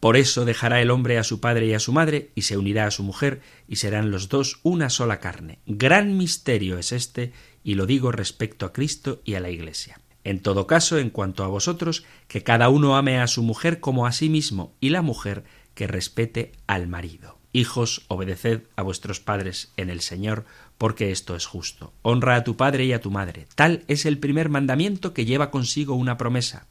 Por 0.00 0.16
eso 0.16 0.46
dejará 0.46 0.80
el 0.80 0.90
hombre 0.90 1.18
a 1.18 1.24
su 1.24 1.40
padre 1.40 1.66
y 1.66 1.74
a 1.74 1.78
su 1.78 1.92
madre, 1.92 2.30
y 2.34 2.42
se 2.42 2.56
unirá 2.56 2.86
a 2.86 2.90
su 2.90 3.02
mujer, 3.02 3.42
y 3.68 3.76
serán 3.76 4.10
los 4.10 4.30
dos 4.30 4.60
una 4.62 4.88
sola 4.88 5.20
carne. 5.20 5.58
Gran 5.66 6.16
misterio 6.16 6.78
es 6.78 6.92
este, 6.92 7.32
y 7.62 7.74
lo 7.74 7.84
digo 7.84 8.10
respecto 8.10 8.64
a 8.64 8.72
Cristo 8.72 9.20
y 9.24 9.34
a 9.34 9.40
la 9.40 9.50
Iglesia. 9.50 10.00
En 10.24 10.40
todo 10.40 10.66
caso, 10.66 10.98
en 10.98 11.10
cuanto 11.10 11.44
a 11.44 11.48
vosotros, 11.48 12.04
que 12.28 12.42
cada 12.42 12.70
uno 12.70 12.96
ame 12.96 13.18
a 13.18 13.26
su 13.26 13.42
mujer 13.42 13.80
como 13.80 14.06
a 14.06 14.12
sí 14.12 14.30
mismo, 14.30 14.74
y 14.80 14.88
la 14.88 15.02
mujer 15.02 15.44
que 15.74 15.86
respete 15.86 16.52
al 16.66 16.88
marido. 16.88 17.39
Hijos, 17.52 18.04
obedeced 18.08 18.62
a 18.76 18.82
vuestros 18.82 19.20
padres 19.20 19.72
en 19.76 19.90
el 19.90 20.00
Señor, 20.00 20.44
porque 20.78 21.10
esto 21.10 21.34
es 21.34 21.46
justo. 21.46 21.92
Honra 22.02 22.36
a 22.36 22.44
tu 22.44 22.56
padre 22.56 22.84
y 22.84 22.92
a 22.92 23.00
tu 23.00 23.10
madre. 23.10 23.46
Tal 23.54 23.84
es 23.88 24.06
el 24.06 24.18
primer 24.18 24.48
mandamiento 24.48 25.12
que 25.12 25.24
lleva 25.24 25.50
consigo 25.50 25.94
una 25.94 26.16
promesa 26.16 26.66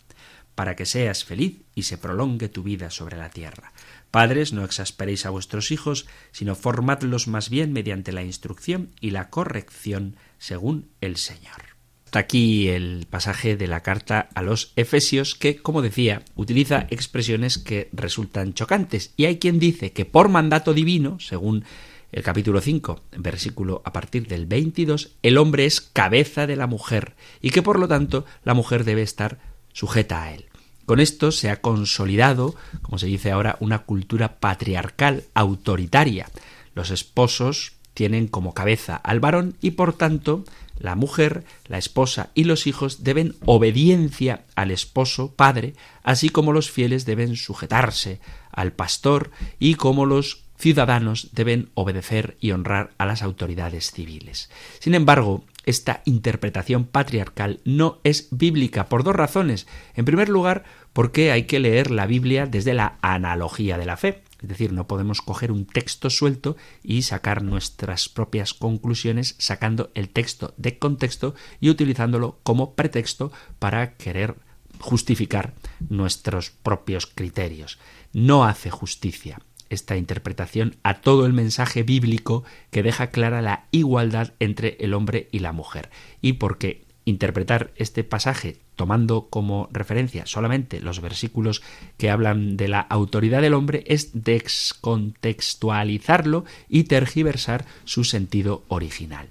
para 0.60 0.76
que 0.76 0.86
seas 0.86 1.24
feliz 1.24 1.62
y 1.74 1.84
se 1.84 1.98
prolongue 1.98 2.50
tu 2.50 2.64
vida 2.64 2.90
sobre 2.90 3.16
la 3.16 3.30
tierra. 3.30 3.72
Padres, 4.12 4.52
no 4.52 4.66
exasperéis 4.66 5.26
a 5.26 5.30
vuestros 5.30 5.72
hijos, 5.72 6.06
sino 6.34 6.54
formadlos 6.54 7.30
más 7.30 7.50
bien 7.50 7.72
mediante 7.72 8.12
la 8.12 8.24
instrucción 8.24 8.90
y 9.00 9.12
la 9.12 9.30
corrección 9.30 10.18
según 10.38 10.90
el 11.00 11.16
Señor. 11.16 11.69
Hasta 12.10 12.18
aquí 12.22 12.70
el 12.70 13.06
pasaje 13.08 13.56
de 13.56 13.68
la 13.68 13.82
carta 13.82 14.30
a 14.34 14.42
los 14.42 14.74
Efesios 14.76 15.36
que, 15.36 15.58
como 15.58 15.84
decía, 15.84 16.24
utiliza 16.36 16.88
expresiones 16.90 17.60
que 17.60 17.88
resultan 17.94 18.56
chocantes. 18.56 19.14
Y 19.16 19.26
hay 19.26 19.38
quien 19.38 19.60
dice 19.60 19.92
que 19.92 20.06
por 20.06 20.28
mandato 20.28 20.74
divino, 20.74 21.20
según 21.20 21.66
el 22.12 22.24
capítulo 22.24 22.62
5, 22.62 23.04
versículo 23.20 23.84
a 23.86 23.94
partir 23.94 24.28
del 24.28 24.48
22, 24.48 25.12
el 25.22 25.38
hombre 25.38 25.66
es 25.66 25.82
cabeza 25.82 26.48
de 26.48 26.56
la 26.56 26.66
mujer 26.66 27.14
y 27.44 27.52
que 27.52 27.62
por 27.62 27.78
lo 27.78 27.88
tanto 27.88 28.26
la 28.44 28.56
mujer 28.56 28.86
debe 28.86 29.04
estar 29.04 29.38
sujeta 29.72 30.24
a 30.24 30.34
él. 30.34 30.46
Con 30.88 31.00
esto 31.00 31.32
se 31.32 31.52
ha 31.52 31.62
consolidado, 31.62 32.56
como 32.82 32.98
se 32.98 33.06
dice 33.06 33.30
ahora, 33.30 33.56
una 33.60 33.84
cultura 33.84 34.40
patriarcal 34.40 35.26
autoritaria. 35.36 36.28
Los 36.74 36.90
esposos 36.90 37.74
tienen 37.94 38.28
como 38.28 38.54
cabeza 38.54 38.96
al 38.96 39.20
varón 39.20 39.58
y 39.62 39.72
por 39.72 39.94
tanto 39.94 40.46
la 40.80 40.96
mujer, 40.96 41.44
la 41.68 41.78
esposa 41.78 42.30
y 42.34 42.46
los 42.46 42.68
hijos 42.68 43.04
deben 43.04 43.36
obediencia 43.46 44.46
al 44.56 44.72
esposo 44.72 45.34
padre, 45.34 45.74
así 46.04 46.30
como 46.30 46.54
los 46.54 46.72
fieles 46.72 47.06
deben 47.06 47.36
sujetarse 47.36 48.20
al 48.52 48.72
pastor 48.72 49.32
y 49.60 49.76
como 49.76 50.06
los 50.06 50.44
ciudadanos 50.58 51.30
deben 51.32 51.70
obedecer 51.74 52.38
y 52.42 52.52
honrar 52.52 52.92
a 52.98 53.06
las 53.06 53.22
autoridades 53.22 53.92
civiles. 53.92 54.50
Sin 54.80 54.94
embargo, 54.94 55.46
esta 55.66 56.02
interpretación 56.06 56.86
patriarcal 56.86 57.60
no 57.64 58.00
es 58.04 58.28
bíblica 58.32 58.88
por 58.88 59.04
dos 59.04 59.16
razones. 59.16 59.68
En 59.96 60.06
primer 60.06 60.28
lugar, 60.28 60.64
porque 60.94 61.32
hay 61.32 61.44
que 61.44 61.60
leer 61.60 61.92
la 61.92 62.08
Biblia 62.08 62.46
desde 62.46 62.74
la 62.74 62.98
analogía 63.02 63.78
de 63.78 63.86
la 63.86 63.96
fe. 63.96 64.24
Es 64.42 64.48
decir, 64.48 64.72
no 64.72 64.88
podemos 64.88 65.22
coger 65.22 65.52
un 65.52 65.66
texto 65.66 66.10
suelto 66.10 66.56
y 66.82 67.02
sacar 67.02 67.44
nuestras 67.44 68.08
propias 68.08 68.54
conclusiones 68.54 69.36
sacando 69.38 69.92
el 69.96 70.10
texto 70.10 70.54
de 70.58 70.80
contexto 70.80 71.36
y 71.60 71.70
utilizándolo 71.70 72.40
como 72.44 72.76
pretexto 72.76 73.32
para 73.60 73.96
querer 73.96 74.36
justificar 74.80 75.54
nuestros 75.90 76.52
propios 76.52 77.06
criterios. 77.06 77.80
No 78.14 78.46
hace 78.46 78.70
justicia 78.70 79.40
esta 79.70 79.98
interpretación 79.98 80.78
a 80.84 81.02
todo 81.02 81.26
el 81.26 81.34
mensaje 81.34 81.84
bíblico 81.84 82.44
que 82.72 82.84
deja 82.84 83.12
clara 83.12 83.42
la 83.42 83.68
igualdad 83.72 84.34
entre 84.40 84.78
el 84.80 84.94
hombre 84.94 85.28
y 85.32 85.40
la 85.40 85.52
mujer. 85.52 85.90
Y 86.22 86.34
porque 86.34 86.86
interpretar 87.10 87.72
este 87.76 88.04
pasaje 88.04 88.58
tomando 88.76 89.28
como 89.30 89.70
referencia 89.74 90.26
solamente 90.26 90.80
los 90.80 91.02
versículos 91.02 91.62
que 91.98 92.10
hablan 92.10 92.56
de 92.56 92.70
la 92.70 92.80
autoridad 92.80 93.42
del 93.42 93.56
hombre 93.56 93.84
es 93.88 94.12
descontextualizarlo 94.14 96.46
y 96.70 96.86
tergiversar 96.86 97.66
su 97.84 98.06
sentido 98.06 98.64
original. 98.70 99.28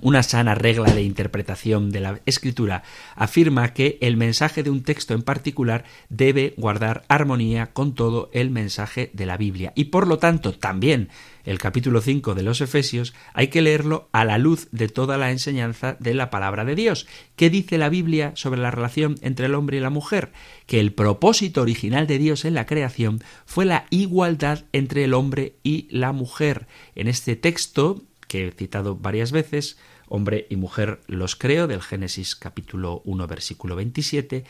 Una 0.00 0.22
sana 0.22 0.54
regla 0.54 0.92
de 0.92 1.02
interpretación 1.02 1.90
de 1.90 2.00
la 2.00 2.20
escritura 2.24 2.82
afirma 3.16 3.72
que 3.74 3.98
el 4.00 4.16
mensaje 4.16 4.62
de 4.62 4.70
un 4.70 4.82
texto 4.82 5.14
en 5.14 5.22
particular 5.22 5.84
debe 6.08 6.54
guardar 6.56 7.04
armonía 7.08 7.72
con 7.72 7.94
todo 7.94 8.30
el 8.32 8.50
mensaje 8.50 9.10
de 9.12 9.26
la 9.26 9.36
Biblia 9.36 9.72
y 9.74 9.86
por 9.86 10.06
lo 10.06 10.18
tanto 10.18 10.52
también 10.52 11.08
el 11.48 11.58
capítulo 11.58 12.02
5 12.02 12.34
de 12.34 12.42
los 12.42 12.60
Efesios 12.60 13.14
hay 13.32 13.48
que 13.48 13.62
leerlo 13.62 14.10
a 14.12 14.26
la 14.26 14.36
luz 14.36 14.68
de 14.70 14.88
toda 14.88 15.16
la 15.16 15.30
enseñanza 15.30 15.96
de 15.98 16.12
la 16.12 16.28
palabra 16.28 16.66
de 16.66 16.74
Dios. 16.74 17.06
¿Qué 17.36 17.48
dice 17.48 17.78
la 17.78 17.88
Biblia 17.88 18.32
sobre 18.34 18.60
la 18.60 18.70
relación 18.70 19.14
entre 19.22 19.46
el 19.46 19.54
hombre 19.54 19.78
y 19.78 19.80
la 19.80 19.88
mujer? 19.88 20.30
Que 20.66 20.78
el 20.78 20.92
propósito 20.92 21.62
original 21.62 22.06
de 22.06 22.18
Dios 22.18 22.44
en 22.44 22.52
la 22.52 22.66
creación 22.66 23.20
fue 23.46 23.64
la 23.64 23.86
igualdad 23.88 24.66
entre 24.72 25.04
el 25.04 25.14
hombre 25.14 25.54
y 25.62 25.88
la 25.90 26.12
mujer. 26.12 26.66
En 26.94 27.08
este 27.08 27.34
texto 27.34 28.02
que 28.26 28.48
he 28.48 28.50
citado 28.50 28.96
varias 28.96 29.32
veces, 29.32 29.78
hombre 30.08 30.46
y 30.50 30.56
mujer 30.56 31.00
los 31.06 31.36
creo, 31.36 31.66
del 31.66 31.82
Génesis 31.82 32.34
capítulo 32.34 33.02
1 33.04 33.26
versículo 33.26 33.76
27, 33.76 34.44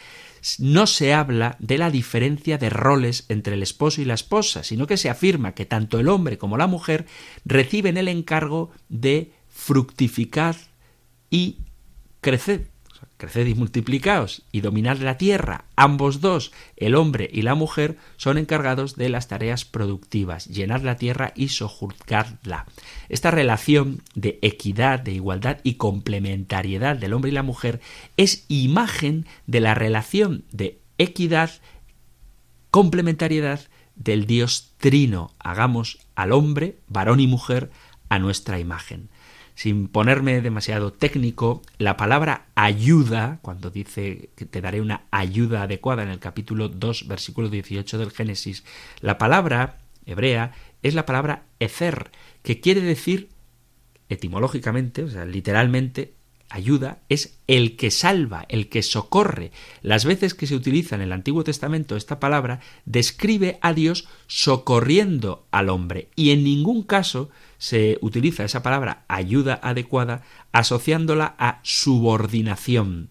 no 0.58 0.86
se 0.86 1.14
habla 1.14 1.56
de 1.58 1.78
la 1.78 1.90
diferencia 1.90 2.58
de 2.58 2.70
roles 2.70 3.24
entre 3.28 3.54
el 3.54 3.62
esposo 3.62 4.00
y 4.00 4.04
la 4.04 4.14
esposa, 4.14 4.62
sino 4.62 4.86
que 4.86 4.96
se 4.96 5.10
afirma 5.10 5.52
que 5.52 5.66
tanto 5.66 5.98
el 5.98 6.08
hombre 6.08 6.38
como 6.38 6.56
la 6.56 6.66
mujer 6.66 7.06
reciben 7.44 7.96
el 7.96 8.08
encargo 8.08 8.70
de 8.88 9.32
fructificar 9.48 10.56
y 11.30 11.58
crecer 12.20 12.68
creced 13.18 13.46
y 13.46 13.54
multiplicaos 13.54 14.42
y 14.52 14.62
dominad 14.62 14.96
la 14.98 15.18
tierra. 15.18 15.64
Ambos 15.76 16.20
dos, 16.20 16.52
el 16.76 16.94
hombre 16.94 17.28
y 17.30 17.42
la 17.42 17.54
mujer, 17.54 17.98
son 18.16 18.38
encargados 18.38 18.96
de 18.96 19.10
las 19.10 19.28
tareas 19.28 19.64
productivas, 19.64 20.46
llenad 20.46 20.82
la 20.82 20.96
tierra 20.96 21.32
y 21.34 21.48
sojuzgadla. 21.48 22.66
Esta 23.08 23.30
relación 23.30 24.02
de 24.14 24.38
equidad, 24.40 25.00
de 25.00 25.12
igualdad 25.12 25.58
y 25.64 25.74
complementariedad 25.74 26.96
del 26.96 27.12
hombre 27.12 27.30
y 27.30 27.34
la 27.34 27.42
mujer 27.42 27.80
es 28.16 28.44
imagen 28.48 29.26
de 29.46 29.60
la 29.60 29.74
relación 29.74 30.44
de 30.52 30.78
equidad, 30.96 31.50
complementariedad 32.70 33.60
del 33.96 34.26
Dios 34.26 34.74
trino. 34.78 35.34
Hagamos 35.40 35.98
al 36.14 36.32
hombre, 36.32 36.78
varón 36.86 37.18
y 37.18 37.26
mujer, 37.26 37.70
a 38.08 38.18
nuestra 38.18 38.58
imagen 38.58 39.10
sin 39.58 39.88
ponerme 39.88 40.40
demasiado 40.40 40.92
técnico, 40.92 41.62
la 41.78 41.96
palabra 41.96 42.46
ayuda, 42.54 43.40
cuando 43.42 43.70
dice 43.70 44.30
que 44.36 44.44
te 44.44 44.60
daré 44.60 44.80
una 44.80 45.02
ayuda 45.10 45.62
adecuada 45.62 46.04
en 46.04 46.10
el 46.10 46.20
capítulo 46.20 46.68
2, 46.68 47.08
versículo 47.08 47.48
18 47.48 47.98
del 47.98 48.12
Génesis, 48.12 48.62
la 49.00 49.18
palabra 49.18 49.78
hebrea 50.06 50.52
es 50.84 50.94
la 50.94 51.06
palabra 51.06 51.42
ecer, 51.58 52.12
que 52.44 52.60
quiere 52.60 52.82
decir 52.82 53.30
etimológicamente, 54.08 55.02
o 55.02 55.10
sea, 55.10 55.24
literalmente, 55.24 56.12
ayuda 56.50 57.00
es 57.08 57.40
el 57.48 57.74
que 57.74 57.90
salva, 57.90 58.46
el 58.48 58.68
que 58.68 58.84
socorre. 58.84 59.50
Las 59.82 60.04
veces 60.04 60.34
que 60.34 60.46
se 60.46 60.54
utiliza 60.54 60.94
en 60.94 61.02
el 61.02 61.12
Antiguo 61.12 61.42
Testamento 61.42 61.96
esta 61.96 62.20
palabra 62.20 62.60
describe 62.84 63.58
a 63.60 63.72
Dios 63.72 64.06
socorriendo 64.28 65.48
al 65.50 65.68
hombre 65.68 66.10
y 66.14 66.30
en 66.30 66.44
ningún 66.44 66.84
caso 66.84 67.28
se 67.58 67.98
utiliza 68.00 68.44
esa 68.44 68.62
palabra 68.62 69.04
ayuda 69.08 69.60
adecuada 69.62 70.22
asociándola 70.52 71.34
a 71.38 71.60
subordinación. 71.62 73.10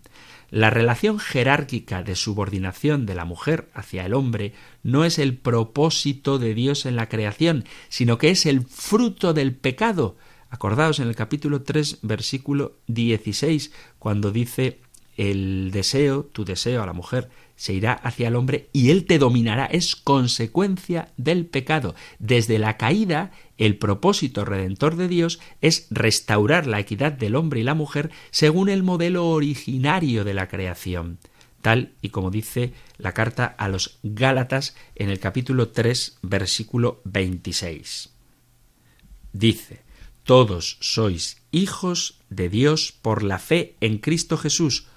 La 0.50 0.70
relación 0.70 1.20
jerárquica 1.20 2.04
de 2.04 2.16
subordinación 2.16 3.06
de 3.06 3.16
la 3.16 3.26
mujer 3.26 3.70
hacia 3.74 4.06
el 4.06 4.14
hombre 4.14 4.54
no 4.82 5.04
es 5.04 5.20
el 5.20 5.38
propósito 5.38 6.40
de 6.40 6.54
Dios 6.54 6.86
en 6.86 6.96
la 6.96 7.10
creación, 7.10 7.66
sino 7.90 8.18
que 8.18 8.30
es 8.30 8.46
el 8.46 8.66
fruto 8.66 9.34
del 9.34 9.54
pecado, 9.54 10.16
Acordaos 10.50 11.00
en 11.00 11.10
el 11.10 11.16
capítulo 11.16 11.64
3, 11.64 12.00
versículo 12.04 12.78
16, 12.88 13.74
cuando 14.00 14.32
dice 14.32 14.80
el 15.18 15.72
deseo, 15.72 16.24
tu 16.24 16.46
deseo 16.46 16.82
a 16.82 16.86
la 16.86 16.94
mujer, 16.94 17.30
se 17.56 17.74
irá 17.74 17.94
hacia 17.94 18.28
el 18.28 18.36
hombre 18.36 18.70
y 18.72 18.92
él 18.92 19.06
te 19.06 19.18
dominará. 19.18 19.66
Es 19.66 19.96
consecuencia 19.96 21.10
del 21.18 21.46
pecado. 21.46 21.96
Desde 22.20 22.60
la 22.60 22.78
caída, 22.78 23.32
el 23.58 23.78
propósito 23.78 24.46
redentor 24.46 24.96
de 24.96 25.08
Dios 25.08 25.40
es 25.62 25.88
restaurar 25.90 26.68
la 26.68 26.80
equidad 26.80 27.12
del 27.12 27.36
hombre 27.36 27.60
y 27.60 27.64
la 27.64 27.74
mujer 27.74 28.12
según 28.30 28.70
el 28.70 28.84
modelo 28.84 29.28
originario 29.28 30.24
de 30.24 30.36
la 30.36 30.48
creación. 30.48 31.18
Tal 31.62 31.94
y 32.02 32.10
como 32.10 32.30
dice 32.30 32.74
la 32.98 33.14
carta 33.14 33.46
a 33.46 33.68
los 33.68 33.98
Gálatas 34.04 34.76
en 34.96 35.10
el 35.10 35.20
capítulo 35.20 35.70
3, 35.70 36.20
versículo 36.22 37.02
26. 37.06 38.12
Dice, 39.34 39.82
todos 40.24 40.78
sois 40.82 41.38
hijos 41.52 42.20
de 42.30 42.50
Dios 42.50 42.94
por 43.02 43.24
la 43.24 43.40
fe 43.40 43.76
en 43.82 43.98
Cristo 43.98 44.38
Jesús. 44.38 44.88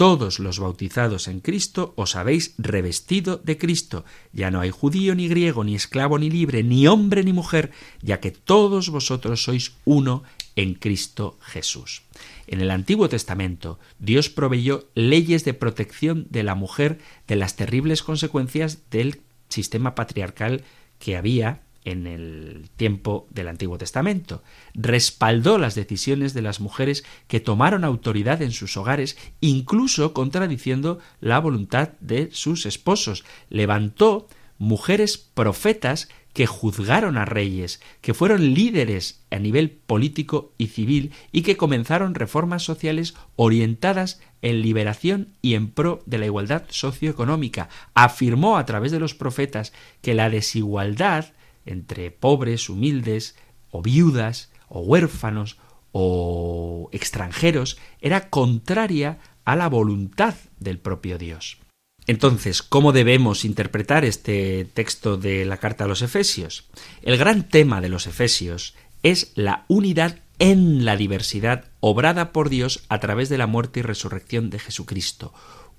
Todos 0.00 0.38
los 0.38 0.58
bautizados 0.58 1.28
en 1.28 1.40
Cristo 1.40 1.92
os 1.94 2.16
habéis 2.16 2.54
revestido 2.56 3.36
de 3.36 3.58
Cristo. 3.58 4.06
Ya 4.32 4.50
no 4.50 4.60
hay 4.60 4.70
judío 4.70 5.14
ni 5.14 5.28
griego, 5.28 5.62
ni 5.62 5.74
esclavo 5.74 6.18
ni 6.18 6.30
libre, 6.30 6.62
ni 6.62 6.86
hombre 6.86 7.22
ni 7.22 7.34
mujer, 7.34 7.70
ya 8.00 8.18
que 8.18 8.30
todos 8.30 8.88
vosotros 8.88 9.42
sois 9.42 9.74
uno 9.84 10.22
en 10.56 10.72
Cristo 10.72 11.36
Jesús. 11.42 12.00
En 12.46 12.62
el 12.62 12.70
Antiguo 12.70 13.10
Testamento, 13.10 13.78
Dios 13.98 14.30
proveyó 14.30 14.88
leyes 14.94 15.44
de 15.44 15.52
protección 15.52 16.26
de 16.30 16.44
la 16.44 16.54
mujer 16.54 16.98
de 17.28 17.36
las 17.36 17.56
terribles 17.56 18.02
consecuencias 18.02 18.90
del 18.90 19.20
sistema 19.50 19.94
patriarcal 19.94 20.64
que 20.98 21.18
había 21.18 21.60
en 21.84 22.06
el 22.06 22.68
tiempo 22.76 23.26
del 23.30 23.48
Antiguo 23.48 23.78
Testamento. 23.78 24.42
Respaldó 24.74 25.58
las 25.58 25.74
decisiones 25.74 26.34
de 26.34 26.42
las 26.42 26.60
mujeres 26.60 27.04
que 27.26 27.40
tomaron 27.40 27.84
autoridad 27.84 28.42
en 28.42 28.52
sus 28.52 28.76
hogares, 28.76 29.16
incluso 29.40 30.12
contradiciendo 30.12 30.98
la 31.20 31.38
voluntad 31.38 31.90
de 32.00 32.28
sus 32.32 32.66
esposos. 32.66 33.24
Levantó 33.48 34.28
mujeres 34.58 35.16
profetas 35.16 36.08
que 36.32 36.46
juzgaron 36.46 37.16
a 37.16 37.24
reyes, 37.24 37.80
que 38.00 38.14
fueron 38.14 38.54
líderes 38.54 39.24
a 39.30 39.38
nivel 39.38 39.70
político 39.70 40.52
y 40.58 40.68
civil 40.68 41.12
y 41.32 41.42
que 41.42 41.56
comenzaron 41.56 42.14
reformas 42.14 42.62
sociales 42.62 43.14
orientadas 43.36 44.20
en 44.42 44.62
liberación 44.62 45.34
y 45.42 45.54
en 45.54 45.70
pro 45.70 46.02
de 46.06 46.18
la 46.18 46.26
igualdad 46.26 46.64
socioeconómica. 46.68 47.68
Afirmó 47.94 48.58
a 48.58 48.66
través 48.66 48.92
de 48.92 49.00
los 49.00 49.14
profetas 49.14 49.72
que 50.02 50.14
la 50.14 50.30
desigualdad 50.30 51.32
entre 51.66 52.10
pobres, 52.10 52.68
humildes, 52.68 53.36
o 53.70 53.82
viudas, 53.82 54.50
o 54.68 54.80
huérfanos, 54.80 55.58
o 55.92 56.88
extranjeros, 56.92 57.78
era 58.00 58.30
contraria 58.30 59.18
a 59.44 59.56
la 59.56 59.68
voluntad 59.68 60.34
del 60.58 60.78
propio 60.78 61.18
Dios. 61.18 61.58
Entonces, 62.06 62.62
¿cómo 62.62 62.92
debemos 62.92 63.44
interpretar 63.44 64.04
este 64.04 64.64
texto 64.64 65.16
de 65.16 65.44
la 65.44 65.58
carta 65.58 65.84
a 65.84 65.88
los 65.88 66.02
Efesios? 66.02 66.68
El 67.02 67.16
gran 67.18 67.48
tema 67.48 67.80
de 67.80 67.88
los 67.88 68.06
Efesios 68.06 68.74
es 69.02 69.32
la 69.34 69.64
unidad 69.68 70.18
en 70.38 70.84
la 70.84 70.96
diversidad 70.96 71.66
obrada 71.80 72.32
por 72.32 72.48
Dios 72.48 72.84
a 72.88 72.98
través 72.98 73.28
de 73.28 73.38
la 73.38 73.46
muerte 73.46 73.80
y 73.80 73.82
resurrección 73.82 74.50
de 74.50 74.58
Jesucristo. 74.58 75.32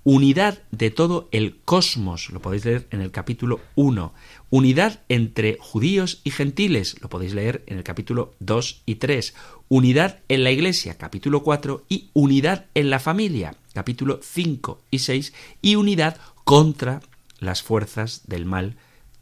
Unidad 0.03 0.63
de 0.71 0.89
todo 0.89 1.29
el 1.31 1.59
cosmos, 1.63 2.31
lo 2.31 2.41
podéis 2.41 2.65
leer 2.65 2.87
en 2.89 3.01
el 3.01 3.11
capítulo 3.11 3.59
1. 3.75 4.13
Unidad 4.49 5.01
entre 5.09 5.57
judíos 5.59 6.21
y 6.23 6.31
gentiles, 6.31 6.95
lo 7.01 7.09
podéis 7.09 7.35
leer 7.35 7.63
en 7.67 7.77
el 7.77 7.83
capítulo 7.83 8.33
2 8.39 8.81
y 8.87 8.95
3. 8.95 9.35
Unidad 9.69 10.19
en 10.27 10.43
la 10.43 10.49
Iglesia, 10.49 10.97
capítulo 10.97 11.43
4, 11.43 11.85
y 11.87 12.09
unidad 12.13 12.65
en 12.73 12.89
la 12.89 12.97
familia, 12.97 13.55
capítulo 13.73 14.19
5 14.23 14.81
y 14.89 14.99
6, 14.99 15.33
y 15.61 15.75
unidad 15.75 16.17
contra 16.45 17.01
las 17.39 17.61
fuerzas 17.61 18.23
del 18.25 18.45
mal, 18.45 18.77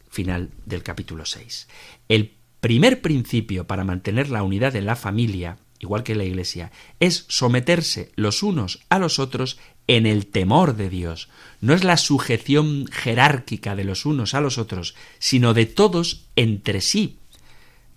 final 0.09 0.49
del 0.65 0.81
capítulo 0.83 1.25
6. 1.25 1.67
El 2.07 2.35
primer 2.61 3.01
principio 3.01 3.67
para 3.67 3.83
mantener 3.83 4.29
la 4.29 4.43
unidad 4.43 4.77
en 4.77 4.85
la 4.85 4.95
familia, 4.95 5.57
igual 5.79 6.03
que 6.03 6.15
la 6.15 6.23
Iglesia, 6.23 6.71
es 6.99 7.25
someterse 7.27 8.11
los 8.15 8.43
unos 8.43 8.79
a 8.89 8.99
los 8.99 9.19
otros 9.19 9.57
en 9.87 10.05
el 10.05 10.27
temor 10.27 10.75
de 10.75 10.89
Dios. 10.89 11.29
No 11.61 11.73
es 11.73 11.83
la 11.83 11.97
sujeción 11.97 12.85
jerárquica 12.91 13.75
de 13.75 13.83
los 13.83 14.05
unos 14.05 14.33
a 14.33 14.41
los 14.41 14.57
otros, 14.57 14.95
sino 15.17 15.53
de 15.53 15.65
todos 15.65 16.25
entre 16.35 16.81
sí. 16.81 17.17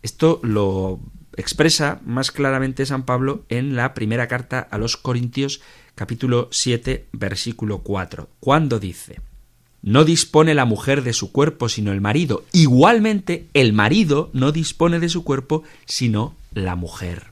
Esto 0.02 0.40
lo 0.42 1.00
expresa 1.36 2.00
más 2.04 2.30
claramente 2.30 2.86
San 2.86 3.04
Pablo 3.04 3.44
en 3.48 3.76
la 3.76 3.94
primera 3.94 4.28
carta 4.28 4.60
a 4.70 4.78
los 4.78 4.96
Corintios 4.96 5.60
capítulo 5.94 6.48
7 6.50 7.08
versículo 7.12 7.78
4, 7.78 8.28
cuando 8.40 8.78
dice 8.78 9.20
no 9.82 10.04
dispone 10.04 10.54
la 10.54 10.64
mujer 10.64 11.02
de 11.02 11.12
su 11.12 11.32
cuerpo 11.32 11.68
sino 11.68 11.92
el 11.92 12.00
marido. 12.00 12.44
Igualmente, 12.52 13.48
el 13.52 13.72
marido 13.72 14.30
no 14.32 14.52
dispone 14.52 15.00
de 15.00 15.08
su 15.08 15.24
cuerpo 15.24 15.64
sino 15.86 16.36
la 16.54 16.76
mujer. 16.76 17.31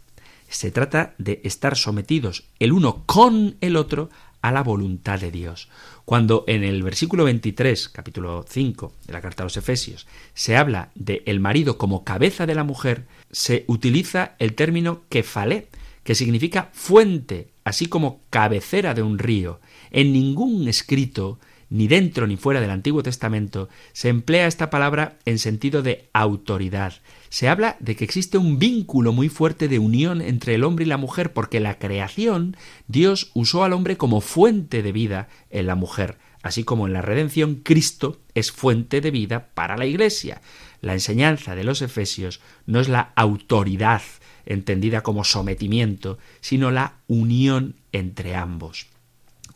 Se 0.51 0.73
trata 0.73 1.15
de 1.17 1.41
estar 1.45 1.77
sometidos 1.77 2.49
el 2.59 2.73
uno 2.73 3.05
con 3.07 3.57
el 3.61 3.77
otro 3.77 4.11
a 4.43 4.51
la 4.51 4.65
voluntad 4.65 5.21
de 5.21 5.31
Dios. 5.31 5.69
Cuando 6.05 6.45
en 6.49 6.65
el 6.65 6.83
versículo 6.83 7.25
23, 7.25 7.89
capítulo 7.89 8.45
5 8.49 8.93
de 9.07 9.13
la 9.13 9.21
carta 9.21 9.45
a 9.45 9.47
los 9.47 9.57
Efesios, 9.57 10.09
se 10.35 10.57
habla 10.57 10.91
de 10.97 11.23
el 11.27 11.39
marido 11.39 11.79
como 11.79 12.03
cabeza 12.03 12.47
de 12.47 12.57
la 12.57 12.65
mujer, 12.65 13.07
se 13.31 13.65
utiliza 13.69 14.35
el 14.41 14.55
término 14.55 15.03
kefalé, 15.09 15.69
que 16.03 16.17
significa 16.17 16.71
fuente, 16.73 17.51
así 17.63 17.87
como 17.87 18.21
cabecera 18.31 18.93
de 18.93 19.03
un 19.03 19.21
río. 19.21 19.61
En 19.93 20.13
ningún 20.13 20.67
escrito, 20.67 21.39
ni 21.71 21.89
dentro 21.89 22.27
ni 22.27 22.37
fuera 22.37 22.61
del 22.61 22.71
Antiguo 22.71 23.03
Testamento, 23.03 23.69
se 23.93 24.09
emplea 24.09 24.47
esta 24.47 24.69
palabra 24.69 25.19
en 25.25 25.39
sentido 25.39 25.83
de 25.83 26.09
autoridad. 26.13 26.95
Se 27.29 27.49
habla 27.49 27.77
de 27.81 27.97
que 27.97 28.05
existe 28.05 28.37
un 28.37 28.59
vínculo 28.59 29.13
muy 29.13 29.29
fuerte 29.29 29.69
de 29.69 29.79
unión 29.79 30.21
entre 30.21 30.57
el 30.57 30.65
hombre 30.65 30.85
y 30.85 30.89
la 30.89 30.97
mujer, 30.97 31.33
porque 31.33 31.61
la 31.61 31.79
creación 31.79 32.57
Dios 32.89 33.31
usó 33.35 33.65
al 33.65 33.73
hombre 33.73 33.97
como 33.97 34.21
fuente 34.21 34.83
de 34.83 34.93
vida 34.93 35.29
en 35.49 35.67
la 35.67 35.77
mujer, 35.77 36.19
así 36.43 36.65
como 36.65 36.87
en 36.87 36.93
la 36.93 37.03
redención 37.03 37.57
Cristo 37.57 38.21
es 38.35 38.51
fuente 38.51 39.01
de 39.01 39.13
vida 39.13 39.49
para 39.55 39.77
la 39.77 39.87
Iglesia. 39.87 40.43
La 40.81 40.95
enseñanza 40.95 41.55
de 41.55 41.65
los 41.65 41.83
Efesios 41.83 42.41
no 42.67 42.81
es 42.81 42.89
la 42.89 43.13
autoridad 43.15 44.03
entendida 44.47 45.03
como 45.03 45.23
sometimiento, 45.23 46.19
sino 46.41 46.71
la 46.71 46.95
unión 47.07 47.77
entre 47.93 48.35
ambos. 48.35 48.90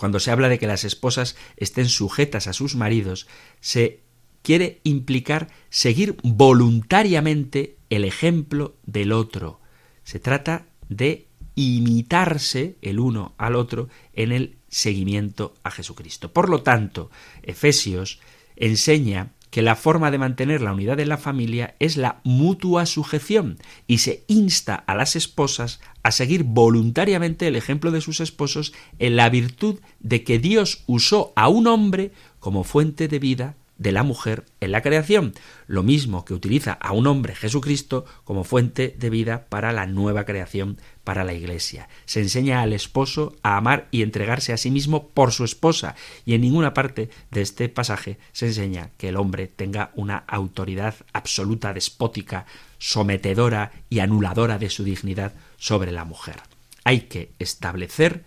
Cuando 0.05 0.21
se 0.21 0.31
habla 0.31 0.51
de 0.51 0.59
que 0.59 0.67
las 0.67 0.85
esposas 0.85 1.35
estén 1.57 1.89
sujetas 1.89 2.47
a 2.47 2.53
sus 2.53 2.75
maridos, 2.75 3.27
se 3.63 4.01
quiere 4.43 4.83
implicar 4.85 5.49
seguir 5.71 6.19
voluntariamente 6.23 7.79
el 7.89 8.05
ejemplo 8.05 8.77
del 8.85 9.13
otro. 9.13 9.63
Se 10.03 10.19
trata 10.19 10.67
de 10.91 11.27
imitarse 11.55 12.77
el 12.83 13.01
uno 13.01 13.35
al 13.39 13.57
otro 13.57 13.89
en 14.13 14.33
el 14.33 14.59
seguimiento 14.69 15.55
a 15.63 15.71
Jesucristo. 15.71 16.31
Por 16.35 16.51
lo 16.51 16.63
tanto, 16.63 17.11
Efesios 17.43 18.21
enseña 18.57 19.33
que 19.55 19.63
la 19.63 19.77
forma 19.77 20.11
de 20.11 20.19
mantener 20.19 20.63
la 20.63 20.73
unidad 20.73 20.97
de 20.97 21.07
la 21.07 21.17
familia 21.17 21.77
es 21.79 21.97
la 21.97 22.21
mutua 22.25 22.87
sujeción 22.87 23.57
y 23.87 23.99
se 23.99 24.25
insta 24.27 24.75
a 24.75 24.97
las 24.97 25.15
esposas 25.15 25.79
a 26.03 26.11
seguir 26.11 26.43
voluntariamente 26.43 27.47
el 27.47 27.55
ejemplo 27.55 27.93
de 27.93 28.01
sus 28.01 28.19
esposos 28.19 28.73
en 28.99 29.15
la 29.15 29.31
virtud 29.31 29.79
de 30.01 30.25
que 30.25 30.41
Dios 30.41 30.83
usó 30.89 31.33
a 31.37 31.49
un 31.49 31.69
hombre 31.69 32.11
como 32.41 32.65
fuente 32.65 33.07
de 33.07 33.21
vida 33.21 33.55
de 33.79 33.93
la 33.93 34.03
mujer 34.03 34.45
en 34.61 34.73
la 34.73 34.83
creación, 34.83 35.35
lo 35.69 35.85
mismo 35.85 36.25
que 36.25 36.35
utiliza 36.35 36.73
a 36.73 36.93
un 36.93 37.07
hombre 37.07 37.37
Jesucristo 37.37 38.07
como 38.25 38.43
fuente 38.43 38.97
de 38.99 39.09
vida 39.09 39.47
para 39.49 39.71
la 39.71 39.87
nueva 39.87 40.25
creación, 40.25 40.79
para 41.05 41.25
la 41.25 41.35
Iglesia. 41.35 41.89
Se 42.07 42.21
enseña 42.21 42.63
al 42.63 42.73
esposo 42.73 43.37
a 43.43 43.57
amar 43.57 43.87
y 43.91 44.03
entregarse 44.03 44.53
a 44.53 44.57
sí 44.57 44.71
mismo 44.71 45.09
por 45.09 45.33
su 45.33 45.45
esposa, 45.45 45.95
y 46.25 46.35
en 46.35 46.41
ninguna 46.41 46.75
parte 46.75 47.11
de 47.31 47.43
este 47.43 47.69
pasaje 47.69 48.19
se 48.33 48.47
enseña 48.47 48.91
que 48.97 49.11
el 49.11 49.17
hombre 49.17 49.47
tenga 49.47 49.91
una 49.95 50.25
autoridad 50.27 50.95
absoluta, 51.13 51.73
despótica, 51.73 52.47
sometedora 52.79 53.73
y 53.89 54.01
anuladora 54.01 54.59
de 54.59 54.71
su 54.71 54.85
dignidad 54.85 55.35
sobre 55.57 55.93
la 55.93 56.05
mujer. 56.05 56.37
Hay 56.85 57.03
que 57.03 57.33
establecer 57.39 58.25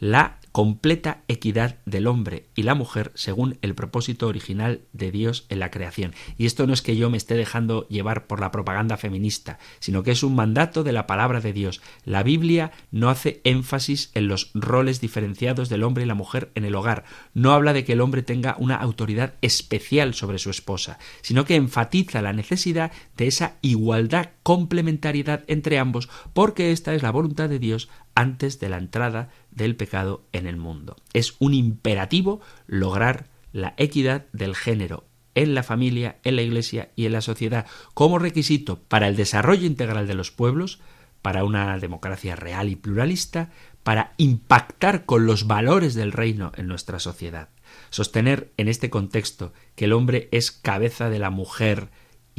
la 0.00 0.39
completa 0.52 1.22
equidad 1.28 1.78
del 1.86 2.06
hombre 2.06 2.46
y 2.54 2.62
la 2.62 2.74
mujer 2.74 3.12
según 3.14 3.58
el 3.62 3.74
propósito 3.74 4.26
original 4.26 4.82
de 4.92 5.10
Dios 5.10 5.46
en 5.48 5.60
la 5.60 5.70
creación. 5.70 6.14
Y 6.36 6.46
esto 6.46 6.66
no 6.66 6.72
es 6.72 6.82
que 6.82 6.96
yo 6.96 7.10
me 7.10 7.16
esté 7.16 7.34
dejando 7.34 7.86
llevar 7.88 8.26
por 8.26 8.40
la 8.40 8.50
propaganda 8.50 8.96
feminista, 8.96 9.58
sino 9.78 10.02
que 10.02 10.10
es 10.10 10.22
un 10.22 10.34
mandato 10.34 10.82
de 10.82 10.92
la 10.92 11.06
palabra 11.06 11.40
de 11.40 11.52
Dios. 11.52 11.80
La 12.04 12.22
Biblia 12.22 12.72
no 12.90 13.10
hace 13.10 13.40
énfasis 13.44 14.10
en 14.14 14.28
los 14.28 14.50
roles 14.54 15.00
diferenciados 15.00 15.68
del 15.68 15.82
hombre 15.82 16.04
y 16.04 16.06
la 16.06 16.14
mujer 16.14 16.50
en 16.54 16.64
el 16.64 16.74
hogar. 16.74 17.04
No 17.34 17.52
habla 17.52 17.72
de 17.72 17.84
que 17.84 17.92
el 17.92 18.00
hombre 18.00 18.22
tenga 18.22 18.56
una 18.58 18.76
autoridad 18.76 19.34
especial 19.42 20.14
sobre 20.14 20.38
su 20.38 20.50
esposa, 20.50 20.98
sino 21.22 21.44
que 21.44 21.56
enfatiza 21.56 22.22
la 22.22 22.32
necesidad 22.32 22.92
de 23.16 23.26
esa 23.26 23.56
igualdad 23.62 24.30
complementariedad 24.42 25.44
entre 25.46 25.78
ambos, 25.78 26.08
porque 26.32 26.72
esta 26.72 26.94
es 26.94 27.02
la 27.02 27.10
voluntad 27.10 27.48
de 27.48 27.58
Dios 27.58 27.88
antes 28.14 28.60
de 28.60 28.68
la 28.68 28.78
entrada 28.78 29.30
del 29.50 29.76
pecado 29.76 30.24
en 30.32 30.46
el 30.46 30.56
mundo. 30.56 30.96
Es 31.12 31.34
un 31.38 31.54
imperativo 31.54 32.40
lograr 32.66 33.26
la 33.52 33.74
equidad 33.76 34.26
del 34.32 34.54
género 34.54 35.04
en 35.34 35.54
la 35.54 35.62
familia, 35.62 36.18
en 36.24 36.36
la 36.36 36.42
iglesia 36.42 36.90
y 36.96 37.06
en 37.06 37.12
la 37.12 37.20
sociedad 37.20 37.66
como 37.94 38.18
requisito 38.18 38.80
para 38.82 39.08
el 39.08 39.16
desarrollo 39.16 39.66
integral 39.66 40.06
de 40.06 40.14
los 40.14 40.30
pueblos, 40.30 40.80
para 41.22 41.44
una 41.44 41.78
democracia 41.78 42.36
real 42.36 42.68
y 42.68 42.76
pluralista, 42.76 43.50
para 43.82 44.14
impactar 44.16 45.04
con 45.04 45.26
los 45.26 45.46
valores 45.46 45.94
del 45.94 46.12
reino 46.12 46.52
en 46.56 46.66
nuestra 46.66 46.98
sociedad. 46.98 47.48
Sostener 47.90 48.52
en 48.56 48.68
este 48.68 48.90
contexto 48.90 49.52
que 49.74 49.86
el 49.86 49.92
hombre 49.92 50.28
es 50.32 50.50
cabeza 50.50 51.10
de 51.10 51.18
la 51.18 51.30
mujer 51.30 51.90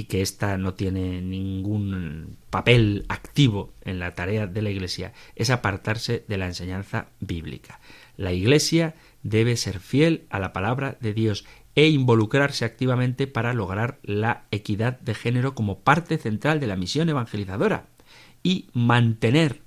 y 0.02 0.06
que 0.06 0.24
ésta 0.24 0.58
no 0.58 0.74
tiene 0.74 1.22
ningún 1.22 2.38
papel 2.50 3.06
activo 3.08 3.72
en 3.82 4.00
la 4.00 4.16
tarea 4.16 4.48
de 4.48 4.64
la 4.64 4.72
Iglesia, 4.72 5.14
es 5.36 5.52
apartarse 5.52 6.26
de 6.28 6.38
la 6.40 6.48
enseñanza 6.48 7.10
bíblica. 7.20 7.80
La 8.18 8.34
Iglesia 8.34 8.96
debe 9.22 9.56
ser 9.58 9.80
fiel 9.80 10.26
a 10.32 10.40
la 10.40 10.54
palabra 10.54 10.98
de 11.02 11.14
Dios 11.14 11.46
e 11.76 11.88
involucrarse 11.88 12.66
activamente 12.66 13.28
para 13.28 13.54
lograr 13.54 14.00
la 14.02 14.46
equidad 14.50 15.00
de 15.00 15.14
género 15.14 15.54
como 15.54 15.82
parte 15.82 16.18
central 16.18 16.60
de 16.60 16.66
la 16.66 16.78
misión 16.78 17.08
evangelizadora 17.08 17.86
y 18.42 18.70
mantener 18.74 19.62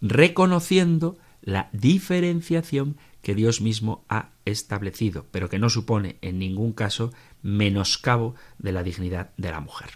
reconociendo 0.00 1.16
la 1.42 1.70
diferenciación 1.72 2.96
que 3.22 3.34
Dios 3.34 3.60
mismo 3.60 4.04
ha 4.08 4.30
establecido, 4.44 5.26
pero 5.30 5.48
que 5.48 5.58
no 5.58 5.70
supone 5.70 6.16
en 6.22 6.38
ningún 6.38 6.72
caso 6.72 7.12
menoscabo 7.42 8.34
de 8.58 8.72
la 8.72 8.82
dignidad 8.82 9.30
de 9.36 9.50
la 9.50 9.60
mujer. 9.60 9.90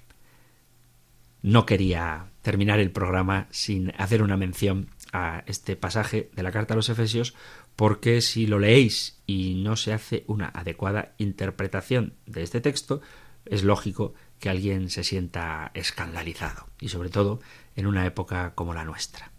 No 1.43 1.67
quería 1.67 2.31
terminar 2.43 2.81
el 2.81 2.91
programa 2.91 3.49
sin 3.51 3.93
hacer 3.99 4.23
una 4.23 4.37
mención 4.37 4.89
a 5.13 5.45
este 5.47 5.77
pasaje 5.77 6.31
de 6.35 6.43
la 6.43 6.53
carta 6.53 6.75
a 6.75 6.77
los 6.77 6.89
Efesios, 6.89 7.35
porque 7.77 8.21
si 8.21 8.47
lo 8.47 8.59
leéis 8.59 9.21
y 9.27 9.55
no 9.63 9.77
se 9.77 9.93
hace 9.93 10.25
una 10.27 10.47
adecuada 10.47 11.15
interpretación 11.19 12.15
de 12.27 12.43
este 12.43 12.61
texto, 12.61 13.03
es 13.45 13.63
lógico 13.63 14.15
que 14.41 14.51
alguien 14.51 14.91
se 14.91 15.05
sienta 15.05 15.71
escandalizado, 15.75 16.69
y 16.81 16.89
sobre 16.89 17.11
todo 17.11 17.41
en 17.77 17.87
una 17.87 18.07
época 18.07 18.55
como 18.55 18.75
la 18.75 18.85
nuestra. 18.85 19.31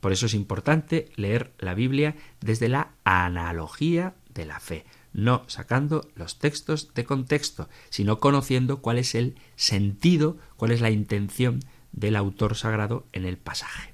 Por 0.00 0.12
eso 0.12 0.26
es 0.26 0.34
importante 0.34 1.10
leer 1.16 1.52
la 1.58 1.74
Biblia 1.74 2.16
desde 2.40 2.68
la 2.68 2.92
analogía 3.04 4.14
de 4.34 4.46
la 4.46 4.58
fe, 4.58 4.84
no 5.12 5.44
sacando 5.46 6.08
los 6.14 6.38
textos 6.38 6.94
de 6.94 7.04
contexto, 7.04 7.68
sino 7.90 8.18
conociendo 8.18 8.80
cuál 8.80 8.98
es 8.98 9.14
el 9.14 9.36
sentido, 9.56 10.38
cuál 10.56 10.70
es 10.70 10.80
la 10.80 10.90
intención 10.90 11.60
del 11.92 12.16
autor 12.16 12.56
sagrado 12.56 13.06
en 13.12 13.24
el 13.24 13.36
pasaje. 13.36 13.91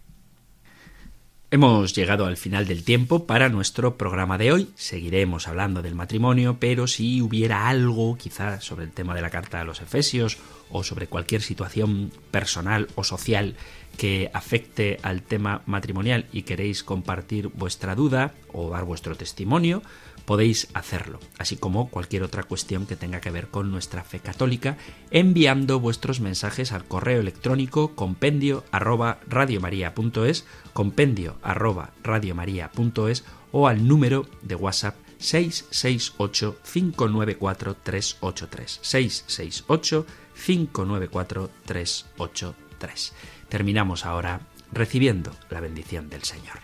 Hemos 1.51 1.95
llegado 1.95 2.27
al 2.27 2.37
final 2.37 2.67
del 2.67 2.85
tiempo 2.85 3.25
para 3.25 3.49
nuestro 3.49 3.97
programa 3.97 4.37
de 4.37 4.53
hoy. 4.53 4.69
Seguiremos 4.75 5.49
hablando 5.49 5.81
del 5.81 5.95
matrimonio, 5.95 6.59
pero 6.61 6.87
si 6.87 7.23
hubiera 7.23 7.71
algo, 7.71 8.19
quizá 8.19 8.61
sobre 8.61 8.85
el 8.85 8.93
tema 8.93 9.15
de 9.15 9.23
la 9.23 9.31
carta 9.31 9.59
a 9.59 9.65
los 9.65 9.81
Efesios 9.81 10.37
o 10.69 10.85
sobre 10.85 11.07
cualquier 11.07 11.41
situación 11.41 12.13
personal 12.31 12.89
o 12.97 13.05
social 13.05 13.57
que 13.97 14.31
afecte 14.35 14.99
al 15.03 15.23
tema 15.23 15.63
matrimonial 15.65 16.27
y 16.35 16.43
queréis 16.43 16.85
compartir 16.85 17.49
vuestra 17.49 17.95
duda 17.95 18.35
o 18.53 18.69
dar 18.69 18.85
vuestro 18.85 19.17
testimonio, 19.17 19.83
podéis 20.29 20.69
hacerlo, 20.75 21.21
así 21.39 21.57
como 21.57 21.89
cualquier 21.89 22.23
otra 22.23 22.43
cuestión 22.43 22.87
que 22.87 22.97
tenga 22.97 23.23
que 23.23 23.31
ver 23.31 23.49
con 23.49 23.71
nuestra 23.71 24.05
fe 24.05 24.21
católica, 24.21 24.77
enviando 25.11 25.81
vuestros 25.81 26.21
mensajes 26.21 26.73
al 26.73 26.85
correo 26.85 27.21
electrónico 27.21 27.95
compendio 27.95 28.63
arroba 28.71 29.21
radiomaria.es, 29.27 30.45
compendio 30.79 31.39
arroba 31.43 31.91
radiomaria.es 32.05 33.25
o 33.51 33.67
al 33.67 33.89
número 33.89 34.29
de 34.43 34.55
WhatsApp 34.55 34.95
668 35.19 36.57
594 36.63 37.77
383 37.83 38.79
668 38.81 40.07
594 40.47 41.51
383. 41.67 43.13
Terminamos 43.49 44.07
ahora 44.07 44.43
recibiendo 44.71 45.33
la 45.51 45.59
bendición 45.59 46.11
del 46.11 46.23
Señor. 46.23 46.61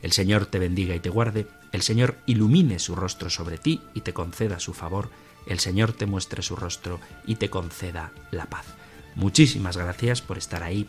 El 0.00 0.12
Señor 0.12 0.46
te 0.46 0.58
bendiga 0.58 0.94
y 0.94 1.00
te 1.00 1.10
guarde 1.10 1.46
el 1.70 1.82
Señor 1.82 2.16
ilumine 2.24 2.78
su 2.78 2.96
rostro 2.96 3.28
sobre 3.28 3.58
ti 3.58 3.82
y 3.92 4.00
te 4.00 4.14
conceda 4.14 4.60
su 4.60 4.72
favor, 4.72 5.10
el 5.44 5.58
Señor 5.58 5.92
te 5.92 6.06
muestre 6.06 6.40
su 6.40 6.56
rostro 6.56 7.00
y 7.26 7.34
te 7.34 7.50
conceda 7.50 8.12
la 8.30 8.46
paz. 8.46 8.64
Muchísimas 9.14 9.76
gracias 9.76 10.22
por 10.22 10.38
estar 10.38 10.62
ahí, 10.62 10.88